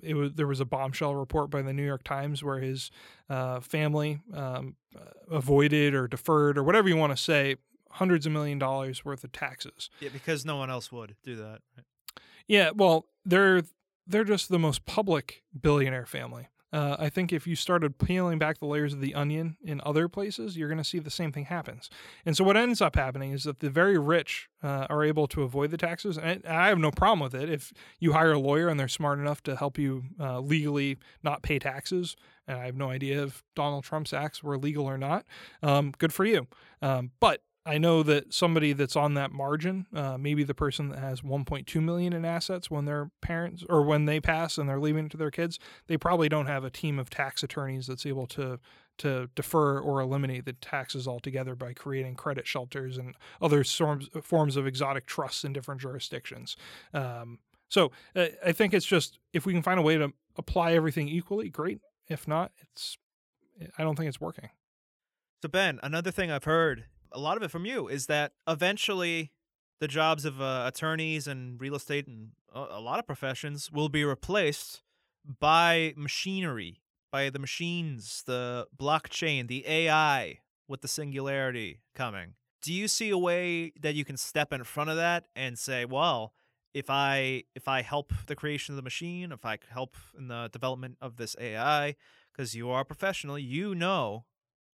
it 0.00 0.14
was 0.14 0.34
there 0.34 0.46
was 0.46 0.60
a 0.60 0.64
bombshell 0.64 1.16
report 1.16 1.50
by 1.50 1.60
the 1.60 1.72
New 1.72 1.84
York 1.84 2.04
Times 2.04 2.44
where 2.44 2.60
his 2.60 2.88
uh, 3.28 3.58
family 3.58 4.20
um, 4.32 4.76
avoided 5.28 5.92
or 5.92 6.06
deferred 6.06 6.56
or 6.56 6.62
whatever 6.62 6.88
you 6.88 6.96
want 6.96 7.10
to 7.10 7.20
say 7.20 7.56
hundreds 7.90 8.26
of 8.26 8.32
million 8.32 8.60
dollars 8.60 9.04
worth 9.04 9.24
of 9.24 9.32
taxes. 9.32 9.90
Yeah, 10.00 10.10
because 10.12 10.44
no 10.44 10.56
one 10.56 10.70
else 10.70 10.92
would 10.92 11.16
do 11.24 11.34
that. 11.34 11.60
Right? 11.76 11.86
Yeah, 12.46 12.70
well, 12.74 13.06
they're 13.24 13.62
they're 14.06 14.24
just 14.24 14.48
the 14.48 14.58
most 14.58 14.84
public 14.84 15.42
billionaire 15.58 16.06
family. 16.06 16.48
Uh, 16.72 16.96
I 16.98 17.10
think 17.10 17.32
if 17.32 17.46
you 17.46 17.54
started 17.54 17.98
peeling 17.98 18.38
back 18.38 18.58
the 18.58 18.66
layers 18.66 18.94
of 18.94 19.00
the 19.00 19.14
onion 19.14 19.56
in 19.62 19.80
other 19.84 20.08
places, 20.08 20.56
you're 20.56 20.68
going 20.68 20.78
to 20.78 20.84
see 20.84 20.98
the 20.98 21.10
same 21.10 21.30
thing 21.30 21.44
happens. 21.44 21.90
And 22.24 22.36
so 22.36 22.44
what 22.44 22.56
ends 22.56 22.80
up 22.80 22.96
happening 22.96 23.32
is 23.32 23.44
that 23.44 23.60
the 23.60 23.70
very 23.70 23.98
rich 23.98 24.48
uh, 24.62 24.86
are 24.88 25.04
able 25.04 25.26
to 25.28 25.42
avoid 25.42 25.70
the 25.70 25.76
taxes, 25.76 26.16
and 26.16 26.44
I 26.46 26.68
have 26.68 26.78
no 26.78 26.90
problem 26.90 27.20
with 27.20 27.34
it. 27.34 27.50
If 27.50 27.72
you 28.00 28.12
hire 28.12 28.32
a 28.32 28.38
lawyer 28.38 28.68
and 28.68 28.80
they're 28.80 28.88
smart 28.88 29.18
enough 29.18 29.42
to 29.44 29.56
help 29.56 29.78
you 29.78 30.04
uh, 30.18 30.40
legally 30.40 30.98
not 31.22 31.42
pay 31.42 31.58
taxes, 31.58 32.16
and 32.46 32.58
I 32.58 32.66
have 32.66 32.76
no 32.76 32.90
idea 32.90 33.22
if 33.24 33.44
Donald 33.54 33.84
Trump's 33.84 34.12
acts 34.12 34.42
were 34.42 34.56
legal 34.56 34.86
or 34.86 34.98
not, 34.98 35.26
um, 35.62 35.92
good 35.98 36.12
for 36.12 36.24
you. 36.24 36.46
Um, 36.80 37.10
but 37.20 37.42
I 37.64 37.78
know 37.78 38.02
that 38.02 38.34
somebody 38.34 38.72
that's 38.72 38.96
on 38.96 39.14
that 39.14 39.30
margin, 39.30 39.86
uh, 39.94 40.18
maybe 40.18 40.42
the 40.42 40.54
person 40.54 40.88
that 40.88 40.98
has 40.98 41.20
1.2 41.20 41.82
million 41.82 42.12
in 42.12 42.24
assets 42.24 42.70
when 42.70 42.86
their 42.86 43.10
parents 43.20 43.64
or 43.68 43.82
when 43.82 44.06
they 44.06 44.20
pass 44.20 44.58
and 44.58 44.68
they're 44.68 44.80
leaving 44.80 45.06
it 45.06 45.12
to 45.12 45.16
their 45.16 45.30
kids, 45.30 45.60
they 45.86 45.96
probably 45.96 46.28
don't 46.28 46.46
have 46.46 46.64
a 46.64 46.70
team 46.70 46.98
of 46.98 47.08
tax 47.08 47.42
attorneys 47.42 47.86
that's 47.86 48.06
able 48.06 48.26
to 48.28 48.58
to 48.98 49.28
defer 49.34 49.78
or 49.78 50.00
eliminate 50.00 50.44
the 50.44 50.52
taxes 50.52 51.08
altogether 51.08 51.54
by 51.54 51.72
creating 51.72 52.14
credit 52.14 52.46
shelters 52.46 52.98
and 52.98 53.14
other 53.40 53.64
forms 53.64 54.08
forms 54.22 54.56
of 54.56 54.66
exotic 54.66 55.06
trusts 55.06 55.44
in 55.44 55.52
different 55.52 55.80
jurisdictions. 55.80 56.56
Um, 56.92 57.38
so 57.68 57.92
uh, 58.16 58.26
I 58.44 58.52
think 58.52 58.74
it's 58.74 58.84
just 58.84 59.18
if 59.32 59.46
we 59.46 59.52
can 59.52 59.62
find 59.62 59.78
a 59.78 59.82
way 59.82 59.96
to 59.96 60.12
apply 60.36 60.72
everything 60.72 61.08
equally, 61.08 61.48
great. 61.48 61.80
If 62.08 62.26
not, 62.26 62.50
it's 62.60 62.98
I 63.78 63.84
don't 63.84 63.94
think 63.94 64.08
it's 64.08 64.20
working. 64.20 64.50
So, 65.42 65.48
Ben, 65.48 65.80
another 65.82 66.12
thing 66.12 66.30
I've 66.30 66.44
heard, 66.44 66.84
a 67.14 67.18
lot 67.18 67.36
of 67.36 67.42
it 67.42 67.50
from 67.50 67.64
you, 67.64 67.88
is 67.88 68.06
that 68.06 68.32
eventually 68.48 69.32
the 69.80 69.88
jobs 69.88 70.24
of 70.24 70.40
uh, 70.40 70.64
attorneys 70.66 71.26
and 71.26 71.60
real 71.60 71.74
estate 71.74 72.06
and 72.06 72.30
a, 72.54 72.80
lot 72.80 72.98
of 72.98 73.06
professions 73.06 73.70
will 73.72 73.88
be 73.88 74.04
replaced 74.04 74.82
by 75.40 75.92
machinery, 75.96 76.82
by 77.10 77.30
the 77.30 77.38
machines, 77.38 78.22
the 78.26 78.66
blockchain, 78.76 79.48
the 79.48 79.66
AI 79.66 80.38
with 80.68 80.82
the 80.82 80.88
singularity 80.88 81.80
coming. 81.94 82.34
Do 82.62 82.72
you 82.72 82.86
see 82.86 83.10
a 83.10 83.18
way 83.18 83.72
that 83.80 83.94
you 83.94 84.04
can 84.04 84.16
step 84.16 84.52
in 84.52 84.62
front 84.64 84.90
of 84.90 84.96
that 84.96 85.24
and 85.34 85.58
say, 85.58 85.84
well, 85.84 86.32
if 86.74 86.88
I 86.88 87.44
if 87.54 87.68
I 87.68 87.82
help 87.82 88.12
the 88.26 88.36
creation 88.36 88.72
of 88.72 88.76
the 88.76 88.82
machine, 88.82 89.32
if 89.32 89.44
I 89.44 89.58
help 89.68 89.96
in 90.16 90.28
the 90.28 90.48
development 90.52 90.96
of 91.00 91.16
this 91.16 91.34
AI, 91.40 91.96
because 92.32 92.54
you 92.54 92.70
are 92.70 92.82
a 92.82 92.84
professional, 92.84 93.38
you 93.38 93.74
know 93.74 94.24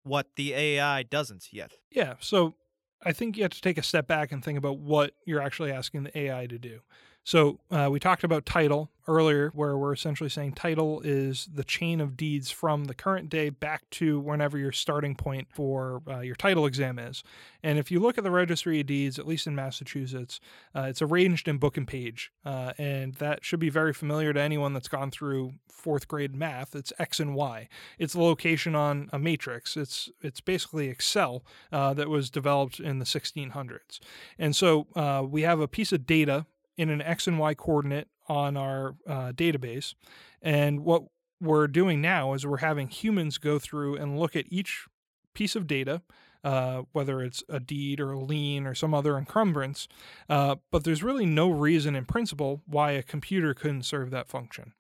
what 0.06 0.28
the 0.36 0.54
AI 0.54 1.04
doesn't 1.04 1.52
yet. 1.52 1.74
Yeah. 1.91 2.15
So 2.20 2.56
I 3.04 3.12
think 3.12 3.36
you 3.36 3.44
have 3.44 3.52
to 3.54 3.62
take 3.62 3.78
a 3.78 3.84
step 3.84 4.08
back 4.08 4.32
and 4.32 4.44
think 4.44 4.58
about 4.58 4.78
what 4.78 5.12
you're 5.26 5.41
actually 5.41 5.72
asking 5.72 6.04
the 6.04 6.18
AI 6.18 6.48
to 6.48 6.58
do. 6.58 6.80
So 7.25 7.59
uh, 7.71 7.89
we 7.91 7.99
talked 7.99 8.23
about 8.23 8.45
title 8.45 8.91
earlier, 9.07 9.49
where 9.55 9.75
we're 9.75 9.93
essentially 9.93 10.29
saying 10.29 10.53
title 10.53 11.01
is 11.03 11.49
the 11.51 11.63
chain 11.63 11.99
of 11.99 12.15
deeds 12.15 12.51
from 12.51 12.85
the 12.85 12.93
current 12.93 13.29
day 13.29 13.49
back 13.49 13.89
to 13.91 14.19
whenever 14.19 14.59
your 14.59 14.71
starting 14.71 15.15
point 15.15 15.47
for 15.51 16.03
uh, 16.07 16.19
your 16.19 16.35
title 16.35 16.67
exam 16.67 16.99
is. 16.99 17.23
And 17.63 17.79
if 17.79 17.89
you 17.89 17.99
look 17.99 18.19
at 18.19 18.23
the 18.23 18.29
registry 18.29 18.79
of 18.79 18.85
deeds, 18.85 19.17
at 19.17 19.25
least 19.25 19.47
in 19.47 19.55
Massachusetts, 19.55 20.39
uh, 20.75 20.81
it's 20.81 21.01
arranged 21.01 21.47
in 21.47 21.57
book 21.57 21.77
and 21.77 21.88
page, 21.88 22.31
uh, 22.45 22.73
and 22.77 23.15
that 23.15 23.43
should 23.43 23.59
be 23.59 23.69
very 23.69 23.93
familiar 23.93 24.31
to 24.31 24.39
anyone 24.39 24.73
that's 24.73 24.88
gone 24.88 25.09
through 25.09 25.53
fourth 25.67 26.07
grade 26.07 26.35
math. 26.35 26.75
It's 26.75 26.93
X 26.99 27.19
and 27.19 27.33
Y. 27.33 27.67
It's 27.97 28.13
the 28.13 28.21
location 28.21 28.75
on 28.75 29.09
a 29.11 29.17
matrix. 29.17 29.75
It's 29.75 30.11
it's 30.21 30.41
basically 30.41 30.89
Excel 30.89 31.43
uh, 31.71 31.95
that 31.95 32.07
was 32.07 32.29
developed 32.29 32.79
in 32.79 32.99
the 32.99 33.05
1600s. 33.05 33.99
And 34.38 34.55
so 34.55 34.85
uh, 34.95 35.23
we 35.27 35.41
have 35.41 35.59
a 35.59 35.67
piece 35.67 35.91
of 35.91 36.05
data 36.05 36.45
in 36.77 36.89
an 36.89 37.01
X 37.01 37.27
and 37.27 37.39
Y 37.39 37.53
coordinate 37.53 38.07
on 38.27 38.57
our 38.57 38.95
uh, 39.07 39.31
database. 39.31 39.93
And 40.41 40.81
what 40.81 41.03
we're 41.41 41.67
doing 41.67 42.01
now 42.01 42.33
is 42.33 42.45
we're 42.45 42.57
having 42.57 42.88
humans 42.88 43.38
go 43.38 43.59
through 43.59 43.95
and 43.95 44.19
look 44.19 44.35
at 44.35 44.45
each 44.49 44.85
piece 45.33 45.55
of 45.55 45.67
data, 45.67 46.01
uh, 46.43 46.83
whether 46.91 47.21
it's 47.21 47.43
a 47.49 47.59
deed 47.59 47.99
or 47.99 48.11
a 48.11 48.19
lien 48.19 48.65
or 48.65 48.73
some 48.73 48.93
other 48.93 49.17
encumbrance. 49.17 49.88
Uh, 50.29 50.55
but 50.71 50.83
there's 50.83 51.03
really 51.03 51.25
no 51.25 51.49
reason 51.49 51.95
in 51.95 52.05
principle 52.05 52.61
why 52.65 52.91
a 52.91 53.03
computer 53.03 53.53
couldn't 53.53 53.83
serve 53.83 54.11
that 54.11 54.29
function. 54.29 54.73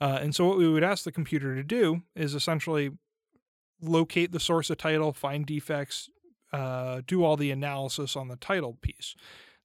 Uh, 0.00 0.18
and 0.20 0.34
so, 0.34 0.46
what 0.46 0.56
we 0.56 0.68
would 0.68 0.82
ask 0.82 1.04
the 1.04 1.12
computer 1.12 1.54
to 1.54 1.62
do 1.62 2.02
is 2.16 2.34
essentially 2.34 2.90
locate 3.82 4.32
the 4.32 4.40
source 4.40 4.70
of 4.70 4.78
title, 4.78 5.12
find 5.12 5.44
defects, 5.44 6.08
uh, 6.52 7.02
do 7.06 7.22
all 7.22 7.36
the 7.36 7.50
analysis 7.50 8.16
on 8.16 8.28
the 8.28 8.36
title 8.36 8.78
piece. 8.80 9.14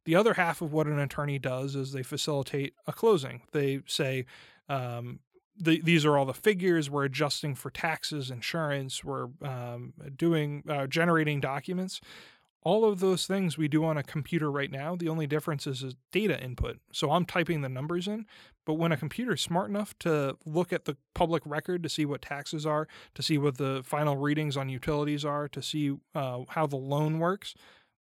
The 0.06 0.16
other 0.16 0.36
half 0.36 0.62
of 0.62 0.72
what 0.72 0.88
an 0.88 1.00
attorney 1.00 1.40
does 1.40 1.76
is 1.76 1.92
they 1.92 2.04
facilitate 2.04 2.74
a 2.88 2.94
closing. 2.94 3.42
They 3.52 3.82
say, 3.88 4.26
um, 4.70 5.20
the, 5.58 5.82
these 5.82 6.06
are 6.06 6.18
all 6.18 6.26
the 6.26 6.34
figures. 6.34 6.90
We're 6.90 7.06
adjusting 7.06 7.56
for 7.56 7.70
taxes, 7.70 8.30
insurance. 8.30 9.04
We're 9.04 9.30
um, 9.42 9.94
doing 10.16 10.64
uh, 10.70 10.88
generating 10.88 11.40
documents. 11.40 12.02
All 12.62 12.84
of 12.84 13.00
those 13.00 13.28
things 13.28 13.58
we 13.58 13.68
do 13.68 13.86
on 13.86 13.98
a 13.98 14.04
computer 14.04 14.52
right 14.52 14.72
now. 14.72 14.96
The 14.96 15.08
only 15.08 15.28
difference 15.28 15.68
is, 15.68 15.84
is 15.84 15.96
data 16.12 16.42
input. 16.44 16.80
So 16.92 17.12
I'm 17.12 17.26
typing 17.26 17.62
the 17.62 17.70
numbers 17.70 18.08
in, 18.08 18.26
but 18.66 18.74
when 18.74 18.92
a 18.92 18.98
computer 18.98 19.34
is 19.34 19.42
smart 19.42 19.70
enough 19.70 19.98
to 20.00 20.36
look 20.46 20.74
at 20.74 20.86
the 20.86 20.98
public 21.14 21.44
record 21.46 21.84
to 21.84 21.90
see 21.90 22.06
what 22.06 22.24
taxes 22.24 22.66
are, 22.66 22.88
to 23.14 23.22
see 23.22 23.38
what 23.38 23.58
the 23.58 23.82
final 23.86 24.18
readings 24.18 24.58
on 24.58 24.70
utilities 24.70 25.24
are, 25.24 25.48
to 25.48 25.62
see 25.62 25.96
uh, 26.16 26.40
how 26.50 26.66
the 26.66 26.76
loan 26.76 27.20
works, 27.20 27.54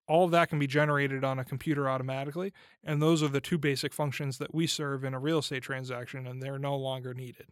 all 0.07 0.25
of 0.25 0.31
that 0.31 0.49
can 0.49 0.59
be 0.59 0.67
generated 0.67 1.23
on 1.23 1.39
a 1.39 1.45
computer 1.45 1.89
automatically. 1.89 2.53
And 2.83 3.01
those 3.01 3.23
are 3.23 3.27
the 3.27 3.41
two 3.41 3.57
basic 3.57 3.93
functions 3.93 4.37
that 4.37 4.53
we 4.53 4.67
serve 4.67 5.03
in 5.03 5.13
a 5.13 5.19
real 5.19 5.39
estate 5.39 5.63
transaction, 5.63 6.27
and 6.27 6.41
they're 6.41 6.59
no 6.59 6.75
longer 6.75 7.13
needed. 7.13 7.47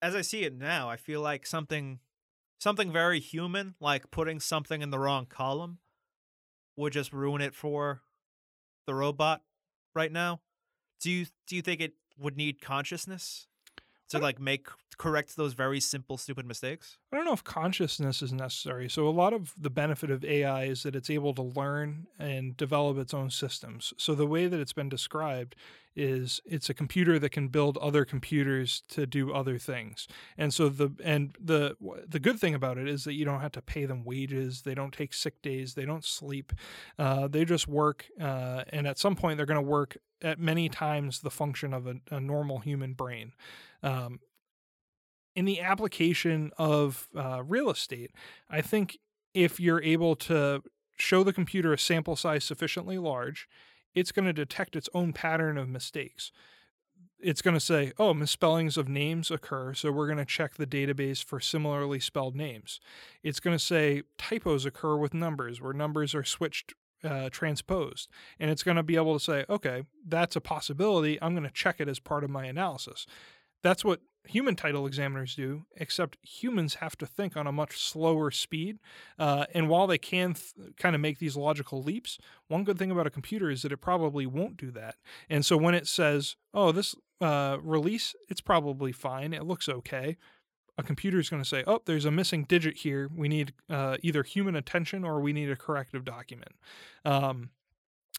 As 0.00 0.14
I 0.14 0.22
see 0.22 0.44
it 0.44 0.54
now, 0.54 0.88
I 0.88 0.96
feel 0.96 1.20
like 1.20 1.46
something 1.46 2.00
something 2.58 2.92
very 2.92 3.20
human, 3.20 3.74
like 3.80 4.10
putting 4.10 4.40
something 4.40 4.80
in 4.80 4.90
the 4.90 4.98
wrong 4.98 5.26
column, 5.26 5.78
would 6.76 6.92
just 6.92 7.12
ruin 7.12 7.40
it 7.40 7.54
for 7.54 8.02
the 8.86 8.94
robot 8.94 9.42
right 9.94 10.12
now. 10.12 10.40
Do 11.00 11.10
you 11.10 11.26
do 11.46 11.56
you 11.56 11.62
think 11.62 11.80
it 11.80 11.94
would 12.18 12.36
need 12.36 12.60
consciousness? 12.60 13.48
To 14.10 14.18
like 14.18 14.40
make 14.40 14.68
correct 14.96 15.36
those 15.36 15.54
very 15.54 15.80
simple 15.80 16.16
stupid 16.16 16.46
mistakes? 16.46 16.98
I 17.12 17.16
don't 17.16 17.24
know 17.24 17.32
if 17.32 17.44
consciousness 17.44 18.22
is 18.22 18.32
necessary. 18.32 18.88
So 18.88 19.08
a 19.08 19.10
lot 19.10 19.32
of 19.32 19.54
the 19.58 19.70
benefit 19.70 20.10
of 20.10 20.24
AI 20.24 20.64
is 20.64 20.82
that 20.84 20.96
it's 20.96 21.10
able 21.10 21.34
to 21.34 21.42
learn 21.42 22.06
and 22.18 22.56
develop 22.56 22.98
its 22.98 23.14
own 23.14 23.30
systems. 23.30 23.92
So 23.96 24.14
the 24.14 24.26
way 24.26 24.46
that 24.46 24.60
it's 24.60 24.72
been 24.72 24.88
described 24.88 25.56
is 25.96 26.40
it's 26.44 26.68
a 26.68 26.74
computer 26.74 27.18
that 27.18 27.30
can 27.30 27.48
build 27.48 27.76
other 27.78 28.04
computers 28.04 28.82
to 28.88 29.06
do 29.06 29.32
other 29.32 29.58
things. 29.58 30.08
And 30.36 30.52
so 30.52 30.68
the 30.68 30.90
and 31.02 31.36
the 31.42 31.76
the 32.06 32.20
good 32.20 32.38
thing 32.38 32.54
about 32.54 32.78
it 32.78 32.88
is 32.88 33.04
that 33.04 33.14
you 33.14 33.24
don't 33.24 33.40
have 33.40 33.52
to 33.52 33.62
pay 33.62 33.86
them 33.86 34.04
wages. 34.04 34.62
They 34.62 34.74
don't 34.74 34.92
take 34.92 35.12
sick 35.12 35.40
days. 35.42 35.74
They 35.74 35.84
don't 35.84 36.04
sleep. 36.04 36.52
Uh, 36.98 37.28
they 37.28 37.44
just 37.44 37.68
work. 37.68 38.06
Uh, 38.20 38.64
and 38.70 38.86
at 38.86 38.98
some 38.98 39.16
point, 39.16 39.36
they're 39.36 39.46
going 39.46 39.62
to 39.62 39.70
work 39.70 39.96
at 40.22 40.38
many 40.38 40.68
times 40.68 41.20
the 41.20 41.30
function 41.30 41.74
of 41.74 41.86
a, 41.86 41.96
a 42.10 42.20
normal 42.20 42.58
human 42.58 42.94
brain. 42.94 43.32
Um, 43.82 44.20
in 45.36 45.44
the 45.44 45.60
application 45.60 46.52
of 46.56 47.08
uh, 47.16 47.42
real 47.42 47.70
estate, 47.70 48.12
I 48.48 48.60
think 48.60 48.98
if 49.34 49.58
you're 49.58 49.82
able 49.82 50.14
to 50.16 50.62
show 50.96 51.24
the 51.24 51.32
computer 51.32 51.72
a 51.72 51.78
sample 51.78 52.16
size 52.16 52.44
sufficiently 52.44 52.98
large, 52.98 53.48
it's 53.94 54.12
going 54.12 54.26
to 54.26 54.32
detect 54.32 54.76
its 54.76 54.88
own 54.94 55.12
pattern 55.12 55.58
of 55.58 55.68
mistakes. 55.68 56.32
It's 57.20 57.40
going 57.40 57.54
to 57.54 57.60
say, 57.60 57.92
oh, 57.98 58.12
misspellings 58.12 58.76
of 58.76 58.88
names 58.88 59.30
occur, 59.30 59.72
so 59.72 59.90
we're 59.90 60.06
going 60.06 60.18
to 60.18 60.24
check 60.24 60.54
the 60.54 60.66
database 60.66 61.24
for 61.24 61.40
similarly 61.40 62.00
spelled 62.00 62.36
names. 62.36 62.80
It's 63.22 63.40
going 63.40 63.56
to 63.56 63.64
say 63.64 64.02
typos 64.18 64.66
occur 64.66 64.96
with 64.96 65.14
numbers, 65.14 65.60
where 65.60 65.72
numbers 65.72 66.14
are 66.14 66.24
switched 66.24 66.74
uh, 67.02 67.28
transposed. 67.30 68.08
And 68.40 68.50
it's 68.50 68.62
going 68.62 68.76
to 68.76 68.82
be 68.82 68.96
able 68.96 69.18
to 69.18 69.24
say, 69.24 69.44
okay, 69.48 69.84
that's 70.06 70.36
a 70.36 70.40
possibility. 70.40 71.18
I'm 71.22 71.34
going 71.34 71.46
to 71.46 71.52
check 71.52 71.76
it 71.78 71.88
as 71.88 71.98
part 71.98 72.24
of 72.24 72.30
my 72.30 72.44
analysis. 72.46 73.06
That's 73.62 73.84
what 73.84 74.00
human 74.26 74.56
title 74.56 74.86
examiners 74.86 75.34
do, 75.34 75.66
except 75.76 76.16
humans 76.22 76.76
have 76.76 76.96
to 76.98 77.06
think 77.06 77.36
on 77.36 77.46
a 77.46 77.52
much 77.52 77.78
slower 77.78 78.30
speed. 78.30 78.78
Uh, 79.18 79.44
and 79.54 79.68
while 79.68 79.86
they 79.86 79.98
can 79.98 80.34
th- 80.34 80.76
kind 80.76 80.94
of 80.94 81.00
make 81.00 81.18
these 81.18 81.36
logical 81.36 81.82
leaps, 81.82 82.18
one 82.48 82.64
good 82.64 82.78
thing 82.78 82.90
about 82.90 83.06
a 83.06 83.10
computer 83.10 83.50
is 83.50 83.62
that 83.62 83.72
it 83.72 83.78
probably 83.78 84.26
won't 84.26 84.56
do 84.56 84.70
that. 84.70 84.96
And 85.28 85.44
so 85.44 85.56
when 85.56 85.74
it 85.74 85.86
says, 85.86 86.36
oh, 86.52 86.72
this 86.72 86.94
uh, 87.20 87.58
release, 87.62 88.14
it's 88.28 88.40
probably 88.40 88.92
fine, 88.92 89.32
it 89.32 89.44
looks 89.44 89.68
okay. 89.68 90.16
A 90.76 90.82
computer 90.82 91.20
is 91.20 91.30
going 91.30 91.42
to 91.42 91.48
say, 91.48 91.62
oh, 91.66 91.82
there's 91.84 92.04
a 92.04 92.10
missing 92.10 92.44
digit 92.44 92.78
here. 92.78 93.08
We 93.14 93.28
need 93.28 93.52
uh, 93.70 93.96
either 94.02 94.24
human 94.24 94.56
attention 94.56 95.04
or 95.04 95.20
we 95.20 95.32
need 95.32 95.48
a 95.50 95.56
corrective 95.56 96.04
document. 96.04 96.52
Um, 97.04 97.50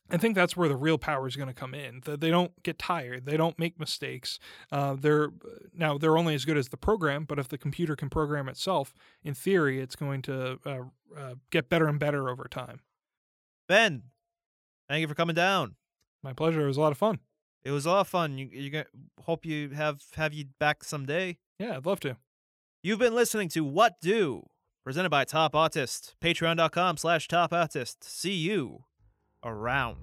I 0.10 0.18
think 0.18 0.36
that's 0.36 0.56
where 0.56 0.70
the 0.70 0.76
real 0.76 0.97
power 0.97 1.28
is 1.28 1.36
going 1.36 1.47
to 1.47 1.53
come 1.53 1.74
in. 1.74 2.01
They 2.06 2.30
don't 2.30 2.51
get 2.64 2.78
tired, 2.78 3.26
they 3.26 3.38
don't 3.38 3.58
make 3.58 3.80
mistakes. 3.80 4.39
Uh, 4.72 4.95
they're 4.99 5.30
now 5.74 5.97
they're 5.97 6.18
only 6.18 6.36
as 6.36 6.45
good 6.45 6.58
as 6.58 6.70
the 6.70 6.78
program, 6.78 7.26
but 7.26 7.39
if 7.39 7.47
the 7.47 7.58
computer 7.58 7.95
can 7.95 8.10
program 8.10 8.47
itself, 8.47 8.93
in 9.24 9.34
theory, 9.34 9.80
it's 9.80 9.95
going 9.95 10.22
to 10.24 10.60
uh, 10.66 10.84
uh, 11.18 11.36
get 11.49 11.70
better 11.70 11.88
and 11.88 11.99
better 11.99 12.30
over 12.30 12.45
time. 12.45 12.82
Ben, 13.68 14.03
thank 14.88 15.01
you 15.01 15.08
for 15.08 15.16
coming 15.16 15.36
down. 15.36 15.76
My 16.22 16.34
pleasure. 16.34 16.62
It 16.62 16.68
was 16.68 16.78
a 16.78 16.82
lot 16.82 16.91
of 16.91 16.97
fun. 16.97 17.20
It 17.64 17.72
was 17.72 17.88
a 17.88 17.89
lot 17.89 18.01
of 18.01 18.08
fun. 18.08 18.38
You, 18.38 18.47
you 18.51 18.84
hope 19.24 19.43
you 19.43 19.70
have 19.70 20.03
have 20.16 20.34
you 20.34 20.45
back 20.60 20.84
someday. 20.84 21.39
Yeah, 21.58 21.78
I'd 21.78 21.86
love 21.86 21.99
to. 22.01 22.18
You've 22.84 22.99
been 22.99 23.16
listening 23.16 23.49
to 23.49 23.64
What 23.64 23.95
Do, 24.01 24.43
presented 24.84 25.10
by 25.10 25.24
Top 25.24 25.53
Autist. 25.53 26.14
Patreon.com 26.22 26.97
slash 26.97 27.28
Top 27.28 27.49
Autist. 27.49 28.03
See 28.03 28.36
you 28.36 28.84
around. 29.45 29.97